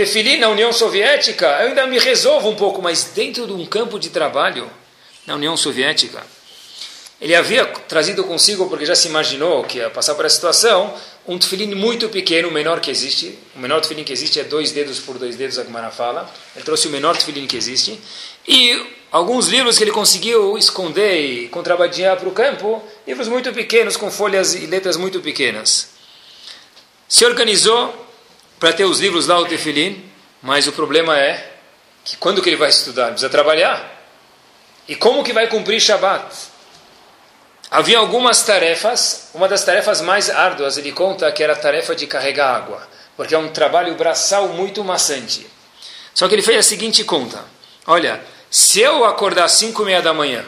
tefilim 0.00 0.38
na 0.38 0.48
União 0.48 0.72
Soviética? 0.72 1.46
Eu 1.60 1.68
ainda 1.68 1.86
me 1.86 1.98
resolvo 1.98 2.48
um 2.48 2.56
pouco, 2.56 2.80
mas 2.80 3.12
dentro 3.14 3.46
de 3.46 3.52
um 3.52 3.66
campo 3.66 3.98
de 3.98 4.08
trabalho 4.08 4.70
na 5.26 5.34
União 5.34 5.54
Soviética, 5.58 6.22
ele 7.20 7.34
havia 7.34 7.66
trazido 7.66 8.24
consigo, 8.24 8.66
porque 8.66 8.86
já 8.86 8.94
se 8.94 9.08
imaginou 9.08 9.62
que 9.62 9.76
ia 9.76 9.90
passar 9.90 10.14
por 10.14 10.24
essa 10.24 10.36
situação, 10.36 10.94
um 11.28 11.38
tefilim 11.38 11.74
muito 11.74 12.08
pequeno, 12.08 12.48
o 12.48 12.50
menor 12.50 12.80
que 12.80 12.90
existe. 12.90 13.38
O 13.54 13.58
menor 13.58 13.82
tefilim 13.82 14.02
que 14.02 14.10
existe 14.10 14.40
é 14.40 14.44
dois 14.44 14.72
dedos 14.72 14.98
por 15.00 15.18
dois 15.18 15.36
dedos, 15.36 15.58
a 15.58 15.64
Gemara 15.64 15.90
fala. 15.90 16.32
Ele 16.56 16.64
trouxe 16.64 16.88
o 16.88 16.90
menor 16.90 17.14
tefilim 17.14 17.46
que 17.46 17.58
existe. 17.58 18.00
E 18.48 18.82
alguns 19.12 19.48
livros 19.48 19.76
que 19.76 19.84
ele 19.84 19.90
conseguiu 19.90 20.56
esconder 20.56 21.20
e 21.20 21.48
contrabandear 21.48 22.16
para 22.16 22.26
o 22.26 22.32
campo, 22.32 22.82
livros 23.06 23.28
muito 23.28 23.52
pequenos, 23.52 23.98
com 23.98 24.10
folhas 24.10 24.54
e 24.54 24.64
letras 24.64 24.96
muito 24.96 25.20
pequenas. 25.20 25.90
Se 27.06 27.26
organizou 27.26 28.09
para 28.60 28.74
ter 28.74 28.84
os 28.84 29.00
livros 29.00 29.26
lá, 29.26 29.38
o 29.38 29.46
tefilim, 29.46 30.04
mas 30.42 30.66
o 30.66 30.72
problema 30.72 31.18
é 31.18 31.52
que 32.04 32.16
quando 32.18 32.42
que 32.42 32.48
ele 32.50 32.56
vai 32.56 32.68
estudar? 32.68 33.06
Precisa 33.06 33.30
trabalhar. 33.30 33.98
E 34.86 34.94
como 34.94 35.24
que 35.24 35.32
vai 35.32 35.46
cumprir 35.46 35.80
Shabat? 35.80 36.26
Havia 37.70 37.98
algumas 37.98 38.42
tarefas, 38.42 39.30
uma 39.32 39.48
das 39.48 39.64
tarefas 39.64 40.00
mais 40.02 40.28
árduas, 40.28 40.76
ele 40.76 40.92
conta 40.92 41.30
que 41.32 41.42
era 41.42 41.54
a 41.54 41.56
tarefa 41.56 41.94
de 41.94 42.06
carregar 42.06 42.54
água, 42.54 42.86
porque 43.16 43.34
é 43.34 43.38
um 43.38 43.48
trabalho 43.48 43.94
braçal 43.94 44.48
muito 44.48 44.84
maçante. 44.84 45.46
Só 46.12 46.28
que 46.28 46.34
ele 46.34 46.42
fez 46.42 46.58
a 46.58 46.62
seguinte 46.62 47.02
conta: 47.04 47.42
olha, 47.86 48.20
se 48.50 48.80
eu 48.80 49.04
acordar 49.04 49.44
às 49.44 49.52
5 49.52 49.80
e 49.82 49.84
meia 49.86 50.02
da 50.02 50.12
manhã 50.12 50.44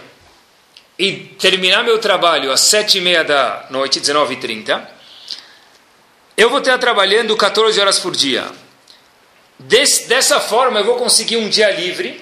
e 0.99 1.13
terminar 1.13 1.85
meu 1.85 1.99
trabalho 1.99 2.51
às 2.51 2.61
7 2.61 2.99
e 2.99 3.01
meia 3.01 3.23
da 3.23 3.67
noite, 3.71 4.01
19 4.01 4.35
e 4.35 4.37
30, 4.39 4.92
eu 6.37 6.49
vou 6.49 6.61
estar 6.61 6.79
trabalhando 6.79 7.37
14 7.37 7.81
horas 7.81 7.99
por 7.99 8.17
dia. 8.17 8.45
Des, 9.59 10.07
dessa 10.07 10.41
forma 10.41 10.81
eu 10.81 10.85
vou 10.85 10.97
conseguir 10.97 11.37
um 11.37 11.49
dia 11.49 11.71
livre, 11.71 12.21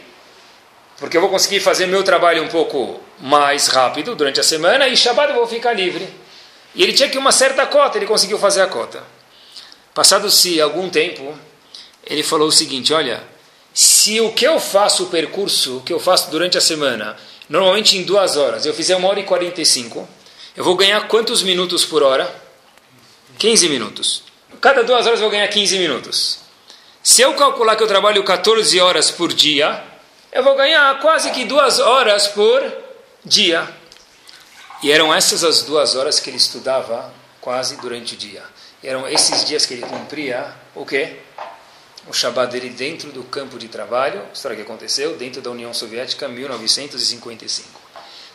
porque 0.98 1.16
eu 1.16 1.20
vou 1.20 1.30
conseguir 1.30 1.60
fazer 1.60 1.86
meu 1.86 2.02
trabalho 2.02 2.42
um 2.42 2.48
pouco 2.48 3.00
mais 3.18 3.68
rápido 3.68 4.14
durante 4.14 4.40
a 4.40 4.42
semana 4.42 4.88
e 4.88 4.96
Shabbat 4.96 5.30
eu 5.30 5.36
vou 5.36 5.46
ficar 5.46 5.72
livre. 5.72 6.08
E 6.74 6.82
ele 6.82 6.92
tinha 6.92 7.08
que 7.08 7.18
uma 7.18 7.32
certa 7.32 7.66
cota, 7.66 7.98
ele 7.98 8.06
conseguiu 8.06 8.38
fazer 8.38 8.62
a 8.62 8.66
cota. 8.66 9.02
Passado-se 9.94 10.60
algum 10.60 10.88
tempo, 10.88 11.36
ele 12.04 12.22
falou 12.22 12.48
o 12.48 12.52
seguinte: 12.52 12.92
olha, 12.92 13.22
se 13.72 14.20
o 14.20 14.32
que 14.32 14.46
eu 14.46 14.60
faço, 14.60 15.04
o 15.04 15.06
percurso, 15.06 15.78
o 15.78 15.80
que 15.80 15.92
eu 15.92 15.98
faço 15.98 16.30
durante 16.30 16.58
a 16.58 16.60
semana, 16.60 17.16
normalmente 17.48 17.96
em 17.96 18.02
duas 18.02 18.36
horas, 18.36 18.66
eu 18.66 18.74
fizer 18.74 18.96
uma 18.96 19.08
hora 19.08 19.20
e 19.20 19.24
45, 19.24 20.08
eu 20.56 20.64
vou 20.64 20.76
ganhar 20.76 21.08
quantos 21.08 21.42
minutos 21.42 21.84
por 21.84 22.02
hora? 22.02 22.49
15 23.40 23.70
minutos. 23.70 24.22
Cada 24.60 24.84
duas 24.84 25.06
horas 25.06 25.18
eu 25.18 25.24
vou 25.24 25.30
ganhar 25.30 25.48
15 25.48 25.78
minutos. 25.78 26.40
Se 27.02 27.22
eu 27.22 27.32
calcular 27.34 27.74
que 27.74 27.82
eu 27.82 27.88
trabalho 27.88 28.22
14 28.22 28.78
horas 28.78 29.10
por 29.10 29.32
dia, 29.32 29.82
eu 30.30 30.44
vou 30.44 30.54
ganhar 30.54 31.00
quase 31.00 31.30
que 31.30 31.46
duas 31.46 31.80
horas 31.80 32.28
por 32.28 32.62
dia. 33.24 33.66
E 34.82 34.92
eram 34.92 35.12
essas 35.12 35.42
as 35.42 35.62
duas 35.62 35.96
horas 35.96 36.20
que 36.20 36.28
ele 36.28 36.36
estudava 36.36 37.10
quase 37.40 37.78
durante 37.78 38.12
o 38.12 38.16
dia. 38.18 38.42
E 38.82 38.88
eram 38.88 39.08
esses 39.08 39.42
dias 39.46 39.64
que 39.64 39.72
ele 39.72 39.86
cumpria 39.86 40.54
o 40.74 40.84
quê? 40.84 41.16
o 42.06 42.12
Shabbat 42.12 42.52
dele 42.52 42.70
dentro 42.70 43.12
do 43.12 43.22
campo 43.22 43.58
de 43.58 43.68
trabalho, 43.68 44.22
história 44.34 44.56
que 44.56 44.62
aconteceu, 44.62 45.16
dentro 45.16 45.40
da 45.40 45.50
União 45.50 45.72
Soviética, 45.72 46.28
1955. 46.28 47.79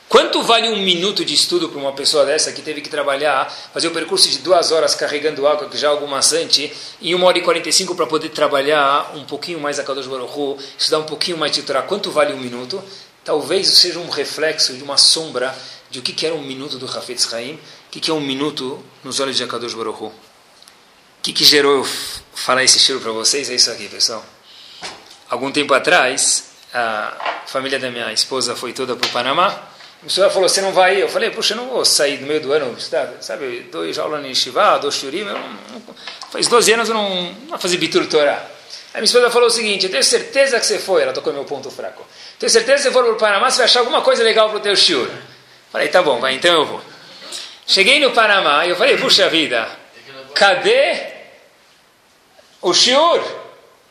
Quanto 0.07 0.41
vale 0.43 0.69
um 0.69 0.77
minuto 0.77 1.25
de 1.25 1.33
estudo 1.33 1.69
para 1.69 1.79
uma 1.79 1.93
pessoa 1.93 2.25
dessa 2.25 2.51
que 2.51 2.61
teve 2.61 2.81
que 2.81 2.89
trabalhar, 2.89 3.51
fazer 3.73 3.87
o 3.87 3.91
percurso 3.91 4.29
de 4.29 4.37
duas 4.39 4.71
horas 4.71 4.95
carregando 4.95 5.47
água, 5.47 5.67
que 5.67 5.77
já 5.77 5.87
é 5.87 5.89
algo 5.89 6.07
maçante, 6.07 6.71
e 7.01 7.15
uma 7.15 7.27
hora 7.27 7.37
e 7.37 7.41
45 7.41 7.95
para 7.95 8.05
poder 8.05 8.29
trabalhar 8.29 9.11
um 9.15 9.25
pouquinho 9.25 9.59
mais 9.59 9.79
a 9.79 9.83
Kadosh 9.83 10.07
Baruch 10.07 10.63
estudar 10.77 10.99
um 10.99 11.05
pouquinho 11.05 11.37
mais 11.37 11.51
de 11.51 11.63
Torá? 11.63 11.81
Quanto 11.81 12.11
vale 12.11 12.33
um 12.33 12.39
minuto? 12.39 12.81
Talvez 13.23 13.67
seja 13.67 13.99
um 13.99 14.09
reflexo 14.09 14.73
de 14.73 14.83
uma 14.83 14.97
sombra 14.97 15.55
de 15.89 15.99
o 15.99 16.01
que 16.01 16.25
era 16.25 16.35
um 16.35 16.41
minuto 16.41 16.77
do 16.77 16.85
Hafetz 16.85 17.33
Haim, 17.33 17.53
o 17.53 17.89
que 17.89 18.11
é 18.11 18.13
um 18.13 18.21
minuto 18.21 18.83
nos 19.03 19.19
olhos 19.19 19.35
de 19.35 19.43
Akadosh 19.43 19.73
Baruch 19.73 20.03
Hu 20.03 20.11
que, 21.25 21.33
que 21.33 21.43
gerou 21.43 21.77
eu 21.77 21.83
falar 22.35 22.63
esse 22.63 22.77
cheiro 22.77 23.01
para 23.01 23.11
vocês? 23.11 23.49
É 23.49 23.55
isso 23.55 23.71
aqui, 23.71 23.89
pessoal. 23.89 24.23
Algum 25.27 25.51
tempo 25.51 25.73
atrás, 25.73 26.51
a 26.71 27.41
família 27.47 27.79
da 27.79 27.89
minha 27.89 28.13
esposa 28.13 28.55
foi 28.55 28.73
toda 28.73 28.95
para 28.95 29.07
o 29.07 29.11
Panamá. 29.11 29.59
A 30.05 30.07
pessoa 30.07 30.29
falou, 30.29 30.47
você 30.47 30.61
não 30.61 30.71
vai 30.71 30.97
ir? 30.97 30.99
Eu 30.99 31.09
falei, 31.09 31.31
puxa, 31.31 31.55
eu 31.55 31.57
não 31.57 31.67
vou 31.67 31.83
sair 31.83 32.21
no 32.21 32.27
meio 32.27 32.39
do 32.39 32.53
ano, 32.53 32.79
sabe, 32.79 33.67
dois 33.71 33.97
aulas 33.97 34.23
em 34.23 34.35
Shiva, 34.35 34.77
dois 34.77 34.93
shurim, 34.93 35.25
faz 36.29 36.47
12 36.47 36.73
anos 36.73 36.89
eu 36.89 36.93
não, 36.93 37.09
não 37.09 37.47
vou 37.49 37.57
fazer 37.57 37.77
bitur 37.77 38.05
Torá. 38.05 38.33
Aí 38.93 39.01
minha 39.01 39.05
esposa 39.05 39.31
falou 39.31 39.47
o 39.47 39.51
seguinte, 39.51 39.87
eu 39.87 39.91
tenho 39.91 40.03
certeza 40.03 40.59
que 40.59 40.65
você 40.67 40.77
foi, 40.77 41.01
ela 41.01 41.11
tocou 41.11 41.33
meu 41.33 41.43
ponto 41.43 41.71
fraco, 41.71 42.05
tenho 42.37 42.51
certeza 42.51 42.83
que 42.83 42.83
você 42.83 42.91
for 42.91 43.03
para 43.03 43.13
o 43.13 43.15
Panamá, 43.15 43.49
você 43.49 43.57
vai 43.57 43.65
achar 43.65 43.79
alguma 43.79 44.01
coisa 44.01 44.23
legal 44.23 44.47
para 44.49 44.59
o 44.59 44.61
teu 44.61 44.75
shiur. 44.75 45.09
Falei, 45.71 45.87
tá 45.87 46.03
bom, 46.03 46.19
vai, 46.19 46.35
então 46.35 46.53
eu 46.53 46.65
vou. 46.67 46.81
Cheguei 47.65 47.99
no 47.99 48.11
Panamá 48.11 48.63
e 48.63 48.69
eu 48.69 48.75
falei, 48.75 48.97
puxa 48.97 49.27
vida, 49.27 49.67
cadê 50.35 51.01
o 52.61 52.71
shiur 52.75 53.23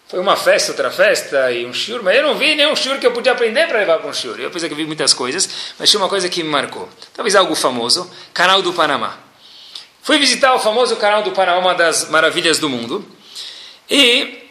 foi 0.07 0.21
uma 0.21 0.37
festa, 0.37 0.73
outra 0.73 0.90
festa 0.90 1.51
e 1.51 1.64
um 1.64 1.73
shiur, 1.73 2.03
mas 2.03 2.17
eu 2.17 2.23
não 2.23 2.37
vi 2.37 2.55
nenhum 2.55 2.77
shiur 2.77 2.99
que 2.99 3.07
eu 3.07 3.12
podia 3.12 3.33
aprender 3.33 3.67
para 3.67 3.79
levar 3.79 3.99
para 3.99 4.09
um 4.09 4.12
shiur. 4.12 4.38
Eu 4.38 4.51
pensei 4.51 4.69
que 4.69 4.75
vi 4.75 4.85
muitas 4.85 5.14
coisas, 5.14 5.49
mas 5.79 5.90
tinha 5.90 6.01
uma 6.01 6.09
coisa 6.09 6.29
que 6.29 6.43
me 6.43 6.49
marcou. 6.51 6.88
Talvez 7.14 7.35
algo 7.35 7.55
famoso, 7.55 8.11
Canal 8.33 8.62
do 8.62 8.73
Panamá. 8.73 9.19
Fui 10.03 10.19
visitar 10.19 10.55
o 10.55 10.59
famoso 10.59 10.97
Canal 10.97 11.23
do 11.23 11.33
Panamá, 11.33 11.59
uma 11.59 11.75
das 11.75 12.11
maravilhas 12.11 12.59
do 12.59 12.69
mundo. 12.69 13.05
E 13.88 14.45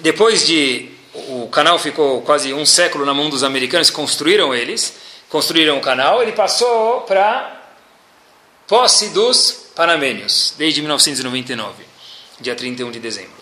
depois 0.00 0.46
de 0.46 0.90
o 1.14 1.48
canal 1.48 1.78
ficou 1.78 2.22
quase 2.22 2.52
um 2.52 2.64
século 2.66 3.04
na 3.04 3.14
mão 3.14 3.30
dos 3.30 3.42
americanos, 3.42 3.90
construíram 3.90 4.54
eles, 4.54 4.94
construíram 5.28 5.78
o 5.78 5.80
canal, 5.80 6.22
ele 6.22 6.32
passou 6.32 7.02
para 7.02 7.56
posse 8.66 9.08
dos 9.08 9.70
panamênios, 9.74 10.54
desde 10.58 10.80
1999, 10.80 11.84
dia 12.40 12.54
31 12.54 12.90
de 12.90 13.00
dezembro. 13.00 13.37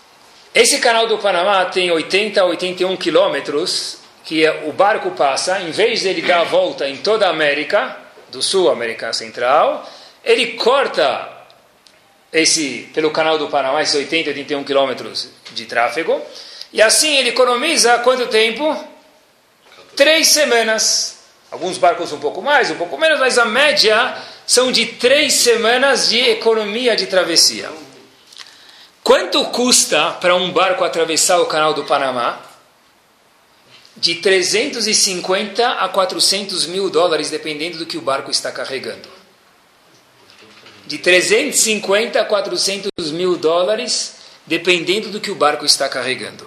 Esse 0.57 0.79
canal 0.79 1.05
do 1.05 1.19
Panamá 1.19 1.65
tem 1.65 1.91
80 1.91 2.41
a 2.41 2.45
81 2.45 2.97
quilômetros 2.97 3.99
que 4.23 4.43
o 4.65 4.71
barco 4.71 5.11
passa, 5.11 5.61
em 5.61 5.69
vez 5.69 6.01
de 6.01 6.07
ele 6.07 6.23
dar 6.23 6.41
a 6.41 6.43
volta 6.45 6.89
em 6.89 6.97
toda 6.97 7.27
a 7.27 7.29
América, 7.29 7.95
do 8.29 8.41
Sul, 8.41 8.71
América 8.71 9.13
Central, 9.13 9.87
ele 10.25 10.53
corta 10.53 11.29
esse 12.33 12.89
pelo 12.91 13.11
canal 13.11 13.37
do 13.37 13.49
Panamá, 13.49 13.83
esses 13.83 13.93
80, 13.93 14.31
81 14.31 14.63
quilômetros 14.63 15.29
de 15.53 15.65
tráfego, 15.65 16.19
e 16.73 16.81
assim 16.81 17.17
ele 17.17 17.29
economiza 17.29 17.99
quanto 17.99 18.25
tempo? 18.25 18.75
Três 19.95 20.29
semanas. 20.29 21.19
Alguns 21.51 21.77
barcos 21.77 22.11
um 22.11 22.19
pouco 22.19 22.41
mais, 22.41 22.71
um 22.71 22.75
pouco 22.77 22.97
menos, 22.97 23.19
mas 23.19 23.37
a 23.37 23.45
média 23.45 24.17
são 24.47 24.71
de 24.71 24.87
três 24.87 25.33
semanas 25.33 26.09
de 26.09 26.17
economia 26.17 26.95
de 26.95 27.05
travessia. 27.05 27.69
Quanto 29.07 29.45
custa 29.45 30.11
para 30.19 30.35
um 30.35 30.51
barco 30.51 30.83
atravessar 30.83 31.39
o 31.39 31.45
canal 31.45 31.73
do 31.73 31.85
Panamá? 31.85 32.41
De 33.95 34.15
350 34.15 35.65
a 35.65 35.87
400 35.87 36.65
mil 36.65 36.89
dólares, 36.89 37.29
dependendo 37.29 37.77
do 37.77 37.85
que 37.85 37.97
o 37.97 38.01
barco 38.01 38.29
está 38.29 38.51
carregando. 38.51 39.07
de 40.85 40.97
350 40.97 42.19
a 42.19 42.25
400 42.25 43.11
mil 43.11 43.37
dólares, 43.37 44.15
dependendo 44.45 45.07
do 45.07 45.21
que 45.21 45.31
o 45.31 45.35
barco 45.35 45.65
está 45.65 45.87
carregando. 45.87 46.45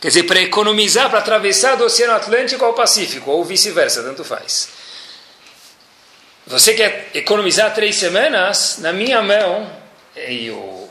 Quer 0.00 0.08
dizer, 0.08 0.22
para 0.28 0.40
economizar, 0.40 1.10
para 1.10 1.18
atravessar 1.18 1.76
do 1.76 1.86
Oceano 1.86 2.12
Atlântico 2.12 2.64
ao 2.64 2.74
Pacífico, 2.74 3.32
ou 3.32 3.44
vice-versa, 3.44 4.00
tanto 4.04 4.22
faz. 4.22 4.68
Você 6.46 6.74
quer 6.74 7.10
economizar 7.14 7.74
três 7.74 7.96
semanas? 7.96 8.78
Na 8.78 8.92
minha 8.92 9.20
mão, 9.20 9.68
e 10.16 10.50
o 10.50 10.83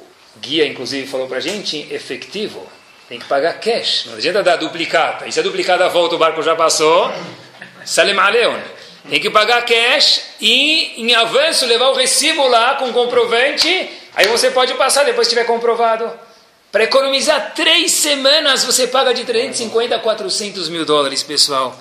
guia 0.44 0.68
inclusive 0.68 1.08
falou 1.08 1.28
para 1.28 1.38
a 1.38 1.42
gente, 1.42 1.88
efetivo, 1.90 2.68
tem 3.08 3.18
que 3.18 3.26
pagar 3.26 3.54
cash. 3.60 4.06
Não 4.08 4.16
adianta 4.16 4.44
dar 4.44 4.58
duplicata. 4.58 5.28
E 5.28 5.32
se 5.32 5.40
a 5.40 5.44
duplicata 5.44 5.88
volta, 5.90 6.16
o 6.16 6.18
barco 6.18 6.42
já 6.42 6.56
passou. 6.56 7.12
Salim 7.86 8.18
Aleon. 8.18 8.60
Tem 9.10 9.20
que 9.20 9.30
pagar 9.30 9.66
cash 9.66 10.22
e, 10.40 11.02
em 11.02 11.14
avanço, 11.14 11.66
levar 11.66 11.90
o 11.90 11.94
recibo 11.94 12.48
lá 12.48 12.76
com 12.76 12.92
comprovante. 12.94 13.90
Aí 14.16 14.28
você 14.28 14.50
pode 14.52 14.74
passar 14.76 15.04
depois 15.04 15.28
que 15.28 15.36
tiver 15.36 15.46
comprovado. 15.46 16.10
Para 16.72 16.86
economizar 16.86 17.54
três 17.54 17.92
semanas, 17.92 18.64
você 18.64 18.88
paga 18.88 19.14
de 19.14 19.26
350 19.26 19.96
a 19.96 20.00
400 20.00 20.70
mil 20.70 20.86
dólares, 20.86 21.22
pessoal. 21.22 21.78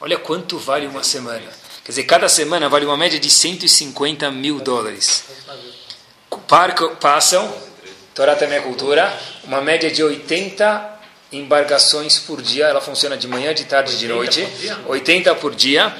Olha 0.00 0.18
quanto 0.18 0.58
vale 0.58 0.86
uma 0.86 1.04
semana. 1.04 1.50
Quer 1.84 1.92
dizer, 1.92 2.04
cada 2.04 2.28
semana 2.28 2.68
vale 2.68 2.84
uma 2.84 2.96
média 2.96 3.18
de 3.18 3.30
150 3.30 4.30
mil 4.30 4.58
dólares. 4.60 5.24
Parco, 6.48 6.96
passam, 6.96 7.50
Torá 8.14 8.36
também 8.36 8.58
é 8.58 8.60
cultura, 8.60 9.12
uma 9.42 9.60
média 9.60 9.90
de 9.90 10.02
80 10.02 10.92
embarcações 11.32 12.16
por 12.18 12.40
dia. 12.40 12.66
Ela 12.66 12.80
funciona 12.80 13.16
de 13.16 13.26
manhã, 13.26 13.52
de 13.52 13.64
tarde, 13.64 13.98
de 13.98 14.06
noite. 14.06 14.46
80 14.86 15.34
por 15.34 15.52
dia, 15.52 15.92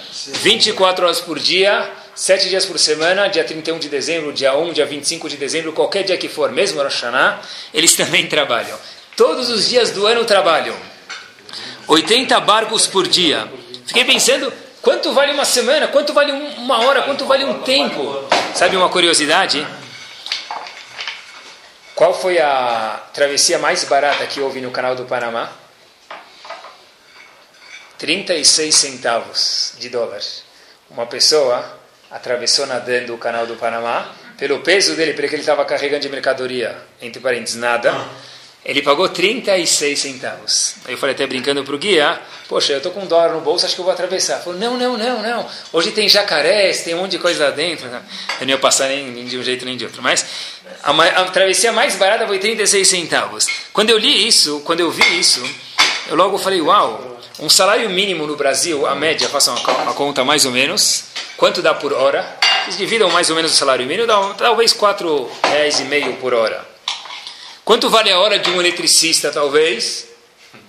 24 0.43 1.05
horas 1.05 1.21
por 1.21 1.41
dia, 1.41 1.91
7 2.15 2.49
dias 2.49 2.65
por 2.65 2.79
semana, 2.79 3.27
dia 3.27 3.43
31 3.43 3.81
de 3.81 3.89
dezembro, 3.89 4.33
dia 4.33 4.57
1, 4.57 4.73
dia 4.73 4.87
25 4.87 5.29
de 5.29 5.37
dezembro, 5.37 5.73
qualquer 5.73 6.05
dia 6.05 6.17
que 6.17 6.29
for, 6.29 6.53
mesmo 6.53 6.81
Rosh 6.81 7.03
Hashanah, 7.03 7.41
eles 7.73 7.95
também 7.97 8.29
trabalham. 8.29 8.79
Todos 9.17 9.51
os 9.51 9.69
dias 9.69 9.91
do 9.91 10.07
ano 10.07 10.25
trabalham. 10.25 10.77
80 11.89 12.39
barcos 12.41 12.87
por 12.87 13.09
dia. 13.09 13.49
Fiquei 13.87 14.05
pensando, 14.05 14.53
quanto 14.81 15.12
vale 15.12 15.33
uma 15.33 15.45
semana? 15.45 15.89
Quanto 15.89 16.12
vale 16.12 16.31
uma 16.33 16.79
hora? 16.85 17.03
Quanto 17.03 17.25
vale 17.27 17.45
um 17.45 17.61
tempo? 17.62 18.25
Sabe 18.55 18.77
uma 18.77 18.89
curiosidade? 18.89 19.67
Qual 21.95 22.12
foi 22.12 22.40
a 22.40 23.01
travessia 23.14 23.57
mais 23.57 23.84
barata 23.84 24.26
que 24.26 24.40
houve 24.40 24.61
no 24.61 24.72
canal 24.72 24.97
do 24.97 25.05
Panamá? 25.05 25.53
36 27.99 28.74
centavos 28.74 29.74
de 29.78 29.88
dólar. 29.88 30.20
Uma 30.90 31.07
pessoa 31.07 31.78
atravessou 32.11 32.66
nadando 32.66 33.14
o 33.14 33.18
canal 33.18 33.47
do 33.47 33.55
Panamá, 33.55 34.12
pelo 34.36 34.59
peso 34.59 34.97
dele, 34.97 35.14
pelo 35.14 35.28
que 35.28 35.36
ele 35.36 35.42
estava 35.42 35.64
carregando 35.64 36.03
de 36.03 36.09
mercadoria, 36.09 36.76
entre 37.01 37.22
parênteses, 37.22 37.55
nada, 37.55 37.92
ele 38.65 38.81
pagou 38.81 39.09
36 39.09 39.99
centavos. 39.99 40.77
Aí 40.87 40.95
eu 40.95 40.99
falei 40.99 41.15
até 41.15 41.27
brincando 41.27 41.62
para 41.62 41.75
o 41.75 41.79
guia, 41.79 42.19
poxa, 42.49 42.73
eu 42.73 42.79
estou 42.79 42.93
com 42.93 43.01
um 43.01 43.07
dólar 43.07 43.35
no 43.35 43.41
bolso, 43.43 43.67
acho 43.67 43.75
que 43.75 43.81
eu 43.81 43.85
vou 43.85 43.93
atravessar. 43.93 44.39
Falou, 44.39 44.59
não, 44.59 44.79
não, 44.79 44.97
não, 44.97 45.23
não. 45.23 45.47
Hoje 45.71 45.91
tem 45.91 46.09
jacarés, 46.09 46.83
tem 46.83 46.95
um 46.95 46.99
monte 46.99 47.12
de 47.12 47.19
coisa 47.19 47.45
lá 47.45 47.51
dentro. 47.51 47.87
Eu 47.87 48.47
não 48.47 48.49
ia 48.49 48.59
passar 48.59 48.89
nem, 48.89 49.07
nem 49.07 49.27
de 49.27 49.37
um 49.37 49.43
jeito 49.43 49.67
nem 49.67 49.77
de 49.77 49.85
outro. 49.85 50.03
Mas 50.03 50.25
a, 50.83 50.91
a, 50.93 51.25
travessia 51.27 51.73
mais 51.73 51.97
barata 51.97 52.27
foi 52.27 52.39
36 52.39 52.89
centavos. 52.89 53.47
Quando 53.71 53.91
eu 53.91 53.99
li 53.99 54.27
isso, 54.27 54.61
quando 54.61 54.81
eu 54.81 54.91
vi 54.91 55.21
isso, 55.21 55.43
eu 56.09 56.17
logo 56.17 56.39
falei, 56.39 56.62
uau, 56.62 57.21
um 57.41 57.51
salário 57.51 57.91
mínimo 57.91 58.27
no 58.27 58.35
Brasil, 58.35 58.87
a 58.87 58.95
média, 58.95 59.29
façam 59.29 59.55
a, 59.55 59.91
a 59.91 59.93
conta 59.93 60.25
mais 60.25 60.47
ou 60.47 60.53
menos, 60.53 61.05
quanto 61.37 61.61
dá 61.61 61.75
por 61.75 61.93
hora? 61.93 62.39
Eles 62.62 62.79
dividam 62.79 63.11
mais 63.11 63.29
ou 63.29 63.37
menos 63.37 63.53
o 63.53 63.55
salário 63.55 63.85
mínimo, 63.85 64.07
dá 64.07 64.33
talvez 64.39 64.73
R$ 64.73 64.79
reais 65.51 65.81
e 65.81 65.85
meio 65.85 66.15
por 66.15 66.33
hora. 66.33 66.74
Quanto 67.65 67.89
vale 67.89 68.12
a 68.12 68.19
hora 68.19 68.39
de 68.39 68.51
um 68.51 68.61
eletricista, 68.61 69.33
talvez? 69.33 70.07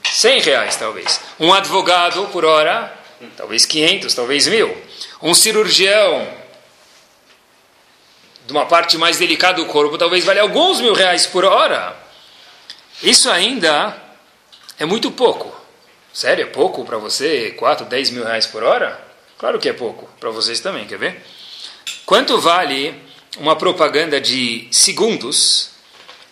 100 0.04 0.40
reais, 0.42 0.78
talvez. 0.78 1.20
Um 1.40 1.54
advogado 1.54 2.28
por 2.28 2.46
hora? 2.46 2.98
Talvez 3.36 3.66
500, 3.66 4.14
talvez 4.14 4.48
mil. 4.48 4.76
Um 5.22 5.34
cirurgião 5.34 6.28
de 8.46 8.54
uma 8.54 8.66
parte 8.66 8.98
mais 8.98 9.18
delicada 9.18 9.62
do 9.62 9.66
corpo, 9.66 9.98
talvez 9.98 10.24
vale 10.24 10.40
alguns 10.40 10.80
mil 10.80 10.94
reais 10.94 11.26
por 11.26 11.44
hora. 11.44 11.98
Isso 13.04 13.30
ainda 13.30 14.02
é 14.80 14.86
muito 14.86 15.12
pouco. 15.12 15.54
Sério, 16.14 16.44
é 16.44 16.48
pouco 16.48 16.86
para 16.86 16.98
você? 16.98 17.52
4, 17.58 17.88
10 17.88 18.12
mil 18.12 18.24
reais 18.24 18.46
por 18.46 18.64
hora? 18.64 19.04
Claro 19.38 19.60
que 19.60 19.68
é 19.68 19.74
pouco. 19.74 20.08
Para 20.18 20.30
vocês 20.30 20.62
também, 20.62 20.88
quer 20.88 20.98
ver? 20.98 21.22
Quanto 22.06 22.40
vale 22.40 22.96
uma 23.38 23.56
propaganda 23.58 24.22
de 24.22 24.68
segundos 24.72 25.75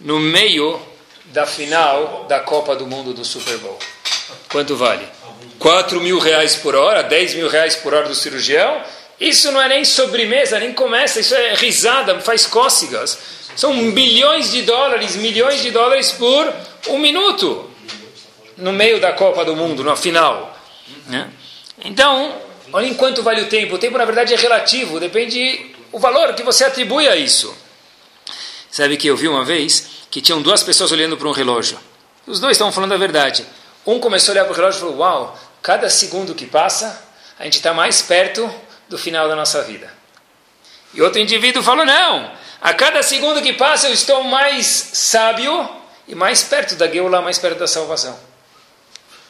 no 0.04 0.20
meio 0.20 0.80
da 1.26 1.46
final 1.46 2.26
da 2.28 2.40
Copa 2.42 2.76
do 2.76 2.86
Mundo 2.86 3.14
do 3.14 3.24
Super 3.24 3.58
Bowl. 3.58 3.80
Quanto 4.52 4.76
vale? 4.76 5.08
4 5.58 6.00
mil 6.02 6.20
reais 6.20 6.56
por 6.58 6.76
hora, 6.76 7.02
10 7.02 7.36
mil 7.36 7.48
reais 7.48 7.76
por 7.78 7.94
hora 7.94 8.08
do 8.08 8.14
cirurgião. 8.14 8.82
Isso 9.20 9.52
não 9.52 9.62
é 9.62 9.70
nem 9.70 9.86
sobremesa, 9.86 10.60
nem 10.60 10.74
começa, 10.74 11.22
isso 11.22 11.34
é 11.34 11.56
risada, 11.56 12.20
faz 12.20 12.46
cócegas. 12.46 13.18
São 13.56 13.92
bilhões 13.92 14.52
de 14.52 14.64
dólares, 14.64 15.16
milhões 15.16 15.62
de 15.62 15.72
dólares 15.72 16.12
por 16.12 16.54
um 16.90 16.98
minuto 16.98 17.70
no 18.58 18.74
meio 18.74 19.00
da 19.00 19.14
Copa 19.14 19.46
do 19.46 19.56
Mundo, 19.56 19.84
na 19.84 19.96
final. 19.96 20.58
Né? 21.08 21.30
Então, 21.86 22.36
olha 22.74 22.88
em 22.88 22.94
quanto 22.94 23.24
vale 23.24 23.42
o 23.42 23.48
tempo. 23.48 23.76
O 23.76 23.80
tempo, 23.80 23.98
na 23.98 24.06
verdade, 24.06 24.34
é 24.34 24.38
relativo, 24.38 25.00
depende 25.00 25.74
o 25.92 26.00
valor 26.00 26.34
que 26.34 26.44
você 26.44 26.66
atribui 26.66 27.08
a 27.08 27.16
isso. 27.16 27.56
Sabe 28.74 28.98
que 28.98 29.06
eu 29.06 29.16
vi 29.16 29.28
uma 29.28 29.46
vez 29.46 29.88
que 30.10 30.20
tinham 30.20 30.42
duas 30.42 30.64
pessoas 30.64 30.92
olhando 30.92 31.16
para 31.16 31.28
um 31.28 31.32
relógio. 31.32 31.80
Os 32.26 32.40
dois 32.40 32.54
estavam 32.54 32.74
falando 32.74 32.94
a 32.94 32.98
verdade. 32.98 33.46
Um 33.86 34.00
começou 34.00 34.32
a 34.32 34.34
olhar 34.34 34.46
para 34.46 34.54
o 34.54 34.56
relógio 34.56 34.78
e 34.78 34.82
falou: 34.82 34.98
Uau, 34.98 35.40
cada 35.62 35.92
segundo 35.92 36.34
que 36.34 36.48
passa, 36.48 37.00
a 37.38 37.44
gente 37.44 37.58
está 37.58 37.72
mais 37.72 38.02
perto 38.02 38.52
do 38.90 38.98
final 38.98 39.28
da 39.28 39.36
nossa 39.36 39.62
vida. 39.62 39.94
E 40.92 41.04
outro 41.04 41.22
indivíduo 41.22 41.62
falou: 41.62 41.86
Não, 41.86 42.32
a 42.60 42.74
cada 42.74 43.04
segundo 43.04 43.44
que 43.44 43.54
passa 43.54 43.90
eu 43.90 43.94
estou 43.94 44.24
mais 44.24 44.66
sábio 44.66 45.70
e 46.08 46.16
mais 46.16 46.42
perto 46.42 46.74
da 46.74 46.88
Geulah, 46.88 47.22
mais 47.22 47.38
perto 47.38 47.60
da 47.60 47.68
salvação. 47.68 48.20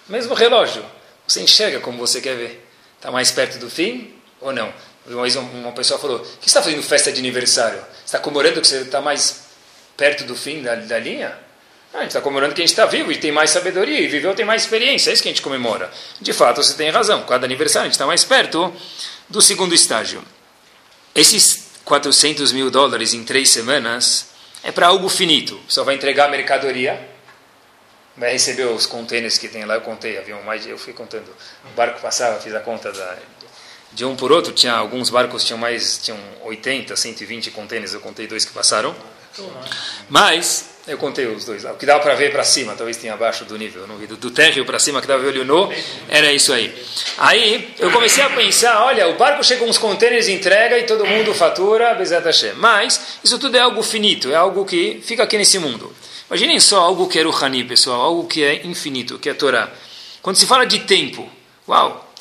Mesmo 0.08 0.34
relógio, 0.34 0.86
você 1.28 1.42
enxerga 1.42 1.82
como 1.82 1.98
você 1.98 2.22
quer 2.22 2.38
ver. 2.38 2.66
Está 2.96 3.12
mais 3.12 3.30
perto 3.30 3.60
do 3.60 3.70
fim 3.70 4.16
ou 4.40 4.54
não? 4.54 4.74
Uma 5.06 5.28
uma 5.28 5.72
pessoa 5.74 6.00
falou: 6.00 6.26
que 6.40 6.48
está 6.48 6.62
fazendo 6.62 6.82
festa 6.82 7.12
de 7.12 7.20
aniversário? 7.20 7.84
Está 8.14 8.22
comemorando 8.22 8.62
que 8.62 8.68
você 8.68 8.82
está 8.82 9.02
mais 9.02 9.42
perto 9.98 10.24
do 10.26 10.36
fim 10.36 10.62
da, 10.62 10.76
da 10.76 11.00
linha? 11.00 11.36
Ah, 11.92 11.98
a 11.98 12.02
gente 12.02 12.10
está 12.10 12.22
comemorando 12.22 12.54
que 12.54 12.62
a 12.62 12.64
gente 12.64 12.70
está 12.70 12.86
vivo 12.86 13.12
e 13.12 13.18
tem 13.18 13.32
mais 13.32 13.50
sabedoria 13.50 14.00
e 14.00 14.06
viveu, 14.06 14.36
tem 14.36 14.46
mais 14.46 14.62
experiência. 14.62 15.10
É 15.10 15.14
isso 15.14 15.24
que 15.24 15.30
a 15.30 15.32
gente 15.32 15.42
comemora. 15.42 15.90
De 16.22 16.32
fato, 16.32 16.62
você 16.62 16.76
tem 16.76 16.92
razão. 16.92 17.24
Cada 17.24 17.48
aniversário 17.48 17.86
a 17.86 17.88
gente 17.88 17.94
está 17.94 18.06
mais 18.06 18.24
perto 18.24 18.72
do 19.28 19.42
segundo 19.42 19.74
estágio. 19.74 20.24
Esses 21.16 21.72
400 21.84 22.52
mil 22.52 22.70
dólares 22.70 23.16
em 23.16 23.24
três 23.24 23.50
semanas 23.50 24.28
é 24.62 24.72
para 24.72 24.86
algo 24.86 25.10
finito. 25.10 25.60
Só 25.68 25.84
vai 25.84 25.96
entregar 25.96 26.28
a 26.28 26.30
mercadoria, 26.30 27.10
vai 28.16 28.32
receber 28.32 28.66
os 28.66 28.86
contêineres 28.86 29.40
que 29.40 29.48
tem 29.48 29.66
lá. 29.66 29.74
Eu 29.74 29.82
contei, 29.82 30.20
havia 30.20 30.36
mais, 30.42 30.68
eu 30.68 30.78
fui 30.78 30.94
contando. 30.94 31.36
O 31.66 31.76
barco 31.76 32.00
passava, 32.00 32.40
fiz 32.40 32.54
a 32.54 32.60
conta 32.60 32.92
da, 32.92 33.18
de 33.94 34.06
um 34.06 34.16
por 34.16 34.32
outro, 34.32 34.52
tinha 34.52 34.74
alguns 34.74 35.10
barcos 35.10 35.44
tinham 35.44 35.58
mais, 35.58 36.00
tinham 36.02 36.18
80, 36.44 36.96
120 36.96 37.52
contêineres, 37.52 37.94
eu 37.94 38.00
contei 38.00 38.28
dois 38.28 38.46
que 38.46 38.52
passaram. 38.52 38.96
Mas, 40.10 40.70
eu 40.88 40.98
contei 40.98 41.26
os 41.26 41.46
dois 41.46 41.64
o 41.66 41.74
que 41.76 41.86
dava 41.86 42.02
para 42.02 42.14
ver 42.14 42.32
para 42.32 42.44
cima, 42.44 42.76
talvez 42.76 42.98
tenha 42.98 43.14
abaixo 43.14 43.46
do 43.46 43.58
nível, 43.58 43.88
no 43.88 43.98
do, 44.06 44.18
do 44.18 44.32
térreo 44.32 44.66
para 44.66 44.78
cima 44.80 45.02
que 45.02 45.08
dava 45.08 45.26
olho 45.26 45.46
nu, 45.46 45.72
era 46.10 46.32
isso 46.32 46.54
aí. 46.54 46.74
Aí, 47.18 47.74
eu 47.80 47.92
comecei 47.92 48.24
a 48.24 48.30
pensar, 48.30 48.84
olha, 48.84 49.08
o 49.08 49.16
barco 49.16 49.44
chega 49.44 49.62
com 49.62 49.70
uns 49.70 49.78
contêineres, 49.78 50.28
entrega 50.28 50.78
e 50.78 50.84
todo 50.84 51.06
mundo 51.06 51.34
fatura, 51.34 51.94
Bezat 51.96 52.26
Hashem. 52.26 52.54
Mas, 52.56 53.20
isso 53.24 53.40
tudo 53.40 53.58
é 53.58 53.60
algo 53.60 53.82
finito, 53.82 54.32
é 54.32 54.36
algo 54.36 54.66
que 54.66 55.02
fica 55.04 55.24
aqui 55.24 55.38
nesse 55.38 55.58
mundo. 55.58 55.94
Imaginem 56.30 56.60
só 56.60 56.80
algo 56.82 57.08
que 57.08 57.20
é 57.20 57.24
Ruhani, 57.24 57.64
pessoal, 57.64 58.02
algo 58.02 58.28
que 58.28 58.44
é 58.44 58.66
infinito, 58.66 59.20
que 59.20 59.30
é 59.30 59.32
a 59.32 59.36
Torá. 59.36 59.70
Quando 60.22 60.36
se 60.36 60.46
fala 60.46 60.66
de 60.66 60.80
tempo, 60.80 61.30
uau, 61.68 62.12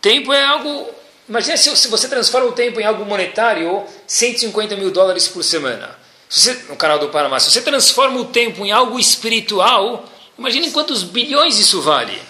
tempo 0.00 0.32
é 0.32 0.44
algo 0.44 0.95
Imagina 1.28 1.56
se, 1.56 1.74
se 1.76 1.88
você 1.88 2.08
transforma 2.08 2.48
o 2.48 2.52
tempo 2.52 2.80
em 2.80 2.84
algo 2.84 3.04
monetário, 3.04 3.84
150 4.06 4.76
mil 4.76 4.90
dólares 4.90 5.26
por 5.26 5.42
semana. 5.42 5.98
Você, 6.28 6.54
no 6.68 6.76
canal 6.76 6.98
do 6.98 7.08
Panamá, 7.08 7.38
se 7.40 7.50
você 7.50 7.62
transforma 7.62 8.20
o 8.20 8.26
tempo 8.26 8.64
em 8.64 8.72
algo 8.72 8.98
espiritual, 8.98 10.04
imagine 10.38 10.70
quantos 10.70 11.02
bilhões 11.02 11.58
isso 11.58 11.80
vale. 11.80 12.20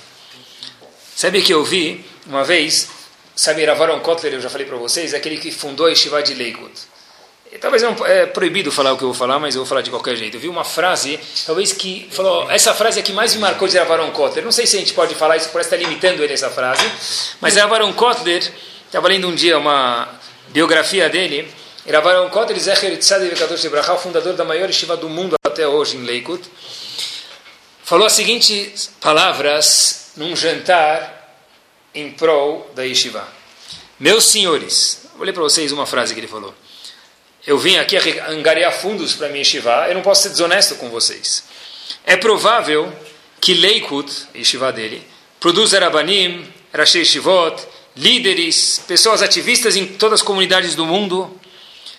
Sabe 1.14 1.40
que 1.42 1.52
eu 1.52 1.64
vi 1.64 2.04
uma 2.26 2.44
vez, 2.44 2.88
sabe 3.34 3.64
Ravaron 3.64 4.00
Kotler, 4.00 4.34
eu 4.34 4.40
já 4.40 4.50
falei 4.50 4.66
para 4.66 4.76
vocês, 4.76 5.14
é 5.14 5.16
aquele 5.16 5.38
que 5.38 5.50
fundou 5.50 5.86
a 5.86 5.90
Yeshiva 5.90 6.22
de 6.22 6.34
Lakewood. 6.34 6.74
E, 7.52 7.58
talvez 7.58 7.82
não, 7.82 7.94
é 8.04 8.26
proibido 8.26 8.72
falar 8.72 8.92
o 8.92 8.98
que 8.98 9.04
eu 9.04 9.08
vou 9.08 9.14
falar, 9.14 9.38
mas 9.38 9.54
eu 9.54 9.60
vou 9.60 9.66
falar 9.66 9.80
de 9.80 9.88
qualquer 9.88 10.16
jeito. 10.16 10.36
Eu 10.36 10.40
vi 10.40 10.48
uma 10.48 10.64
frase, 10.64 11.18
talvez 11.46 11.72
que 11.72 12.08
falou, 12.10 12.50
essa 12.50 12.74
frase 12.74 12.98
é 12.98 13.02
que 13.02 13.12
mais 13.12 13.34
me 13.34 13.40
marcou 13.40 13.68
de 13.68 13.78
Ravaron 13.78 14.10
Kotler. 14.10 14.44
Não 14.44 14.52
sei 14.52 14.66
se 14.66 14.76
a 14.76 14.80
gente 14.80 14.92
pode 14.92 15.14
falar 15.14 15.36
isso, 15.36 15.48
parece 15.50 15.74
estar 15.74 15.76
limitando 15.76 16.22
ele 16.22 16.34
essa 16.34 16.50
frase, 16.50 16.84
mas 17.40 17.56
Ravaron 17.56 17.92
Kotler 17.92 18.52
Estava 18.96 19.08
lendo 19.08 19.28
um 19.28 19.34
dia 19.34 19.58
uma 19.58 20.08
biografia 20.48 21.10
dele. 21.10 21.46
Ravaron 21.86 22.30
Kotel 22.30 22.58
Zecher 22.58 22.96
Tzadi 22.96 23.28
Vekadosh 23.28 23.64
Ibrahá, 23.64 23.92
o 23.92 23.98
fundador 23.98 24.32
da 24.32 24.42
maior 24.42 24.70
estiva 24.70 24.96
do 24.96 25.06
mundo 25.06 25.36
até 25.44 25.68
hoje 25.68 25.98
em 25.98 26.04
Leikut, 26.04 26.42
falou 27.84 28.06
as 28.06 28.14
seguintes 28.14 28.90
palavras 28.98 30.12
num 30.16 30.34
jantar 30.34 31.36
em 31.94 32.10
prol 32.10 32.72
da 32.74 32.84
yeshiva. 32.84 33.28
Meus 34.00 34.24
senhores, 34.24 35.02
vou 35.14 35.26
ler 35.26 35.34
para 35.34 35.42
vocês 35.42 35.72
uma 35.72 35.84
frase 35.84 36.14
que 36.14 36.20
ele 36.20 36.26
falou. 36.26 36.54
Eu 37.46 37.58
vim 37.58 37.76
aqui 37.76 37.98
angariar 38.20 38.72
fundos 38.72 39.12
para 39.12 39.28
minha 39.28 39.40
yeshiva, 39.40 39.88
eu 39.90 39.94
não 39.94 40.00
posso 40.00 40.22
ser 40.22 40.30
desonesto 40.30 40.74
com 40.76 40.88
vocês. 40.88 41.44
É 42.06 42.16
provável 42.16 42.90
que 43.42 43.52
Leikut, 43.52 44.10
a 44.34 44.70
dele, 44.70 45.06
produza 45.38 45.78
Rabanim, 45.78 46.50
Rashi 46.72 47.04
Shivot, 47.04 47.75
líderes, 47.96 48.82
pessoas 48.86 49.22
ativistas 49.22 49.74
em 49.74 49.86
todas 49.86 50.20
as 50.20 50.26
comunidades 50.26 50.74
do 50.74 50.84
mundo, 50.84 51.40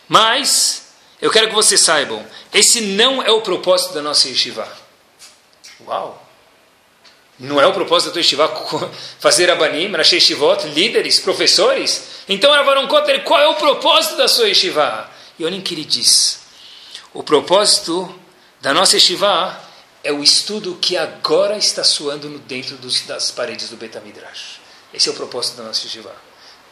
mas 0.08 0.94
eu 1.20 1.32
quero 1.32 1.48
que 1.48 1.56
vocês 1.56 1.82
saibam, 1.82 2.24
esse 2.54 2.82
não 2.82 3.24
é 3.24 3.32
o 3.32 3.42
propósito 3.42 3.94
da 3.94 4.02
nossa 4.02 4.30
yeshiva. 4.30 4.68
Uau! 5.86 6.24
Não 7.40 7.62
é 7.62 7.66
o 7.68 7.74
propósito 7.74 8.10
da 8.10 8.14
tua 8.14 8.22
yeshiva 8.22 8.48
fazer 9.20 9.50
abanim, 9.50 9.92
rashi 9.92 10.20
shivot, 10.20 10.68
líderes, 10.68 11.20
professores? 11.20 12.04
Então, 12.30 12.52
Ravaron 12.52 12.88
Kotter, 12.88 13.24
qual 13.24 13.40
é 13.40 13.48
o 13.48 13.56
propósito 13.56 14.18
da 14.18 14.28
sua 14.28 14.48
yeshiva? 14.48 15.10
E 15.38 15.46
olhem 15.46 15.60
o 15.60 15.64
que 15.64 15.74
ele 15.74 15.86
diz. 15.86 16.42
O 17.14 17.24
propósito 17.24 18.14
da 18.62 18.74
nossa 18.74 18.96
yeshiva 18.96 19.60
é 20.04 20.12
o 20.12 20.24
estudo 20.24 20.78
que 20.80 20.98
agora 20.98 21.58
está 21.58 21.84
soando 21.84 22.30
dentro 22.40 22.76
dos, 22.78 23.02
das 23.02 23.30
paredes 23.32 23.70
do 23.70 23.78
Betamidrash. 23.78 24.67
Esse 24.94 25.10
é 25.10 25.12
o 25.12 25.16
propósito 25.16 25.58
da 25.58 25.64
nossa 25.64 25.86
yeshiva. 25.86 26.14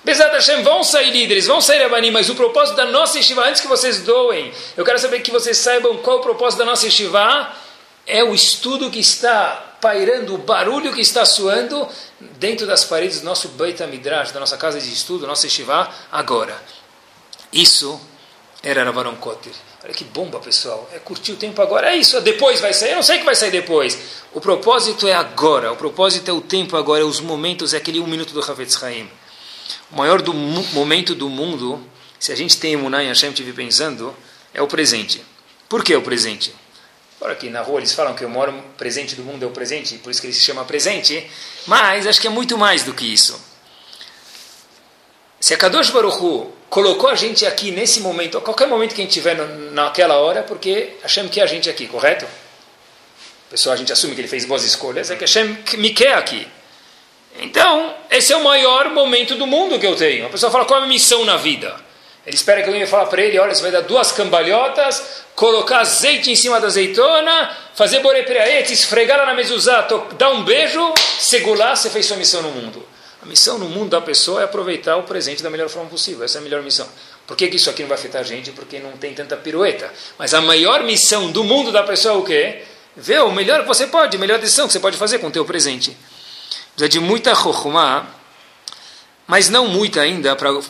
Bezat 0.04 0.32
Hashem, 0.32 0.62
vão 0.62 0.84
sair 0.84 1.12
líderes, 1.12 1.48
vão 1.48 1.60
sair 1.60 1.84
abanim, 1.84 2.12
mas 2.12 2.30
o 2.30 2.36
propósito 2.36 2.76
da 2.76 2.86
nossa 2.86 3.18
yeshiva, 3.18 3.48
antes 3.48 3.62
que 3.62 3.68
vocês 3.68 4.02
doem, 4.02 4.54
eu 4.78 4.86
quero 4.86 5.00
saber 5.00 5.22
que 5.22 5.32
vocês 5.32 5.58
saibam 5.58 5.98
qual 5.98 6.18
o 6.18 6.22
propósito 6.22 6.60
da 6.60 6.66
nossa 6.66 6.86
yeshiva, 6.86 7.52
é 8.06 8.24
o 8.24 8.36
estudo 8.36 8.92
que 8.92 9.00
está 9.00 9.78
pairando, 9.82 10.36
o 10.36 10.38
barulho 10.38 10.94
que 10.94 11.02
está 11.02 11.26
soando 11.26 11.88
dentro 12.20 12.68
das 12.68 12.84
paredes 12.84 13.22
do 13.22 13.26
nosso 13.26 13.48
Beit 13.50 13.82
HaMidrash, 13.82 14.32
da 14.32 14.40
nossa 14.40 14.58
casa 14.58 14.80
de 14.80 14.94
estudo, 14.94 15.26
nossa 15.26 15.48
yeshiva, 15.48 15.90
agora. 16.12 16.56
Isso 17.52 18.00
era 18.62 18.84
Ravaron 18.84 19.16
Kotter. 19.16 19.54
Olha 19.86 19.94
que 19.94 20.04
bomba, 20.04 20.40
pessoal. 20.40 20.90
É 20.92 20.98
curtir 20.98 21.34
o 21.34 21.36
tempo 21.36 21.62
agora. 21.62 21.92
É 21.92 21.96
isso, 21.96 22.20
depois 22.22 22.60
vai 22.60 22.74
sair. 22.74 22.90
Eu 22.90 22.96
não 22.96 23.04
sei 23.04 23.18
o 23.18 23.20
que 23.20 23.26
vai 23.26 23.36
sair 23.36 23.52
depois. 23.52 24.24
O 24.34 24.42
propósito 24.42 25.08
é 25.08 25.14
agora. 25.14 25.72
O 25.72 25.76
propósito 25.76 26.28
é 26.28 26.34
o 26.34 26.42
tempo 26.42 26.76
agora, 26.76 27.02
é 27.02 27.06
os 27.06 27.20
momentos, 27.20 27.72
é 27.72 27.78
aquele 27.78 28.00
um 28.00 28.08
minuto 28.08 28.34
do 28.34 28.42
Havetz 28.42 28.82
Haim. 28.82 29.08
O 29.92 29.96
maior 29.96 30.24
do 30.24 30.34
momento 30.34 31.14
do 31.14 31.30
mundo, 31.30 31.80
se 32.20 32.32
a 32.32 32.36
gente 32.36 32.58
tem 32.58 32.74
Emuná 32.74 33.04
em 33.04 33.10
Hashem, 33.10 33.32
tive 33.32 33.54
pensando, 33.54 34.12
é 34.56 34.60
o 34.60 34.68
presente. 34.68 35.24
Por 35.70 35.84
que 35.84 35.96
o 35.96 36.02
presente? 36.02 36.52
Agora 37.18 37.34
aqui 37.34 37.52
na 37.52 37.62
rua 37.62 37.80
eles 37.80 37.94
falam 37.94 38.16
que 38.16 38.26
o 38.26 38.30
maior 38.30 38.52
presente 38.78 39.14
do 39.14 39.22
mundo 39.22 39.44
é 39.44 39.48
o 39.48 39.52
presente, 39.52 40.00
por 40.00 40.10
isso 40.10 40.20
que 40.20 40.26
ele 40.28 40.34
se 40.34 40.42
chama 40.42 40.66
presente, 40.66 41.30
mas 41.68 42.08
acho 42.08 42.20
que 42.20 42.28
é 42.28 42.30
muito 42.30 42.58
mais 42.58 42.84
do 42.84 42.94
que 42.94 43.06
isso. 43.06 43.40
Se 45.40 45.54
a 45.54 45.58
Kadosh 45.58 45.92
Baruch 45.92 46.18
Hu 46.18 46.52
colocou 46.76 47.10
a 47.10 47.16
gente 47.16 47.46
aqui 47.46 47.72
nesse 47.72 48.02
momento, 48.02 48.38
a 48.38 48.42
qualquer 48.42 48.68
momento 48.68 48.94
que 48.94 49.00
a 49.00 49.06
gente 49.06 49.14
tiver 49.14 49.34
naquela 49.72 50.18
hora, 50.18 50.44
porque 50.44 50.98
Hashem 51.02 51.30
quer 51.30 51.44
a 51.44 51.46
gente 51.46 51.70
aqui, 51.70 51.88
correto? 51.88 52.28
Pessoal, 53.50 53.76
a 53.76 53.78
gente 53.78 53.94
assume 53.94 54.14
que 54.14 54.20
ele 54.20 54.28
fez 54.28 54.44
boas 54.44 54.66
escolhas, 54.66 55.10
é 55.10 55.16
que 55.16 55.22
Hashem 55.22 55.58
me 55.78 55.92
quer 55.92 56.16
aqui. 56.16 56.46
Então, 57.40 57.96
esse 58.12 58.34
é 58.34 58.36
o 58.36 58.44
maior 58.44 58.90
momento 58.90 59.36
do 59.36 59.48
mundo 59.48 59.80
que 59.80 59.88
eu 59.88 59.96
tenho. 59.96 60.26
A 60.26 60.30
pessoa 60.30 60.52
fala, 60.52 60.66
qual 60.66 60.82
é 60.82 60.84
a 60.84 60.86
missão 60.86 61.24
na 61.24 61.38
vida? 61.38 61.74
Ele 62.28 62.36
espera 62.36 62.62
que 62.62 62.68
alguém 62.68 62.82
me 62.82 62.88
fale 62.88 63.10
para 63.10 63.22
ele, 63.22 63.40
olha, 63.40 63.56
você 63.56 63.62
vai 63.62 63.72
dar 63.72 63.84
duas 63.84 64.12
cambalhotas, 64.12 65.24
colocar 65.34 65.80
azeite 65.80 66.30
em 66.30 66.36
cima 66.36 66.60
da 66.60 66.68
azeitona, 66.68 67.56
fazer 67.74 68.00
borepreaete, 68.00 68.74
esfregar 68.74 69.20
ela 69.20 69.28
na 69.28 69.34
mezuzá, 69.34 69.88
dar 70.18 70.30
um 70.32 70.44
beijo, 70.44 70.94
segurar, 71.20 71.78
você 71.78 71.90
fez 71.90 72.06
sua 72.06 72.18
missão 72.18 72.42
no 72.42 72.52
mundo. 72.52 72.86
A 73.26 73.28
missão 73.28 73.58
no 73.58 73.68
mundo 73.68 73.90
da 73.90 74.00
pessoa 74.00 74.42
é 74.42 74.44
aproveitar 74.44 74.98
o 74.98 75.04
presente 75.04 75.42
da 75.42 75.50
melhor 75.50 75.68
forma 75.68 75.90
possível. 75.90 76.24
Essa 76.24 76.38
é 76.38 76.42
a 76.42 76.44
melhor 76.44 76.62
missão. 76.62 76.88
Por 77.26 77.36
que, 77.36 77.48
que 77.48 77.56
isso 77.56 77.72
aqui 77.72 77.82
não 77.82 77.90
vai 77.90 77.98
afetar 77.98 78.22
a 78.22 78.24
gente? 78.24 78.52
Porque 78.52 78.78
não 78.78 78.92
tem 78.92 79.16
tanta 79.16 79.36
pirueta. 79.36 79.92
Mas 80.16 80.36
a 80.36 80.42
maior 80.42 80.84
missão 80.84 81.32
do 81.32 81.44
mundo 81.44 81.72
da 81.72 81.82
pessoa 81.82 82.14
é 82.14 82.18
o 82.18 82.24
quê? 82.24 82.64
Ver 82.96 83.22
o 83.24 83.32
melhor 83.32 83.62
que 83.62 83.68
você 83.68 83.88
pode, 83.88 84.16
a 84.16 84.20
melhor 84.20 84.38
decisão 84.38 84.68
que 84.68 84.74
você 84.74 84.80
pode 84.80 84.96
fazer 84.96 85.18
com 85.18 85.26
o 85.28 85.32
teu 85.32 85.44
presente. 85.44 85.98
Precisa 86.76 86.88
de 86.88 87.00
muita 87.00 87.34
chokhmah, 87.34 88.06
mas 89.26 89.50
não 89.50 89.68
muita 89.68 90.02
ainda 90.02 90.36
para 90.36 90.62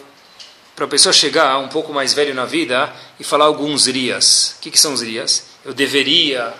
para 0.77 0.85
a 0.85 0.87
pessoa 0.89 1.13
chegar 1.13 1.57
um 1.57 1.69
pouco 1.69 1.93
mais 1.93 2.13
velho 2.13 2.33
na 2.33 2.45
vida 2.45 2.93
e 3.19 3.23
falar 3.23 3.45
alguns 3.45 3.87
rias. 3.87 4.55
O 4.57 4.61
que, 4.61 4.71
que 4.71 4.79
são 4.79 4.93
os 4.93 5.01
rias? 5.01 5.43
Eu 5.63 5.73
deveria, 5.73 6.53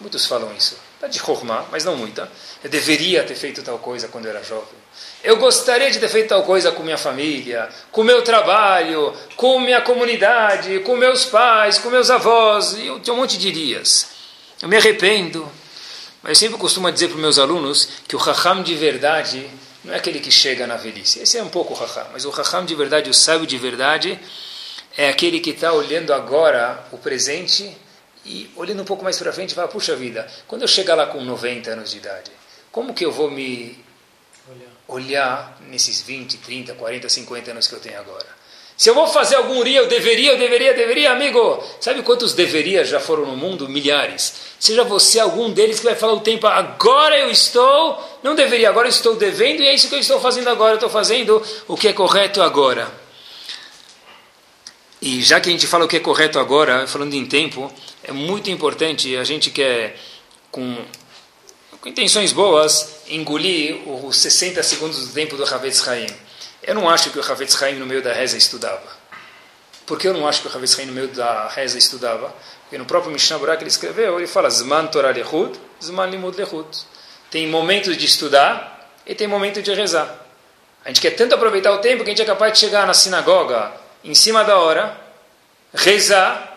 muitos 0.00 0.26
falam 0.26 0.52
isso, 0.56 0.76
tá 1.00 1.06
de 1.06 1.18
chokhmah, 1.18 1.66
mas 1.70 1.84
não 1.84 1.96
muita. 1.96 2.30
Eu 2.62 2.70
deveria 2.70 3.22
ter 3.22 3.36
feito 3.36 3.62
tal 3.62 3.78
coisa 3.78 4.08
quando 4.08 4.26
eu 4.26 4.32
era 4.32 4.42
jovem. 4.42 4.79
Eu 5.22 5.36
gostaria 5.36 5.90
de 5.90 5.98
ter 5.98 6.08
feito 6.08 6.28
tal 6.28 6.42
coisa 6.44 6.72
com 6.72 6.82
minha 6.82 6.96
família, 6.96 7.68
com 7.92 8.02
meu 8.02 8.22
trabalho, 8.22 9.14
com 9.36 9.60
minha 9.60 9.82
comunidade, 9.82 10.80
com 10.80 10.96
meus 10.96 11.26
pais, 11.26 11.78
com 11.78 11.90
meus 11.90 12.10
avós. 12.10 12.72
E 12.72 12.86
eu 12.86 13.00
um 13.12 13.16
monte 13.16 13.36
de 13.36 13.50
rias. 13.50 14.08
Eu 14.62 14.68
me 14.68 14.76
arrependo. 14.76 15.46
Mas 16.22 16.30
eu 16.30 16.48
sempre 16.48 16.58
costumo 16.58 16.90
dizer 16.90 17.08
para 17.08 17.16
os 17.16 17.20
meus 17.20 17.38
alunos 17.38 17.88
que 18.08 18.16
o 18.16 18.18
raham 18.18 18.62
de 18.62 18.74
verdade 18.74 19.48
não 19.84 19.92
é 19.94 19.96
aquele 19.96 20.20
que 20.20 20.30
chega 20.30 20.66
na 20.66 20.76
velhice. 20.76 21.20
Esse 21.20 21.38
é 21.38 21.42
um 21.42 21.48
pouco 21.48 21.74
o 21.74 21.76
raham. 21.76 22.08
Mas 22.12 22.24
o 22.24 22.30
raham 22.30 22.64
de 22.64 22.74
verdade, 22.74 23.10
o 23.10 23.14
sábio 23.14 23.46
de 23.46 23.58
verdade, 23.58 24.18
é 24.96 25.08
aquele 25.08 25.40
que 25.40 25.50
está 25.50 25.72
olhando 25.72 26.14
agora 26.14 26.82
o 26.92 26.98
presente 26.98 27.76
e 28.24 28.50
olhando 28.56 28.82
um 28.82 28.84
pouco 28.84 29.04
mais 29.04 29.18
para 29.18 29.32
frente, 29.32 29.54
fala, 29.54 29.68
puxa 29.68 29.96
vida, 29.96 30.26
quando 30.46 30.62
eu 30.62 30.68
chegar 30.68 30.94
lá 30.94 31.06
com 31.06 31.22
90 31.22 31.70
anos 31.70 31.90
de 31.90 31.98
idade, 31.98 32.30
como 32.70 32.92
que 32.92 33.04
eu 33.04 33.10
vou 33.10 33.30
me 33.30 33.82
olhar 34.92 35.58
nesses 35.68 36.02
20, 36.02 36.38
30, 36.38 36.74
40, 36.74 37.08
50 37.08 37.50
anos 37.50 37.66
que 37.66 37.74
eu 37.74 37.80
tenho 37.80 37.98
agora? 37.98 38.40
Se 38.80 38.88
eu 38.88 38.94
vou 38.94 39.06
fazer 39.06 39.36
algum 39.36 39.62
ria, 39.62 39.80
eu 39.80 39.88
deveria, 39.88 40.32
eu 40.32 40.38
deveria, 40.38 40.72
deveria, 40.72 41.12
amigo. 41.12 41.62
Sabe 41.80 42.02
quantos 42.02 42.32
deverias 42.32 42.88
já 42.88 42.98
foram 42.98 43.26
no 43.26 43.36
mundo? 43.36 43.68
Milhares. 43.68 44.32
Seja 44.58 44.82
você 44.84 45.20
algum 45.20 45.50
deles 45.50 45.80
que 45.80 45.84
vai 45.84 45.94
falar 45.94 46.14
o 46.14 46.20
tempo, 46.20 46.46
agora 46.46 47.18
eu 47.18 47.30
estou, 47.30 48.02
não 48.22 48.34
deveria, 48.34 48.70
agora 48.70 48.86
eu 48.86 48.90
estou 48.90 49.16
devendo, 49.16 49.60
e 49.60 49.66
é 49.66 49.74
isso 49.74 49.86
que 49.86 49.94
eu 49.94 49.98
estou 49.98 50.18
fazendo 50.18 50.48
agora, 50.48 50.72
eu 50.72 50.76
estou 50.76 50.88
fazendo 50.88 51.42
o 51.68 51.76
que 51.76 51.88
é 51.88 51.92
correto 51.92 52.40
agora. 52.40 52.90
E 55.02 55.20
já 55.20 55.40
que 55.40 55.50
a 55.50 55.52
gente 55.52 55.66
fala 55.66 55.84
o 55.84 55.88
que 55.88 55.96
é 55.96 56.00
correto 56.00 56.38
agora, 56.38 56.86
falando 56.86 57.12
em 57.12 57.26
tempo, 57.26 57.70
é 58.02 58.12
muito 58.12 58.50
importante, 58.50 59.14
a 59.14 59.24
gente 59.24 59.50
quer, 59.50 59.98
com, 60.50 60.78
com 61.80 61.88
intenções 61.88 62.32
boas, 62.32 63.02
engolir 63.08 63.88
os 63.88 64.16
60 64.16 64.62
segundos 64.62 65.08
do 65.08 65.14
tempo 65.14 65.36
do 65.36 65.44
Havetz 65.44 65.86
Haim. 65.88 66.06
Eu 66.62 66.74
não 66.74 66.88
acho 66.90 67.10
que 67.10 67.18
o 67.18 67.22
Havetz 67.22 67.60
Haim 67.62 67.76
no 67.76 67.86
meio 67.86 68.02
da 68.02 68.12
reza 68.12 68.36
estudava. 68.36 69.00
Por 69.86 69.98
que 69.98 70.06
eu 70.06 70.12
não 70.12 70.28
acho 70.28 70.42
que 70.42 70.48
o 70.48 70.54
Havetz 70.54 70.78
Haim 70.78 70.86
no 70.86 70.92
meio 70.92 71.08
da 71.08 71.48
reza 71.48 71.78
estudava? 71.78 72.34
Porque 72.62 72.76
no 72.76 72.84
próprio 72.84 73.10
Mishnah 73.10 73.38
Burak 73.38 73.62
ele 73.62 73.70
escreveu, 73.70 74.18
ele 74.18 74.26
fala 74.26 74.50
Zman 74.50 74.86
Torah 74.88 75.10
Lechut, 75.10 75.58
Zman 75.82 76.06
Limud 76.10 76.36
Lechut. 76.36 76.84
Tem 77.30 77.46
momentos 77.46 77.96
de 77.96 78.04
estudar 78.04 78.90
e 79.06 79.14
tem 79.14 79.26
momento 79.26 79.62
de 79.62 79.72
rezar. 79.72 80.26
A 80.84 80.88
gente 80.88 81.00
quer 81.00 81.10
tanto 81.12 81.34
aproveitar 81.34 81.72
o 81.72 81.78
tempo 81.78 82.04
que 82.04 82.10
a 82.10 82.12
gente 82.12 82.22
é 82.22 82.26
capaz 82.26 82.52
de 82.52 82.58
chegar 82.58 82.86
na 82.86 82.94
sinagoga 82.94 83.72
em 84.04 84.14
cima 84.14 84.44
da 84.44 84.58
hora, 84.58 84.96
rezar, 85.74 86.56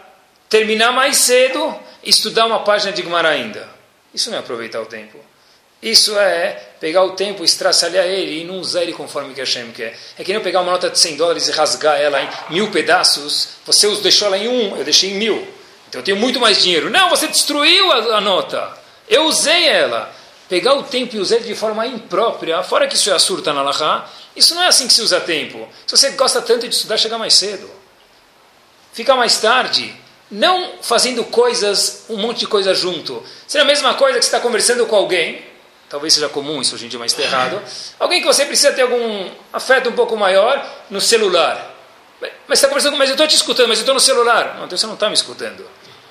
terminar 0.49 0.91
mais 0.91 1.17
cedo 1.17 1.75
estudar 2.03 2.45
uma 2.45 2.63
página 2.63 2.91
de 2.91 3.01
Gemara 3.01 3.29
ainda. 3.29 3.72
Isso 4.13 4.29
não 4.29 4.37
é 4.37 4.39
aproveitar 4.39 4.81
o 4.81 4.85
tempo. 4.85 5.17
Isso 5.83 6.17
é 6.17 6.51
pegar 6.79 7.03
o 7.03 7.11
tempo, 7.11 7.43
estraçalhar 7.43 8.05
ele 8.05 8.41
e 8.41 8.43
não 8.45 8.59
usar 8.59 8.83
ele 8.83 8.93
conforme 8.93 9.33
que 9.33 9.41
Hashem 9.41 9.69
quer. 9.71 9.99
É 10.17 10.23
que 10.23 10.29
nem 10.29 10.37
eu 10.37 10.43
pegar 10.43 10.61
uma 10.61 10.71
nota 10.71 10.89
de 10.89 10.97
100 10.97 11.17
dólares 11.17 11.49
e 11.49 11.51
rasgar 11.51 11.99
ela 11.99 12.21
em 12.21 12.29
mil 12.51 12.71
pedaços. 12.71 13.49
Você 13.65 13.85
os 13.87 13.99
deixou 13.99 14.27
ela 14.27 14.37
em 14.37 14.47
um, 14.47 14.77
eu 14.77 14.85
deixei 14.85 15.11
em 15.11 15.15
mil. 15.15 15.45
Então 15.89 15.99
eu 15.99 16.05
tenho 16.05 16.15
muito 16.15 16.39
mais 16.39 16.61
dinheiro. 16.61 16.89
Não, 16.89 17.09
você 17.09 17.27
destruiu 17.27 17.91
a, 17.91 18.17
a 18.17 18.21
nota. 18.21 18.71
Eu 19.09 19.25
usei 19.25 19.67
ela. 19.67 20.09
Pegar 20.47 20.75
o 20.75 20.83
tempo 20.83 21.15
e 21.15 21.19
usar 21.19 21.37
ele 21.37 21.45
de 21.45 21.55
forma 21.55 21.85
imprópria, 21.85 22.63
fora 22.63 22.87
que 22.87 22.95
isso 22.95 23.11
é 23.11 23.19
surta 23.19 23.51
na 23.51 23.61
Lahá, 23.61 24.09
isso 24.35 24.55
não 24.55 24.61
é 24.61 24.67
assim 24.67 24.87
que 24.87 24.93
se 24.93 25.01
usa 25.01 25.19
tempo. 25.19 25.67
Se 25.85 25.97
você 25.97 26.11
gosta 26.11 26.41
tanto 26.41 26.67
de 26.67 26.75
estudar, 26.75 26.97
chega 26.97 27.17
mais 27.17 27.33
cedo. 27.33 27.69
Fica 28.93 29.15
mais 29.15 29.39
tarde. 29.39 29.93
Não 30.33 30.73
fazendo 30.81 31.23
coisas, 31.25 32.05
um 32.09 32.17
monte 32.17 32.39
de 32.39 32.47
coisa 32.47 32.73
junto. 32.73 33.23
Seria 33.47 33.63
a 33.63 33.67
mesma 33.67 33.93
coisa 33.93 34.17
que 34.17 34.25
você 34.25 34.29
está 34.29 34.39
conversando 34.39 34.85
com 34.85 34.95
alguém 34.95 35.53
talvez 35.93 36.11
seja 36.11 36.27
comum 36.27 36.59
isso 36.59 36.73
hoje 36.73 36.87
em 36.87 36.89
dia, 36.89 36.97
mas 36.97 37.11
está 37.11 37.21
errado. 37.21 37.61
Alguém 37.99 38.19
que 38.19 38.25
você 38.25 38.45
precisa 38.45 38.73
ter 38.73 38.81
algum 38.81 39.29
afeto 39.53 39.89
um 39.89 39.91
pouco 39.91 40.17
maior 40.17 40.67
no 40.89 40.99
celular. 40.99 41.71
Mas 42.47 42.57
está 42.57 42.67
conversando, 42.67 42.97
mas 42.97 43.09
eu 43.09 43.13
estou 43.13 43.27
te 43.27 43.35
escutando, 43.35 43.67
mas 43.67 43.77
eu 43.77 43.83
estou 43.83 43.93
no 43.93 43.99
celular. 43.99 44.55
Não, 44.57 44.65
então 44.65 44.75
você 44.75 44.87
não 44.87 44.95
está 44.95 45.07
me 45.07 45.13
escutando. 45.13 45.63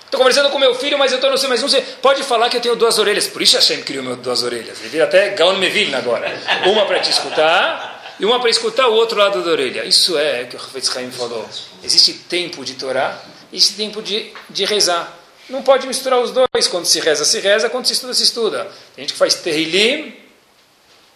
Estou 0.05 0.19
conversando 0.19 0.51
com 0.51 0.59
meu 0.61 0.73
filho, 0.77 0.97
mas 0.97 1.11
eu 1.11 1.17
estou 1.17 1.33
no 1.33 1.37
celular. 1.37 1.83
Pode 2.01 2.23
falar 2.23 2.49
que 2.49 2.59
eu 2.59 2.61
tenho 2.61 2.77
duas 2.77 2.97
orelhas. 3.01 3.27
Por 3.27 3.43
isso 3.43 3.57
Hashem 3.57 3.83
criou 3.83 4.05
meu 4.05 4.15
duas 4.15 4.45
orelhas. 4.45 4.79
Ele 4.79 4.89
vira 4.89 5.03
até 5.03 5.31
Gaon 5.31 5.57
Mevilna 5.57 5.99
agora. 5.99 6.31
Uma 6.65 6.87
para 6.87 7.01
te 7.01 7.11
escutar 7.11 8.15
e 8.21 8.25
uma 8.25 8.39
para 8.39 8.51
escutar 8.51 8.87
o 8.87 8.93
outro 8.93 9.19
lado 9.19 9.43
da 9.43 9.51
orelha. 9.51 9.85
Isso 9.85 10.17
é 10.17 10.43
o 10.43 10.47
que 10.47 10.55
o 10.55 10.61
Hafetz 10.61 10.97
Haim 10.97 11.11
falou. 11.11 11.45
Existe 11.83 12.13
tempo 12.13 12.65
de 12.65 12.75
Torá 12.75 13.21
e 13.53 13.57
existe 13.57 13.75
tempo 13.75 14.01
de, 14.01 14.33
de 14.49 14.65
rezar. 14.65 15.13
Não 15.49 15.63
pode 15.63 15.87
misturar 15.87 16.19
os 16.21 16.31
dois. 16.31 16.67
Quando 16.69 16.87
se 16.87 16.99
reza, 17.01 17.25
se 17.25 17.39
reza. 17.39 17.69
Quando 17.69 17.87
se 17.87 17.93
estuda, 17.93 18.15
se 18.15 18.23
estuda. 18.23 18.65
Tem 18.97 19.05
gente 19.05 19.13
que 19.13 19.19
faz 19.19 19.35
Terrilim, 19.35 20.15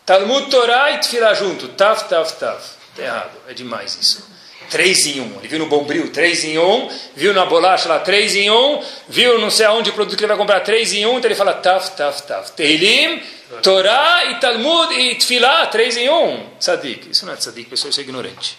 Talmud 0.04 0.50
Torá 0.50 0.92
e 0.92 0.98
Tfilah 0.98 1.34
junto. 1.34 1.68
Tav, 1.68 2.02
tav, 2.08 2.30
tav. 2.32 2.60
Está 2.90 3.02
errado. 3.02 3.32
É 3.48 3.54
demais 3.54 3.96
isso. 4.00 4.36
Três 4.68 5.06
em 5.06 5.20
um. 5.20 5.38
Ele 5.38 5.48
viu 5.48 5.58
no 5.60 5.66
Bombril, 5.66 6.10
três 6.12 6.44
em 6.44 6.58
um. 6.58 6.90
Viu 7.14 7.32
na 7.32 7.46
bolacha 7.46 7.88
lá, 7.88 8.00
três 8.00 8.34
em 8.34 8.50
um. 8.50 8.82
Viu 9.08 9.38
não 9.38 9.50
sei 9.50 9.66
aonde 9.66 9.90
o 9.90 9.92
produto 9.92 10.16
que 10.16 10.24
ele 10.24 10.28
vai 10.28 10.36
comprar, 10.36 10.60
três 10.60 10.92
em 10.92 11.06
um. 11.06 11.18
Então 11.18 11.28
ele 11.28 11.36
fala 11.36 11.54
tav, 11.54 11.88
tav, 11.90 12.20
tav. 12.22 12.50
Tehillim, 12.50 13.22
Torá 13.62 14.24
e 14.26 14.40
Talmud 14.40 14.92
e 14.92 15.14
Tfilah, 15.14 15.66
três 15.66 15.96
em 15.96 16.08
um. 16.08 16.44
Tzadik. 16.58 17.10
Isso 17.10 17.24
não 17.24 17.32
é 17.32 17.36
tzadik, 17.36 17.70
pessoal, 17.70 17.90
isso 17.90 18.00
é 18.00 18.02
ignorante. 18.02 18.58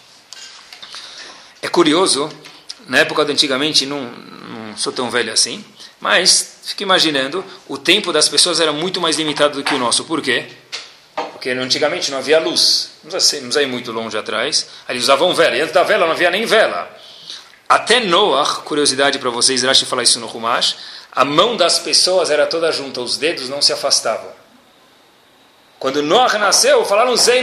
É 1.61 1.67
curioso, 1.67 2.31
na 2.87 2.99
época 2.99 3.25
de 3.25 3.31
antigamente, 3.31 3.85
não, 3.85 4.01
não 4.01 4.77
sou 4.77 4.93
tão 4.93 5.09
velho 5.09 5.31
assim, 5.31 5.63
mas 5.99 6.59
fico 6.63 6.83
imaginando, 6.83 7.43
o 7.67 7.77
tempo 7.77 8.13
das 8.13 8.29
pessoas 8.29 8.59
era 8.59 8.71
muito 8.71 9.01
mais 9.01 9.17
limitado 9.17 9.57
do 9.57 9.63
que 9.63 9.73
o 9.73 9.77
nosso. 9.77 10.05
Por 10.05 10.21
quê? 10.21 10.45
Porque 11.31 11.49
antigamente 11.51 12.11
não 12.11 12.17
havia 12.17 12.39
luz. 12.39 12.91
Não 13.03 13.11
precisa, 13.11 13.61
ir 13.61 13.67
muito 13.67 13.91
longe 13.91 14.17
atrás. 14.17 14.67
Eles 14.87 15.03
usavam 15.03 15.33
vela. 15.33 15.55
E 15.55 15.61
antes 15.61 15.73
da 15.73 15.83
vela 15.83 16.05
não 16.05 16.13
havia 16.13 16.29
nem 16.29 16.45
vela. 16.45 16.89
Até 17.69 17.99
Noah, 17.99 18.61
curiosidade 18.61 19.19
para 19.19 19.29
vocês, 19.29 19.63
Rashi 19.63 19.85
falar 19.85 20.03
isso 20.03 20.19
no 20.19 20.27
Humash, 20.27 20.77
a 21.11 21.25
mão 21.25 21.57
das 21.57 21.79
pessoas 21.79 22.29
era 22.29 22.45
toda 22.45 22.71
junta, 22.71 23.01
os 23.01 23.17
dedos 23.17 23.49
não 23.49 23.61
se 23.61 23.73
afastavam. 23.73 24.31
Quando 25.79 26.01
Noah 26.01 26.37
nasceu, 26.37 26.85
falaram 26.85 27.15
Zei 27.17 27.41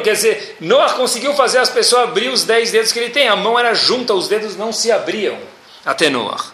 Quer 0.00 0.12
dizer, 0.12 0.56
Noah 0.60 0.94
conseguiu 0.94 1.34
fazer 1.34 1.58
as 1.58 1.70
pessoas 1.70 2.04
abrir 2.04 2.28
os 2.28 2.44
dez 2.44 2.70
dedos 2.70 2.92
que 2.92 2.98
ele 2.98 3.10
tem. 3.10 3.28
A 3.28 3.36
mão 3.36 3.58
era 3.58 3.74
junta, 3.74 4.14
os 4.14 4.28
dedos 4.28 4.56
não 4.56 4.72
se 4.72 4.92
abriam. 4.92 5.38
Até 5.84 6.08
Noah. 6.08 6.44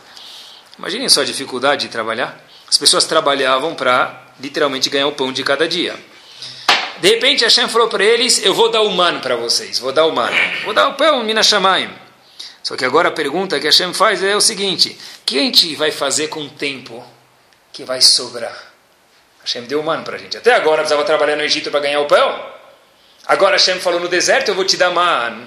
Imaginem 0.78 1.08
só 1.08 1.20
a 1.20 1.24
dificuldade 1.24 1.86
de 1.86 1.92
trabalhar. 1.92 2.38
As 2.68 2.78
pessoas 2.78 3.04
trabalhavam 3.04 3.74
para 3.74 4.32
literalmente 4.40 4.88
ganhar 4.88 5.06
o 5.06 5.12
pão 5.12 5.32
de 5.32 5.44
cada 5.44 5.68
dia. 5.68 5.94
De 7.00 7.08
repente 7.08 7.44
Hashem 7.44 7.68
falou 7.68 7.88
para 7.88 8.04
eles: 8.04 8.44
Eu 8.44 8.54
vou 8.54 8.70
dar 8.70 8.82
o 8.82 8.90
man 8.90 9.20
para 9.20 9.36
vocês, 9.36 9.78
vou 9.78 9.92
dar 9.92 10.06
o 10.06 10.12
man, 10.12 10.30
vou 10.64 10.72
dar 10.72 10.88
o 10.88 10.94
pão, 10.94 11.22
Minashamayim. 11.22 11.90
Só 12.62 12.76
que 12.76 12.84
agora 12.84 13.08
a 13.08 13.12
pergunta 13.12 13.58
que 13.58 13.66
Hashem 13.66 13.92
faz 13.92 14.22
é 14.22 14.34
o 14.34 14.40
seguinte: 14.40 14.96
O 15.20 15.24
que 15.26 15.38
a 15.38 15.42
gente 15.42 15.74
vai 15.74 15.90
fazer 15.90 16.28
com 16.28 16.42
o 16.44 16.48
tempo 16.48 17.04
que 17.72 17.84
vai 17.84 18.00
sobrar? 18.00 18.71
Hashem 19.44 19.64
deu 19.64 19.80
o 19.80 19.84
man 19.84 20.02
para 20.02 20.16
a 20.16 20.18
gente. 20.18 20.36
Até 20.36 20.54
agora 20.54 20.78
precisava 20.78 21.04
trabalhar 21.04 21.36
no 21.36 21.42
Egito 21.42 21.70
para 21.70 21.80
ganhar 21.80 22.00
o 22.00 22.06
pão. 22.06 22.52
Agora 23.26 23.56
Hashem 23.56 23.80
falou 23.80 24.00
no 24.00 24.08
deserto: 24.08 24.48
Eu 24.48 24.54
vou 24.54 24.64
te 24.64 24.76
dar 24.76 24.90
man. 24.90 25.46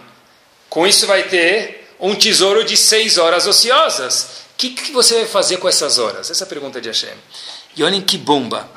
Com 0.70 0.86
isso 0.86 1.08
vai 1.08 1.24
ter 1.24 1.94
um 2.00 2.16
tesouro 2.16 2.64
de 2.64 2.76
seis 2.76 3.18
horas 3.18 3.48
ociosas. 3.48 4.46
O 4.54 4.58
que, 4.58 4.70
que 4.70 4.92
você 4.92 5.16
vai 5.16 5.26
fazer 5.26 5.58
com 5.58 5.68
essas 5.68 5.98
horas? 5.98 6.30
Essa 6.30 6.44
é 6.44 6.46
a 6.46 6.50
pergunta 6.50 6.80
de 6.80 6.88
Hashem. 6.88 7.16
E 7.76 7.84
olhem 7.84 8.02
que 8.02 8.18
bomba. 8.18 8.70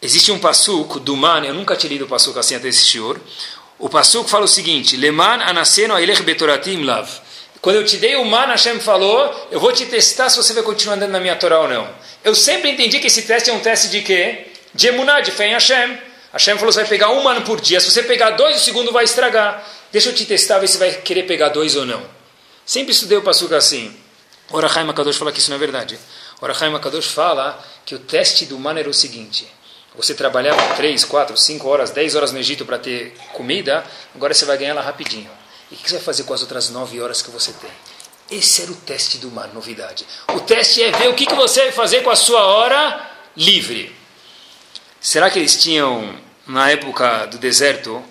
Existe 0.00 0.30
um 0.30 0.38
passuco 0.38 1.00
do 1.00 1.16
man, 1.16 1.44
eu 1.44 1.54
nunca 1.54 1.74
tinha 1.74 1.90
lido 1.90 2.04
o 2.04 2.08
passuco 2.08 2.38
assim 2.38 2.54
até 2.54 2.68
esse 2.68 2.84
shiur. 2.84 3.18
O 3.78 3.88
passuco 3.88 4.28
fala 4.28 4.44
o 4.44 4.48
seguinte: 4.48 4.96
Leman 4.96 5.42
anaseno 5.42 5.94
ailech 5.94 6.22
betoratim 6.22 6.84
lav. 6.84 7.08
Quando 7.66 7.78
eu 7.78 7.84
te 7.84 7.96
dei 7.96 8.14
o 8.14 8.24
man, 8.24 8.46
Hashem 8.46 8.78
falou, 8.78 9.48
eu 9.50 9.58
vou 9.58 9.72
te 9.72 9.86
testar 9.86 10.28
se 10.28 10.36
você 10.36 10.52
vai 10.52 10.62
continuar 10.62 10.94
andando 10.94 11.10
na 11.10 11.18
minha 11.18 11.34
Torá 11.34 11.58
ou 11.58 11.66
não. 11.66 11.92
Eu 12.22 12.32
sempre 12.32 12.70
entendi 12.70 13.00
que 13.00 13.08
esse 13.08 13.22
teste 13.22 13.50
é 13.50 13.52
um 13.52 13.58
teste 13.58 13.88
de 13.88 14.02
quê? 14.02 14.52
De 14.72 14.86
emuná, 14.86 15.20
de 15.20 15.32
fé 15.32 15.48
em 15.48 15.52
Hashem. 15.52 15.98
Hashem 16.32 16.56
falou, 16.58 16.70
você 16.70 16.82
vai 16.82 16.88
pegar 16.88 17.10
um 17.10 17.24
man 17.24 17.42
por 17.42 17.60
dia. 17.60 17.80
Se 17.80 17.90
você 17.90 18.04
pegar 18.04 18.30
dois, 18.30 18.58
o 18.58 18.60
segundo 18.64 18.92
vai 18.92 19.02
estragar. 19.02 19.68
Deixa 19.90 20.10
eu 20.10 20.14
te 20.14 20.24
testar, 20.24 20.60
ver 20.60 20.68
se 20.68 20.78
vai 20.78 20.92
querer 20.92 21.24
pegar 21.24 21.48
dois 21.48 21.74
ou 21.74 21.84
não. 21.84 22.06
Sempre 22.64 22.92
estudei 22.92 23.18
o 23.18 23.22
passuco 23.22 23.52
assim. 23.56 23.92
Ora 24.52 24.70
Haim 24.72 24.86
Kadosh 24.92 25.16
fala 25.16 25.32
que 25.32 25.40
isso 25.40 25.50
não 25.50 25.56
é 25.56 25.58
verdade. 25.58 25.98
Ora 26.40 26.54
Haim 26.60 26.78
Kadosh 26.78 27.06
fala 27.06 27.60
que 27.84 27.96
o 27.96 27.98
teste 27.98 28.44
do 28.44 28.60
man 28.60 28.78
era 28.78 28.88
o 28.88 28.94
seguinte. 28.94 29.44
Você 29.96 30.14
trabalhava 30.14 30.76
3, 30.76 31.04
4, 31.04 31.36
5 31.36 31.68
horas, 31.68 31.90
10 31.90 32.14
horas 32.14 32.30
no 32.30 32.38
Egito 32.38 32.64
para 32.64 32.78
ter 32.78 33.12
comida, 33.32 33.84
agora 34.14 34.32
você 34.32 34.44
vai 34.44 34.56
ganhar 34.56 34.70
ela 34.70 34.82
rapidinho. 34.82 35.28
E 35.70 35.74
o 35.74 35.78
que 35.78 35.88
você 35.88 35.96
vai 35.96 36.04
fazer 36.04 36.22
com 36.24 36.34
as 36.34 36.42
outras 36.42 36.70
9 36.70 37.00
horas 37.00 37.22
que 37.22 37.30
você 37.30 37.52
tem? 37.52 37.70
Esse 38.30 38.62
era 38.62 38.72
o 38.72 38.76
teste 38.76 39.18
do 39.18 39.30
mar, 39.30 39.48
novidade. 39.54 40.06
O 40.34 40.40
teste 40.40 40.82
é 40.82 40.90
ver 40.90 41.08
o 41.08 41.14
que, 41.14 41.32
você 41.34 41.62
vai 41.62 41.72
fazer 41.72 42.02
com 42.02 42.10
a 42.10 42.16
sua 42.16 42.44
hora 42.44 43.10
livre. 43.36 43.94
Será 45.00 45.30
que 45.30 45.38
eles 45.38 45.60
tinham, 45.62 46.18
na 46.46 46.70
época 46.70 47.26
do 47.26 47.38
deserto, 47.38 48.02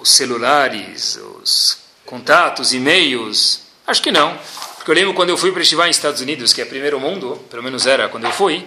os 0.00 0.10
celulares, 0.10 1.16
os 1.16 1.78
contatos, 2.06 2.72
e-mails? 2.72 3.62
Acho 3.86 4.02
que 4.02 4.12
não. 4.12 4.38
Porque 4.76 4.90
eu 4.90 4.94
lembro 4.94 5.14
quando 5.14 5.30
eu 5.30 5.36
fui 5.36 5.50
para 5.50 5.62
estivar 5.62 5.86
nos 5.86 5.96
Estados 5.96 6.20
Unidos, 6.20 6.52
que 6.52 6.60
é 6.60 6.64
primeiro 6.64 7.00
mundo, 7.00 7.44
pelo 7.50 7.62
menos 7.62 7.86
era 7.86 8.08
quando 8.08 8.24
eu 8.24 8.32
fui, 8.32 8.64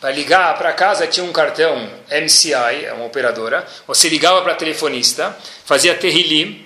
para 0.00 0.10
ligar 0.10 0.56
para 0.58 0.72
casa 0.72 1.06
tinha 1.06 1.24
um 1.24 1.32
cartão 1.32 1.90
MCI, 2.10 2.84
é 2.84 2.92
uma 2.92 3.06
operadora. 3.06 3.66
Você 3.86 4.08
ligava 4.08 4.42
para 4.42 4.54
telefonista, 4.54 5.36
fazia 5.64 5.94
terrilim, 5.94 6.63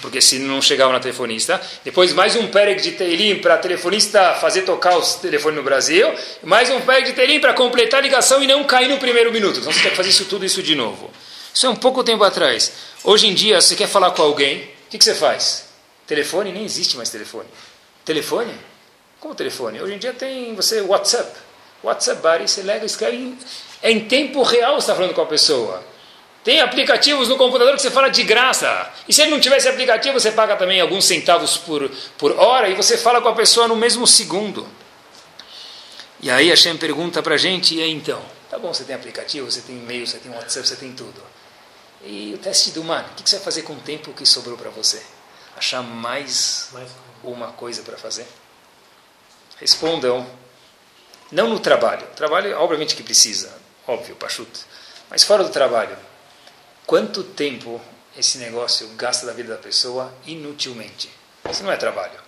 porque 0.00 0.20
se 0.20 0.38
não 0.38 0.60
chegava 0.60 0.92
na 0.92 1.00
telefonista. 1.00 1.60
Depois 1.84 2.12
mais 2.12 2.36
um 2.36 2.48
pereg 2.48 2.80
de 2.80 2.92
terrilim 2.92 3.40
para 3.40 3.54
a 3.54 3.58
telefonista 3.58 4.34
fazer 4.34 4.62
tocar 4.62 4.96
os 4.98 5.14
telefones 5.14 5.56
no 5.56 5.62
Brasil. 5.62 6.12
Mais 6.42 6.70
um 6.70 6.80
pereg 6.80 7.06
de 7.06 7.12
terrilim 7.12 7.40
para 7.40 7.54
completar 7.54 8.00
a 8.00 8.02
ligação 8.02 8.42
e 8.42 8.46
não 8.46 8.64
cair 8.64 8.88
no 8.88 8.98
primeiro 8.98 9.32
minuto. 9.32 9.60
Então 9.60 9.72
você 9.72 9.80
tem 9.80 9.90
que 9.90 9.96
fazer 9.96 10.10
isso 10.10 10.26
tudo 10.26 10.44
isso 10.44 10.62
de 10.62 10.74
novo. 10.74 11.10
Isso 11.52 11.66
é 11.66 11.68
um 11.68 11.76
pouco 11.76 12.04
tempo 12.04 12.22
atrás. 12.22 12.72
Hoje 13.02 13.26
em 13.26 13.34
dia, 13.34 13.60
você 13.60 13.74
quer 13.74 13.88
falar 13.88 14.12
com 14.12 14.22
alguém, 14.22 14.58
o 14.58 14.90
que, 14.90 14.98
que 14.98 15.04
você 15.04 15.14
faz? 15.14 15.66
Telefone? 16.06 16.52
Nem 16.52 16.64
existe 16.64 16.96
mais 16.96 17.10
telefone. 17.10 17.48
Telefone? 18.04 18.52
Como 19.18 19.34
telefone? 19.34 19.80
Hoje 19.80 19.94
em 19.94 19.98
dia 19.98 20.12
tem 20.12 20.54
você 20.54 20.80
WhatsApp. 20.80 21.30
WhatsApp 21.82 22.20
Buddy, 22.20 22.48
você 22.48 22.62
lega, 22.62 22.84
escreve, 22.84 23.34
é 23.82 23.90
em 23.90 24.00
tempo 24.00 24.42
real 24.42 24.74
você 24.74 24.80
está 24.80 24.94
falando 24.94 25.14
com 25.14 25.22
a 25.22 25.26
pessoa. 25.26 25.82
Tem 26.42 26.60
aplicativos 26.60 27.28
no 27.28 27.36
computador 27.36 27.74
que 27.74 27.82
você 27.82 27.90
fala 27.90 28.08
de 28.08 28.22
graça. 28.22 28.90
E 29.06 29.12
se 29.12 29.20
ele 29.20 29.30
não 29.30 29.40
tivesse 29.40 29.68
aplicativo, 29.68 30.18
você 30.18 30.32
paga 30.32 30.56
também 30.56 30.80
alguns 30.80 31.04
centavos 31.04 31.58
por, 31.58 31.90
por 32.16 32.32
hora 32.38 32.68
e 32.68 32.74
você 32.74 32.96
fala 32.96 33.20
com 33.20 33.28
a 33.28 33.34
pessoa 33.34 33.68
no 33.68 33.76
mesmo 33.76 34.06
segundo. 34.06 34.66
E 36.22 36.30
aí 36.30 36.50
a 36.50 36.56
Shem 36.56 36.76
pergunta 36.76 37.22
para 37.22 37.34
a 37.34 37.38
gente, 37.38 37.74
e 37.74 37.82
aí 37.82 37.90
então? 37.90 38.22
Tá 38.50 38.58
bom, 38.58 38.72
você 38.72 38.84
tem 38.84 38.94
aplicativo, 38.94 39.50
você 39.50 39.60
tem 39.60 39.76
e-mail, 39.76 40.06
você 40.06 40.18
tem 40.18 40.32
WhatsApp, 40.32 40.66
você 40.66 40.76
tem 40.76 40.92
tudo. 40.92 41.22
E 42.04 42.32
o 42.34 42.38
teste 42.38 42.70
do 42.70 42.82
man, 42.82 43.04
o 43.12 43.22
que 43.22 43.28
você 43.28 43.36
vai 43.36 43.44
fazer 43.44 43.62
com 43.62 43.74
o 43.74 43.80
tempo 43.80 44.12
que 44.12 44.24
sobrou 44.24 44.56
para 44.56 44.70
você? 44.70 45.02
Achar 45.56 45.82
mais, 45.82 46.68
mais 46.72 46.90
uma 47.22 47.48
coisa 47.52 47.82
para 47.82 47.98
fazer? 47.98 48.26
Respondam 49.58 50.26
não 51.30 51.48
no 51.48 51.60
trabalho. 51.60 52.06
Trabalho, 52.16 52.58
obviamente 52.58 52.96
que 52.96 53.02
precisa, 53.02 53.52
óbvio, 53.86 54.16
pachuto. 54.16 54.60
Mas 55.10 55.22
fora 55.22 55.44
do 55.44 55.50
trabalho, 55.50 55.96
quanto 56.90 57.22
tempo 57.22 57.80
esse 58.18 58.38
negócio 58.38 58.88
gasta 58.96 59.24
da 59.24 59.32
vida 59.32 59.54
da 59.54 59.60
pessoa 59.60 60.12
inutilmente? 60.26 61.08
Isso 61.48 61.62
não 61.62 61.70
é 61.70 61.76
trabalho. 61.76 62.18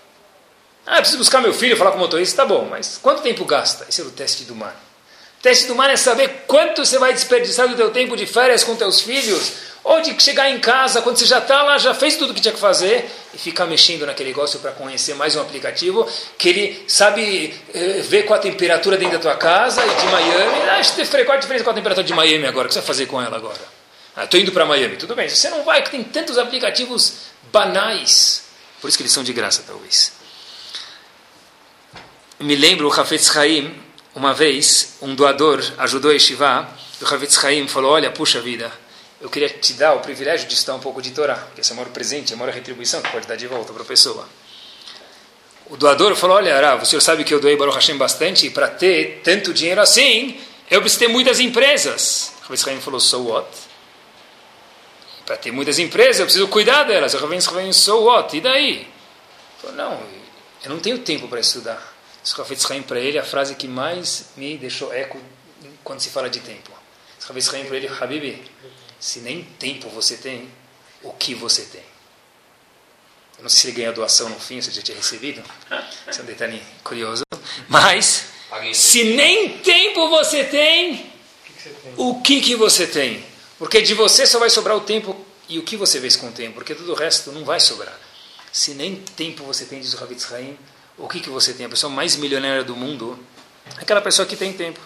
Ah, 0.87 0.99
preciso 0.99 1.19
buscar 1.19 1.41
meu 1.41 1.53
filho, 1.53 1.77
falar 1.77 1.91
com 1.91 1.97
o 1.97 2.01
motorista, 2.01 2.45
tá 2.45 2.47
bom, 2.47 2.69
mas 2.71 2.97
quanto 3.03 3.23
tempo 3.23 3.45
gasta? 3.45 3.85
Esse 3.89 4.03
é 4.03 4.05
o 4.05 4.11
teste 4.13 4.45
do 4.45 4.55
mar. 4.55 4.81
Teste 5.43 5.67
do 5.67 5.75
mar 5.75 5.91
é 5.91 5.97
saber 5.97 6.45
quanto 6.47 6.87
você 6.87 6.97
vai 6.97 7.13
desperdiçar 7.13 7.67
do 7.67 7.75
teu 7.75 7.91
tempo 7.91 8.17
de 8.17 8.25
férias 8.25 8.63
com 8.63 8.77
teus 8.77 9.01
filhos, 9.01 9.53
ou 9.83 10.01
de 10.01 10.15
chegar 10.23 10.49
em 10.49 10.61
casa, 10.61 11.03
quando 11.03 11.17
você 11.17 11.27
já 11.27 11.39
está 11.39 11.61
lá, 11.65 11.77
já 11.77 11.93
fez 11.93 12.15
tudo 12.15 12.31
o 12.31 12.35
que 12.35 12.41
tinha 12.41 12.55
que 12.55 12.61
fazer, 12.61 13.11
e 13.35 13.39
ficar 13.39 13.67
mexendo 13.67 14.07
naquele 14.07 14.29
negócio 14.29 14.61
para 14.61 14.71
conhecer 14.71 15.17
mais 15.17 15.35
um 15.35 15.41
aplicativo, 15.41 16.09
que 16.39 16.49
ele 16.49 16.85
sabe 16.87 17.53
eh, 17.75 18.01
ver 18.03 18.27
qual 18.27 18.39
a 18.39 18.41
temperatura 18.41 18.97
dentro 18.97 19.15
da 19.15 19.23
tua 19.23 19.35
casa, 19.35 19.85
e 19.85 19.89
de 19.89 20.07
Miami, 20.07 20.61
ah, 20.71 21.25
qual 21.25 21.37
a 21.37 21.41
diferença 21.41 21.65
com 21.65 21.71
a 21.71 21.75
temperatura 21.75 22.07
de 22.07 22.15
Miami 22.15 22.47
agora, 22.47 22.67
o 22.67 22.69
que 22.69 22.75
você 22.75 22.79
vai 22.79 22.87
fazer 22.87 23.07
com 23.07 23.21
ela 23.21 23.37
agora? 23.37 23.82
Ah, 24.15 24.25
estou 24.25 24.39
indo 24.39 24.53
para 24.53 24.67
Miami, 24.67 24.97
tudo 24.97 25.15
bem, 25.15 25.29
você 25.29 25.49
não 25.49 25.65
vai, 25.65 25.83
que 25.83 25.91
tem 25.91 26.05
tantos 26.05 26.37
aplicativos 26.37 27.15
banais, 27.51 28.45
por 28.81 28.89
isso 28.89 28.99
que 28.99 29.03
eles 29.03 29.13
são 29.13 29.23
de 29.23 29.33
graça 29.33 29.65
talvez. 29.67 30.13
Me 32.39 32.55
lembro 32.55 32.89
o 32.89 32.93
Hafetz 32.93 33.35
Haim, 33.37 33.75
uma 34.15 34.35
vez, 34.35 34.97
um 35.01 35.15
doador 35.15 35.65
ajudou 35.79 36.11
a 36.11 36.15
Yeshiva, 36.15 36.69
o 37.01 37.05
Hafetz 37.07 37.43
Haim 37.43 37.67
falou, 37.67 37.93
olha, 37.93 38.11
puxa 38.11 38.41
vida, 38.41 38.71
eu 39.19 39.31
queria 39.31 39.49
te 39.49 39.73
dar 39.75 39.95
o 39.95 40.01
privilégio 40.01 40.47
de 40.47 40.55
estudar 40.55 40.75
um 40.75 40.81
pouco 40.81 41.01
de 41.01 41.13
Torá, 41.13 41.47
que 41.55 41.63
esse 41.63 41.71
é 41.71 41.73
o 41.73 41.77
maior 41.77 41.91
presente, 41.91 42.35
a 42.35 42.37
maior 42.37 42.53
retribuição 42.53 43.01
que 43.01 43.11
pode 43.11 43.27
dar 43.27 43.37
de 43.37 43.47
volta 43.47 43.73
para 43.73 43.83
a 43.83 43.87
pessoa. 43.87 44.29
O 45.71 45.77
doador 45.77 46.15
falou, 46.17 46.37
olha, 46.37 46.55
Arav, 46.55 46.83
o 46.83 46.87
senhor 46.87 47.01
sabe 47.01 47.25
que 47.25 47.33
eu 47.33 47.41
doei 47.41 47.57
Baruch 47.57 47.77
Hashem 47.77 47.97
bastante, 47.97 48.47
e 48.47 48.51
para 48.51 48.69
ter 48.69 49.23
tanto 49.25 49.55
dinheiro 49.55 49.81
assim, 49.81 50.39
eu 50.71 50.81
preciso 50.81 51.01
ter 51.01 51.09
muitas 51.09 51.41
empresas. 51.41 52.33
O 52.47 52.53
Rav 52.53 52.81
falou, 52.81 53.01
so 53.01 53.23
what? 53.29 53.49
Para 55.25 55.37
ter 55.37 55.53
muitas 55.53 55.79
empresas, 55.79 56.19
eu 56.19 56.27
preciso 56.27 56.49
cuidar 56.49 56.85
delas. 56.85 57.15
O 57.15 57.19
Rav 57.19 57.41
falou, 57.41 57.73
so 57.73 58.05
what? 58.05 58.37
E 58.37 58.41
daí? 58.41 58.71
Ele 58.71 58.89
falou, 59.61 59.77
não, 59.77 60.03
eu 60.65 60.71
não 60.71 60.79
tenho 60.79 60.99
tempo 60.99 61.29
para 61.29 61.41
estudar. 61.41 61.93
Eu 62.39 62.45
fiz 62.45 62.65
para 62.87 63.01
ele, 63.01 63.19
a 63.19 63.25
frase 63.25 63.55
que 63.55 63.67
mais 63.67 64.27
me 64.37 64.57
deixou 64.57 64.93
eco 64.93 65.21
quando 65.83 66.01
se 66.01 66.09
fala 66.09 66.31
de 66.31 66.41
tempo. 66.41 66.71
Talvez 67.25 67.53
Haim 67.53 67.65
para 67.65 67.77
ele, 67.77 67.89
Habibi, 67.89 68.43
se 68.99 69.21
nem 69.21 69.43
tempo 69.59 69.89
você 69.89 70.17
tem, 70.17 70.49
o 71.03 71.13
que 71.13 71.35
você 71.35 71.63
tem? 71.63 71.83
Eu 73.39 73.43
não 73.43 73.49
sei 73.49 73.61
se 73.61 73.67
ele 73.69 73.77
ganhou 73.77 73.95
doação 73.95 74.29
no 74.29 74.39
fim, 74.39 74.61
se 74.61 74.69
ele 74.69 74.77
já 74.77 74.83
tinha 74.83 74.97
recebido. 74.97 75.43
Isso 76.09 76.21
é 76.21 76.23
um 76.23 76.27
detalhe 76.27 76.63
curioso. 76.85 77.23
Mas, 77.69 78.27
se 78.75 79.05
nem 79.05 79.59
tempo 79.59 80.09
você 80.09 80.45
tem, 80.45 81.13
o 81.97 82.21
que, 82.21 82.41
que 82.41 82.55
você 82.55 82.87
tem? 82.87 83.25
Porque 83.63 83.81
de 83.81 83.95
você 83.95 84.27
só 84.27 84.41
vai 84.41 84.51
sobrar 84.51 84.77
o 84.77 84.81
tempo 84.81 85.17
e 85.49 85.57
o 85.57 85.63
que 85.63 85.77
você 85.77 86.01
vê 86.01 86.11
com 86.17 86.27
o 86.27 86.33
tempo, 86.33 86.55
porque 86.55 86.75
todo 86.75 86.91
o 86.91 86.97
resto 86.97 87.31
não 87.31 87.45
vai 87.45 87.61
sobrar. 87.61 87.97
Se 88.51 88.75
nem 88.75 88.97
tempo 88.97 89.45
você 89.45 89.65
tem, 89.65 89.79
diz 89.79 89.95
o 89.95 89.99
Ravitz 89.99 90.33
Haim, 90.33 90.59
o 90.99 91.07
que, 91.07 91.21
que 91.21 91.31
você 91.31 91.55
tem? 91.55 91.67
A 91.67 91.69
pessoa 91.69 91.89
mais 91.89 92.17
milionária 92.17 92.65
do 92.65 92.75
mundo 92.75 93.17
é 93.79 93.83
aquela 93.83 94.01
pessoa 94.01 94.27
que 94.27 94.35
tem 94.35 94.53
tempo. 94.53 94.81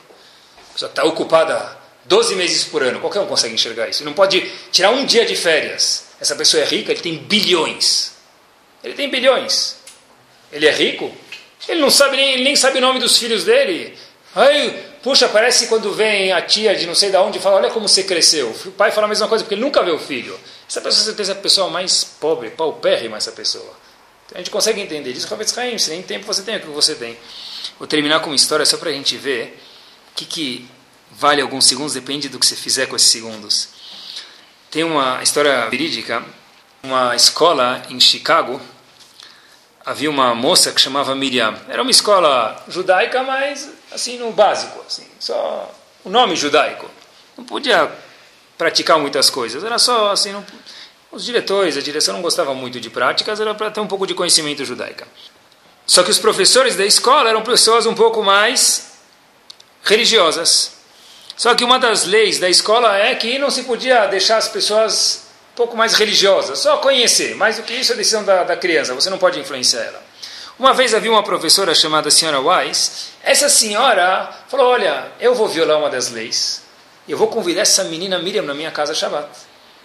A 0.68 0.72
pessoa 0.74 0.90
está 0.90 1.04
ocupada 1.04 1.74
12 2.04 2.34
meses 2.34 2.64
por 2.64 2.82
ano. 2.82 3.00
Qualquer 3.00 3.20
um 3.20 3.26
consegue 3.26 3.54
enxergar 3.54 3.88
isso. 3.88 4.02
Ele 4.02 4.10
não 4.10 4.14
pode 4.14 4.42
tirar 4.70 4.90
um 4.90 5.06
dia 5.06 5.24
de 5.24 5.36
férias. 5.36 6.08
Essa 6.20 6.36
pessoa 6.36 6.62
é 6.62 6.66
rica, 6.66 6.92
ele 6.92 7.00
tem 7.00 7.16
bilhões. 7.16 8.12
Ele 8.84 8.92
tem 8.92 9.08
bilhões. 9.10 9.76
Ele 10.52 10.66
é 10.66 10.70
rico? 10.70 11.10
Ele 11.66 11.80
não 11.80 11.90
sabe 11.90 12.18
nem, 12.18 12.34
ele 12.34 12.44
nem 12.44 12.54
sabe 12.54 12.76
o 12.76 12.82
nome 12.82 13.00
dos 13.00 13.16
filhos 13.16 13.42
dele. 13.42 13.96
Ai, 14.34 14.84
puxa, 15.06 15.28
parece 15.28 15.68
quando 15.68 15.92
vem 15.92 16.32
a 16.32 16.42
tia 16.42 16.74
de 16.74 16.84
não 16.84 16.94
sei 16.94 17.12
de 17.12 17.16
onde 17.16 17.38
e 17.38 17.40
fala, 17.40 17.58
olha 17.58 17.70
como 17.70 17.88
você 17.88 18.02
cresceu. 18.02 18.50
O 18.64 18.72
pai 18.72 18.90
fala 18.90 19.06
a 19.06 19.08
mesma 19.08 19.28
coisa, 19.28 19.44
porque 19.44 19.54
ele 19.54 19.62
nunca 19.62 19.80
vê 19.80 19.92
o 19.92 20.00
filho. 20.00 20.36
Essa 20.68 20.80
pessoa, 20.80 21.04
certeza, 21.04 21.30
é 21.30 21.34
a 21.36 21.38
pessoa 21.38 21.70
mais 21.70 22.02
pobre, 22.02 22.50
paupérrima 22.50 23.16
essa 23.16 23.30
pessoa. 23.30 23.72
A 24.34 24.38
gente 24.38 24.50
consegue 24.50 24.80
entender. 24.80 25.12
Diz 25.12 25.22
Ravetz 25.22 25.56
Haim, 25.56 25.78
se 25.78 25.90
nem 25.90 26.02
tempo 26.02 26.26
você 26.26 26.42
tem, 26.42 26.56
o 26.56 26.60
que 26.60 26.66
você 26.66 26.96
tem. 26.96 27.16
Vou 27.78 27.86
terminar 27.86 28.18
com 28.18 28.30
uma 28.30 28.34
história 28.34 28.66
só 28.66 28.78
para 28.78 28.90
a 28.90 28.92
gente 28.92 29.16
ver 29.16 29.62
o 30.10 30.16
que, 30.16 30.24
que 30.24 30.68
vale 31.12 31.40
alguns 31.40 31.66
segundos, 31.66 31.94
depende 31.94 32.28
do 32.28 32.40
que 32.40 32.44
você 32.44 32.56
fizer 32.56 32.86
com 32.86 32.96
esses 32.96 33.08
segundos. 33.08 33.68
Tem 34.72 34.82
uma 34.82 35.22
história 35.22 35.70
verídica, 35.70 36.24
uma 36.82 37.14
escola 37.14 37.80
em 37.90 38.00
Chicago, 38.00 38.60
havia 39.84 40.10
uma 40.10 40.34
moça 40.34 40.72
que 40.72 40.80
chamava 40.80 41.14
Miriam. 41.14 41.54
Era 41.68 41.80
uma 41.82 41.92
escola 41.92 42.60
judaica, 42.66 43.22
mas 43.22 43.75
assim 43.96 44.18
no 44.18 44.30
básico, 44.30 44.82
assim, 44.86 45.06
só 45.18 45.74
o 46.04 46.08
nome 46.08 46.36
judaico. 46.36 46.88
Não 47.36 47.44
podia 47.44 47.90
praticar 48.56 48.98
muitas 48.98 49.28
coisas, 49.28 49.64
era 49.64 49.78
só 49.78 50.12
assim, 50.12 50.32
não, 50.32 50.44
os 51.10 51.24
diretores, 51.24 51.76
a 51.76 51.80
direção 51.80 52.14
não 52.14 52.22
gostava 52.22 52.54
muito 52.54 52.78
de 52.80 52.88
práticas, 52.88 53.40
era 53.40 53.54
para 53.54 53.70
ter 53.70 53.80
um 53.80 53.86
pouco 53.86 54.06
de 54.06 54.14
conhecimento 54.14 54.64
judaica. 54.64 55.06
Só 55.86 56.02
que 56.02 56.10
os 56.10 56.18
professores 56.18 56.76
da 56.76 56.84
escola 56.84 57.30
eram 57.30 57.42
pessoas 57.42 57.86
um 57.86 57.94
pouco 57.94 58.22
mais 58.22 58.92
religiosas. 59.82 60.72
Só 61.36 61.54
que 61.54 61.64
uma 61.64 61.78
das 61.78 62.04
leis 62.04 62.38
da 62.38 62.48
escola 62.48 62.96
é 62.96 63.14
que 63.14 63.38
não 63.38 63.50
se 63.50 63.64
podia 63.64 64.06
deixar 64.06 64.38
as 64.38 64.48
pessoas 64.48 65.26
um 65.52 65.56
pouco 65.56 65.76
mais 65.76 65.94
religiosas, 65.94 66.58
só 66.58 66.78
conhecer. 66.78 67.34
Mais 67.36 67.56
do 67.56 67.62
que 67.62 67.74
isso 67.74 67.92
é 67.92 67.96
decisão 67.96 68.24
da, 68.24 68.42
da 68.42 68.56
criança, 68.56 68.94
você 68.94 69.08
não 69.08 69.18
pode 69.18 69.38
influenciar 69.38 69.82
ela. 69.82 70.05
Uma 70.58 70.72
vez 70.72 70.94
havia 70.94 71.10
uma 71.10 71.22
professora 71.22 71.74
chamada 71.74 72.10
senhora 72.10 72.40
Wise. 72.40 72.90
Essa 73.22 73.48
senhora 73.48 74.32
falou: 74.48 74.68
Olha, 74.68 75.12
eu 75.20 75.34
vou 75.34 75.46
violar 75.46 75.78
uma 75.78 75.90
das 75.90 76.10
leis. 76.10 76.62
Eu 77.06 77.18
vou 77.18 77.28
convidar 77.28 77.60
essa 77.60 77.84
menina 77.84 78.18
Miriam 78.18 78.42
na 78.42 78.54
minha 78.54 78.70
casa 78.70 78.94
Shabbat. 78.94 79.28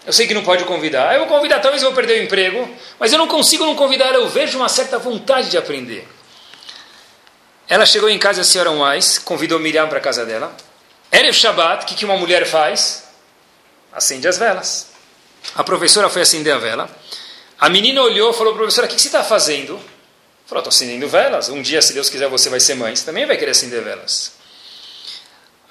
Eu 0.05 0.13
sei 0.13 0.26
que 0.26 0.34
não 0.34 0.43
pode 0.43 0.63
convidar. 0.63 1.13
Eu 1.13 1.19
vou 1.19 1.28
convidar, 1.28 1.59
talvez 1.59 1.84
eu 1.84 1.89
vou 1.89 1.95
perder 1.95 2.22
o 2.22 2.24
emprego, 2.24 2.67
mas 2.97 3.11
eu 3.11 3.19
não 3.19 3.28
consigo 3.28 3.65
não 3.65 3.76
convidar. 3.76 4.13
Eu 4.13 4.28
vejo 4.30 4.57
uma 4.57 4.69
certa 4.69 4.97
vontade 4.97 5.49
de 5.49 5.57
aprender. 5.57 6.07
Ela 7.67 7.86
chegou 7.86 8.09
em 8.09 8.17
casa, 8.17 8.41
a 8.41 8.43
senhora 8.43 8.72
Wise, 8.72 9.19
convidou 9.19 9.59
Miriam 9.59 9.88
para 9.88 9.99
a 9.99 10.01
casa 10.01 10.26
dela. 10.26 10.55
Erev 11.11 11.34
Shabbat, 11.34 11.84
o 11.84 11.88
que, 11.88 11.95
que 11.95 12.05
uma 12.05 12.17
mulher 12.17 12.45
faz? 12.45 13.09
Acende 13.91 14.28
as 14.28 14.38
velas. 14.38 14.88
A 15.53 15.63
professora 15.63 16.09
foi 16.09 16.22
acender 16.22 16.53
a 16.53 16.57
vela. 16.57 16.89
A 17.59 17.69
menina 17.69 18.01
olhou 18.01 18.32
e 18.32 18.34
falou, 18.34 18.53
professora, 18.55 18.88
o 18.88 18.89
que, 18.89 18.95
que 18.95 19.01
você 19.01 19.09
está 19.09 19.24
fazendo? 19.24 19.80
Estou 20.59 20.69
acendendo 20.69 21.07
velas. 21.07 21.49
Um 21.49 21.61
dia, 21.61 21.81
se 21.81 21.93
Deus 21.93 22.09
quiser, 22.09 22.27
você 22.27 22.49
vai 22.49 22.59
ser 22.59 22.75
mãe. 22.75 22.95
Você 22.95 23.05
também 23.05 23.25
vai 23.25 23.37
querer 23.37 23.51
acender 23.51 23.81
velas. 23.81 24.33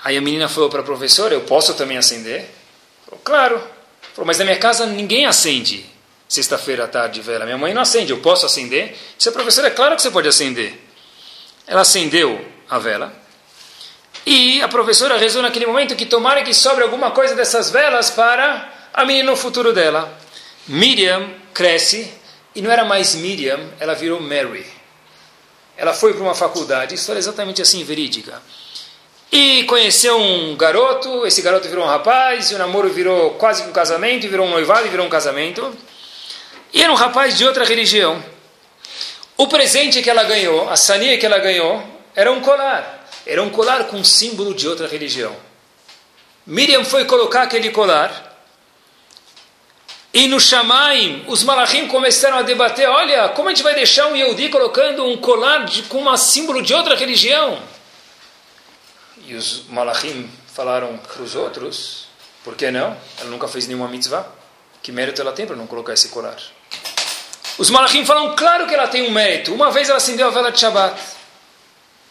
Aí 0.02 0.16
a 0.16 0.20
menina 0.20 0.48
falou 0.48 0.70
para 0.70 0.80
a 0.80 0.84
professora, 0.84 1.34
eu 1.34 1.42
posso 1.42 1.74
também 1.74 1.98
acender? 1.98 2.48
Falou, 3.04 3.20
claro. 3.22 3.58
Falou, 4.14 4.26
mas 4.26 4.38
na 4.38 4.44
minha 4.44 4.58
casa 4.58 4.86
ninguém 4.86 5.26
acende 5.26 5.84
sexta-feira 6.28 6.84
à 6.84 6.88
tarde 6.88 7.20
vela. 7.20 7.44
Minha 7.44 7.58
mãe 7.58 7.74
não 7.74 7.82
acende, 7.82 8.12
eu 8.12 8.18
posso 8.18 8.46
acender? 8.46 8.96
Disse 9.16 9.28
a 9.28 9.32
professora, 9.32 9.66
é 9.66 9.70
claro 9.70 9.96
que 9.96 10.02
você 10.02 10.10
pode 10.10 10.28
acender. 10.28 10.80
Ela 11.66 11.82
acendeu 11.82 12.42
a 12.68 12.78
vela. 12.78 13.12
E 14.24 14.62
a 14.62 14.68
professora 14.68 15.16
rezou 15.16 15.42
naquele 15.42 15.66
momento 15.66 15.96
que 15.96 16.06
tomara 16.06 16.42
que 16.42 16.54
sobre 16.54 16.84
alguma 16.84 17.10
coisa 17.10 17.34
dessas 17.34 17.70
velas 17.70 18.10
para 18.10 18.72
a 18.94 19.04
menina 19.04 19.30
no 19.30 19.36
futuro 19.36 19.72
dela. 19.72 20.16
Miriam 20.68 21.28
cresce 21.52 22.12
e 22.54 22.60
não 22.62 22.70
era 22.70 22.84
mais 22.84 23.14
Miriam, 23.14 23.60
ela 23.78 23.94
virou 23.94 24.20
Mary. 24.20 24.66
Ela 25.76 25.94
foi 25.94 26.12
para 26.12 26.22
uma 26.22 26.34
faculdade, 26.34 26.94
história 26.94 27.18
exatamente 27.18 27.62
assim, 27.62 27.82
verídica. 27.84 28.42
E 29.32 29.64
conheceu 29.64 30.18
um 30.18 30.56
garoto, 30.56 31.24
esse 31.24 31.40
garoto 31.40 31.68
virou 31.68 31.84
um 31.84 31.88
rapaz, 31.88 32.50
e 32.50 32.54
o 32.54 32.58
namoro 32.58 32.90
virou 32.90 33.30
quase 33.34 33.62
um 33.62 33.72
casamento, 33.72 34.28
virou 34.28 34.46
um 34.46 34.50
noivado, 34.50 34.88
virou 34.88 35.06
um 35.06 35.10
casamento. 35.10 35.74
E 36.72 36.82
era 36.82 36.92
um 36.92 36.96
rapaz 36.96 37.38
de 37.38 37.46
outra 37.46 37.64
religião. 37.64 38.22
O 39.36 39.46
presente 39.46 40.02
que 40.02 40.10
ela 40.10 40.24
ganhou, 40.24 40.68
a 40.68 40.76
sania 40.76 41.16
que 41.16 41.24
ela 41.24 41.38
ganhou, 41.38 41.82
era 42.14 42.30
um 42.30 42.40
colar. 42.40 43.08
Era 43.24 43.42
um 43.42 43.50
colar 43.50 43.84
com 43.84 44.02
símbolo 44.02 44.52
de 44.52 44.66
outra 44.66 44.88
religião. 44.88 45.34
Miriam 46.44 46.84
foi 46.84 47.04
colocar 47.04 47.42
aquele 47.42 47.70
colar 47.70 48.29
e 50.12 50.26
no 50.26 50.40
Shamaim, 50.40 51.24
os 51.28 51.44
malachim 51.44 51.86
começaram 51.86 52.38
a 52.38 52.42
debater: 52.42 52.88
olha, 52.88 53.28
como 53.28 53.48
a 53.48 53.52
gente 53.52 53.62
vai 53.62 53.74
deixar 53.74 54.08
um 54.08 54.16
Yehudi 54.16 54.48
colocando 54.48 55.04
um 55.04 55.16
colar 55.16 55.64
de, 55.64 55.82
com 55.84 56.02
um 56.02 56.16
símbolo 56.16 56.62
de 56.62 56.74
outra 56.74 56.96
religião? 56.96 57.62
E 59.24 59.34
os 59.34 59.66
malachim 59.68 60.28
falaram 60.52 60.96
para 60.98 61.22
os 61.22 61.36
outros: 61.36 62.08
por 62.42 62.56
que 62.56 62.70
não? 62.72 62.96
Ela 63.20 63.30
nunca 63.30 63.46
fez 63.46 63.68
nenhuma 63.68 63.86
mitzvah. 63.86 64.26
Que 64.82 64.90
mérito 64.90 65.20
ela 65.20 65.32
tem 65.32 65.46
para 65.46 65.54
não 65.54 65.66
colocar 65.66 65.92
esse 65.92 66.08
colar? 66.08 66.36
Os 67.56 67.70
malachim 67.70 68.04
falaram: 68.04 68.34
claro 68.34 68.66
que 68.66 68.74
ela 68.74 68.88
tem 68.88 69.02
um 69.08 69.12
mérito. 69.12 69.54
Uma 69.54 69.70
vez 69.70 69.88
ela 69.88 69.98
acendeu 69.98 70.26
a 70.26 70.30
vela 70.30 70.50
de 70.50 70.58
Shabbat. 70.58 71.00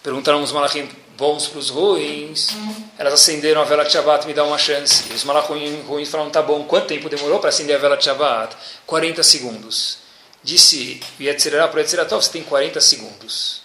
Perguntaram 0.02 0.42
os 0.42 0.54
malachim: 0.54 0.88
bons 1.20 1.48
para 1.48 1.60
os 1.60 1.70
ruins. 1.70 2.50
Elas 2.98 3.14
acenderam 3.14 3.62
a 3.62 3.66
vela 3.66 3.84
de 3.84 3.92
Shabbat, 3.92 4.26
me 4.26 4.34
dá 4.34 4.44
uma 4.44 4.58
chance. 4.58 5.04
E 5.12 5.14
os 5.14 5.24
malachim 5.26 5.82
ruins 5.82 6.10
falaram, 6.10 6.32
tá 6.32 6.42
bom, 6.42 6.64
quanto 6.64 6.88
tempo 6.88 7.10
demorou 7.10 7.40
para 7.40 7.50
acender 7.50 7.76
a 7.76 7.80
vela 7.80 7.98
de 7.98 8.06
Shabbat? 8.06 8.56
40 8.88 9.22
segundos. 9.22 10.00
Disse 10.42 11.02
Yetzirah 11.20 11.68
para 11.68 11.82
Yetziratov, 11.82 12.24
você 12.24 12.32
tem 12.32 12.44
40 12.44 12.80
segundos. 12.80 13.62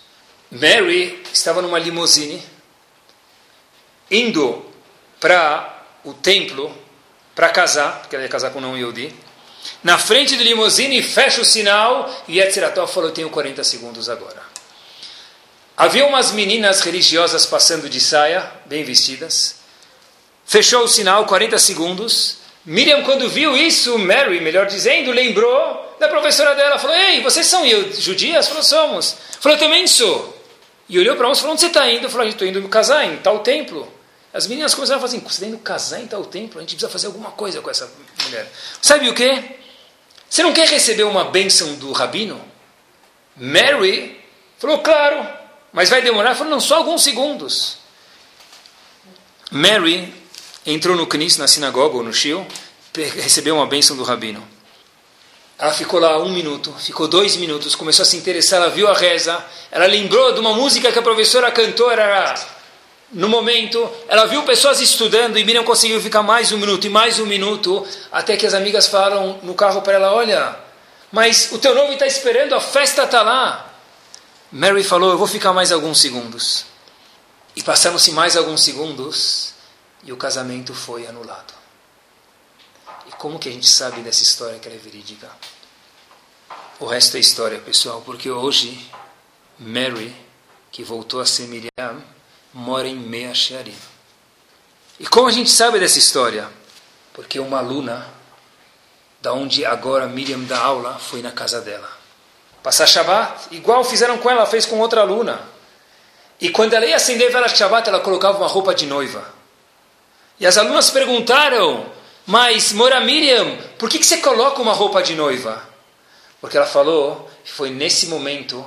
Mary 0.50 1.22
estava 1.32 1.62
numa 1.62 1.78
limusine, 1.78 2.42
indo 4.11 4.64
para 5.20 5.82
o 6.05 6.12
templo, 6.12 6.76
para 7.34 7.48
casar, 7.48 8.00
porque 8.00 8.14
ela 8.14 8.24
ia 8.24 8.28
casar 8.28 8.50
com 8.50 8.59
um 8.61 8.76
Yehudi. 8.76 9.14
Na 9.82 9.96
frente 9.96 10.36
do 10.36 10.42
limusine, 10.42 11.00
fecha 11.02 11.40
o 11.40 11.44
sinal, 11.44 12.12
e 12.28 12.38
Yetziratov 12.38 12.92
falou, 12.92 13.09
eu 13.09 13.14
tenho 13.14 13.30
40 13.30 13.64
segundos 13.64 14.09
agora. 14.09 14.43
Havia 15.77 16.07
umas 16.07 16.31
meninas 16.31 16.81
religiosas 16.81 17.45
passando 17.47 17.89
de 17.89 18.01
saia, 18.01 18.49
bem 18.66 18.85
vestidas. 18.85 19.57
Fechou 20.47 20.85
o 20.85 20.89
sinal, 20.89 21.27
40 21.27 21.59
segundos. 21.59 22.39
Miriam, 22.64 23.03
quando 23.03 23.29
viu 23.29 23.57
isso, 23.57 23.99
Mary, 23.99 24.41
melhor 24.41 24.66
dizendo, 24.66 25.11
lembrou 25.11 25.97
da 25.99 26.09
professora 26.09 26.55
dela. 26.55 26.79
Falou, 26.79 26.95
ei, 26.95 27.20
vocês 27.22 27.47
são 27.47 27.64
judias? 27.99 28.47
Falou, 28.47 28.62
somos. 28.62 29.16
Falou, 29.41 29.59
também 29.59 29.87
sou. 29.87 30.35
E 30.89 30.99
olhou 30.99 31.16
para 31.16 31.29
uns 31.29 31.39
e 31.39 31.41
falou, 31.41 31.53
onde 31.55 31.62
você 31.62 31.66
está 31.66 31.91
indo? 31.91 32.09
Falou, 32.09 32.27
estou 32.27 32.47
indo 32.47 32.66
casar 32.68 33.05
em 33.07 33.16
tal 33.16 33.41
templo. 33.41 33.93
As 34.33 34.47
meninas 34.47 34.75
começaram 34.75 34.99
a 34.99 35.01
falar 35.01 35.16
assim, 35.16 35.20
você 35.20 35.35
está 35.35 35.47
indo 35.47 35.59
casar 35.59 36.01
em 36.01 36.07
tal 36.07 36.25
templo? 36.25 36.59
A 36.59 36.62
gente 36.62 36.75
precisa 36.75 36.91
fazer 36.91 37.09
alguma 37.09 37.33
coisa 37.33 37.61
com 37.61 37.70
essa 37.70 37.91
mulher. 38.25 38.49
Sabe 38.81 39.09
o 39.09 39.14
que? 39.14 39.43
Você 40.31 40.43
não 40.43 40.53
quer 40.53 40.68
receber 40.68 41.05
uma 41.05 41.25
bênção 41.25 41.75
do 41.75 41.91
rabino? 41.91 42.41
Mary 43.37 44.20
falou, 44.59 44.79
claro. 44.79 45.43
Mas 45.75 45.91
vai 45.91 46.01
demorar? 46.01 46.37
Falou, 46.37 46.53
não, 46.53 46.61
só 46.61 46.77
alguns 46.77 47.03
segundos. 47.03 47.79
Mary 49.51 50.14
entrou 50.64 50.97
no 50.97 51.05
Knis, 51.05 51.37
na 51.37 51.49
sinagoga 51.49 51.97
ou 51.97 52.03
no 52.05 52.12
Shio, 52.12 52.47
recebeu 52.95 53.57
uma 53.57 53.66
bênção 53.66 53.97
do 53.97 54.05
rabino. 54.05 54.47
Ela 55.59 55.72
ficou 55.72 55.99
lá 55.99 56.16
um 56.22 56.29
minuto, 56.29 56.72
ficou 56.79 57.09
dois 57.09 57.37
minutos, 57.37 57.75
começou 57.75 58.05
a 58.05 58.07
se 58.07 58.16
interessar, 58.16 58.62
ela 58.62 58.70
viu 58.70 58.89
a 58.89 58.95
reza, 58.95 59.45
ela 59.70 59.87
lembrou 59.87 60.33
de 60.33 60.39
uma 60.39 60.53
música 60.53 60.93
que 60.93 60.99
a 60.99 61.03
professora 61.03 61.51
cantou, 61.51 61.91
era 61.91 62.35
no 63.12 63.29
momento, 63.29 63.89
ela 64.09 64.27
viu 64.27 64.45
pessoas 64.45 64.81
estudando 64.81 65.39
e 65.39 65.45
Miriam 65.45 65.64
conseguiu 65.64 66.01
ficar 66.01 66.22
mais 66.22 66.53
um 66.53 66.59
minuto 66.59 66.87
e 66.87 66.91
mais 66.91 67.18
um 67.18 67.27
minuto, 67.27 67.87
até 68.12 68.37
que 68.37 68.47
as 68.47 68.55
amigas 68.55 68.87
falaram 68.87 69.41
no 69.43 69.55
carro 69.55 69.83
para 69.83 69.95
ela, 69.95 70.12
olha, 70.12 70.57
mas 71.11 71.51
o 71.51 71.59
teu 71.59 71.75
noivo 71.75 71.93
está 71.93 72.07
esperando, 72.07 72.55
a 72.55 72.61
festa 72.61 73.03
está 73.03 73.22
lá. 73.22 73.74
Mary 74.55 74.84
falou: 74.84 75.11
Eu 75.11 75.18
vou 75.18 75.26
ficar 75.26 75.52
mais 75.52 75.72
alguns 75.72 76.00
segundos. 76.00 76.66
E 77.57 77.62
passaram-se 77.62 78.12
mais 78.12 78.36
alguns 78.36 78.62
segundos. 78.62 79.52
e 80.05 80.12
o 80.12 80.16
casamento 80.16 80.72
foi 80.72 81.09
anulado. 81.09 81.52
E 83.09 83.12
como 83.12 83.38
que 83.38 83.48
a 83.48 83.52
gente 83.52 83.68
sabe 83.68 84.00
dessa 84.02 84.22
história 84.22 84.61
que 84.61 84.68
ela 84.68 84.76
é 84.76 84.78
verídica? 84.78 85.28
O 86.78 86.86
resto 86.86 87.16
é 87.16 87.20
história, 87.20 87.59
pessoal, 87.59 88.00
porque 88.02 88.30
hoje 88.30 88.88
Mary, 89.59 90.14
que 90.70 90.84
voltou 90.84 91.20
a 91.20 91.26
ser 91.26 91.48
Miriam, 91.48 92.00
mora 92.52 92.86
em 92.86 92.96
Mea 92.96 93.34
Shearim. 93.34 93.76
E 95.00 95.07
como 95.07 95.26
a 95.26 95.32
gente 95.32 95.50
sabe 95.50 95.80
dessa 95.80 95.98
história? 95.98 96.48
Porque 97.12 97.40
uma 97.40 97.59
aluna, 97.59 98.07
da 99.20 99.32
onde 99.32 99.64
agora 99.64 100.07
Miriam 100.07 100.44
dá 100.44 100.61
aula, 100.61 100.96
foi 100.98 101.22
na 101.22 101.32
casa 101.32 101.61
dela. 101.61 102.03
Passar 102.65 102.87
Shabbat, 102.87 103.49
igual 103.51 103.85
fizeram 103.85 104.17
com 104.17 104.31
ela, 104.31 104.47
fez 104.47 104.65
com 104.65 104.81
outra 104.81 105.03
aluna. 105.03 105.39
E 106.41 106.49
quando 106.49 106.73
ela 106.73 106.87
ia 106.87 106.97
acender 106.97 107.31
vela 107.31 107.47
de 107.47 107.59
Shabbat, 107.59 107.87
ela 107.87 108.01
colocava 108.01 108.39
uma 108.39 108.49
roupa 108.49 108.75
de 108.75 108.87
noiva. 108.87 109.23
E 110.41 110.47
as 110.47 110.57
alunas 110.57 110.89
perguntaram, 110.89 111.85
mas 112.25 112.73
Mora 112.73 113.03
Miriam, 113.03 113.59
por 113.79 113.91
que, 113.91 113.99
que 113.99 114.07
você 114.07 114.17
coloca 114.17 114.62
uma 114.62 114.73
roupa 114.73 115.03
de 115.03 115.15
noiva? 115.15 115.62
Porque 116.41 116.57
ela 116.57 116.65
falou, 116.65 117.31
foi 117.45 117.69
nesse 117.69 118.07
momento 118.07 118.65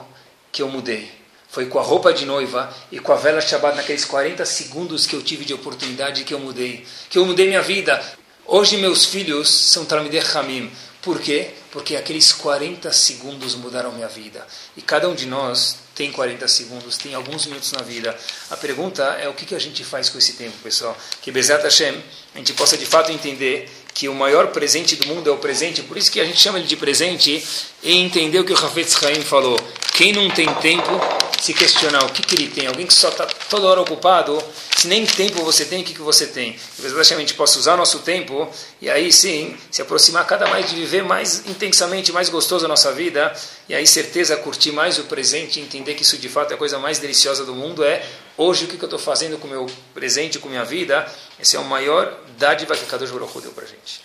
que 0.51 0.61
eu 0.61 0.67
mudei. 0.67 1.11
Foi 1.49 1.65
com 1.65 1.79
a 1.79 1.83
roupa 1.83 2.13
de 2.13 2.23
noiva 2.23 2.71
e 2.91 2.99
com 2.99 3.11
a 3.11 3.15
vela 3.15 3.41
Shabbat, 3.41 3.77
naqueles 3.77 4.05
40 4.05 4.45
segundos 4.45 5.07
que 5.07 5.15
eu 5.15 5.23
tive 5.23 5.43
de 5.43 5.55
oportunidade, 5.55 6.23
que 6.23 6.35
eu 6.35 6.39
mudei. 6.39 6.85
Que 7.09 7.17
eu 7.17 7.25
mudei 7.25 7.47
minha 7.47 7.63
vida. 7.63 7.99
Hoje 8.45 8.77
meus 8.77 9.05
filhos 9.05 9.49
são 9.49 9.85
Talmidei 9.85 10.21
Hamim. 10.35 10.71
Por 11.07 11.21
quê? 11.21 11.51
Porque 11.71 11.95
aqueles 11.95 12.33
40 12.33 12.91
segundos 12.91 13.55
mudaram 13.55 13.93
minha 13.93 14.09
vida. 14.09 14.45
E 14.75 14.81
cada 14.81 15.07
um 15.07 15.15
de 15.15 15.25
nós 15.25 15.77
tem 15.95 16.11
40 16.11 16.45
segundos, 16.49 16.97
tem 16.97 17.15
alguns 17.15 17.45
minutos 17.45 17.71
na 17.71 17.81
vida. 17.81 18.13
A 18.49 18.57
pergunta 18.57 19.03
é 19.17 19.29
o 19.29 19.33
que 19.33 19.55
a 19.55 19.57
gente 19.57 19.85
faz 19.85 20.09
com 20.09 20.17
esse 20.17 20.33
tempo, 20.33 20.57
pessoal. 20.61 20.97
Que 21.21 21.31
Bezat 21.31 21.63
Hashem, 21.63 21.95
a 22.35 22.37
gente 22.39 22.51
possa 22.51 22.77
de 22.77 22.85
fato 22.85 23.09
entender 23.09 23.69
que 23.93 24.09
o 24.09 24.13
maior 24.13 24.47
presente 24.47 24.97
do 24.97 25.07
mundo 25.07 25.29
é 25.29 25.31
o 25.31 25.37
presente, 25.37 25.81
por 25.81 25.95
isso 25.95 26.11
que 26.11 26.19
a 26.19 26.25
gente 26.25 26.41
chama 26.41 26.59
ele 26.59 26.67
de 26.67 26.75
presente, 26.75 27.41
e 27.81 27.93
entender 27.93 28.39
o 28.39 28.43
que 28.43 28.51
o 28.51 28.57
Hafetz 28.57 29.01
Haim 29.01 29.21
falou. 29.21 29.57
Quem 29.93 30.11
não 30.11 30.29
tem 30.29 30.53
tempo, 30.55 30.91
se 31.39 31.53
questionar 31.53 32.03
o 32.03 32.09
que, 32.09 32.21
que 32.21 32.35
ele 32.35 32.47
tem. 32.47 32.67
Alguém 32.67 32.85
que 32.85 32.93
só 32.93 33.09
está 33.09 33.25
toda 33.49 33.67
hora 33.67 33.81
ocupado, 33.81 34.41
se 34.75 34.87
nem 34.87 35.05
tempo 35.05 35.43
você 35.43 35.65
tem, 35.65 35.81
o 35.81 35.85
que, 35.85 35.93
que 35.93 36.01
você 36.01 36.27
tem? 36.27 36.53
Que 36.53 36.85
a 36.85 37.03
gente 37.03 37.33
possa 37.33 37.57
usar 37.59 37.77
nosso 37.77 37.99
tempo 37.99 38.49
e 38.81 38.89
aí 38.89 39.11
sim 39.11 39.57
se 39.71 39.81
aproximar 39.81 40.25
cada 40.25 40.47
mais 40.47 40.69
de 40.69 40.75
viver 40.75 41.03
mais 41.03 41.45
intensamente, 41.47 42.11
mais 42.11 42.29
gostoso 42.29 42.65
a 42.65 42.67
nossa 42.67 42.91
vida 42.91 43.33
e 43.67 43.75
aí 43.75 43.85
certeza 43.85 44.37
curtir 44.37 44.71
mais 44.71 44.97
o 44.99 45.03
presente 45.03 45.59
e 45.59 45.63
entender 45.63 45.93
que 45.95 46.03
isso 46.03 46.17
de 46.17 46.29
fato 46.29 46.51
é 46.51 46.55
a 46.55 46.57
coisa 46.57 46.79
mais 46.79 46.99
deliciosa 46.99 47.43
do 47.43 47.55
mundo 47.55 47.83
é 47.83 48.05
hoje 48.37 48.65
o 48.65 48.67
que, 48.67 48.77
que 48.77 48.83
eu 48.83 48.87
estou 48.87 48.99
fazendo 48.99 49.37
com 49.37 49.47
o 49.47 49.49
meu 49.49 49.65
presente, 49.93 50.39
com 50.39 50.47
minha 50.47 50.63
vida. 50.63 51.11
Esse 51.39 51.55
é 51.55 51.59
o 51.59 51.65
maior 51.65 52.19
dádiva 52.37 52.75
que 52.75 52.85
Kadosh 52.85 53.11
Baruch 53.11 53.41
deu 53.41 53.51
para 53.51 53.65
gente. 53.65 54.01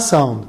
Sound, 0.00 0.48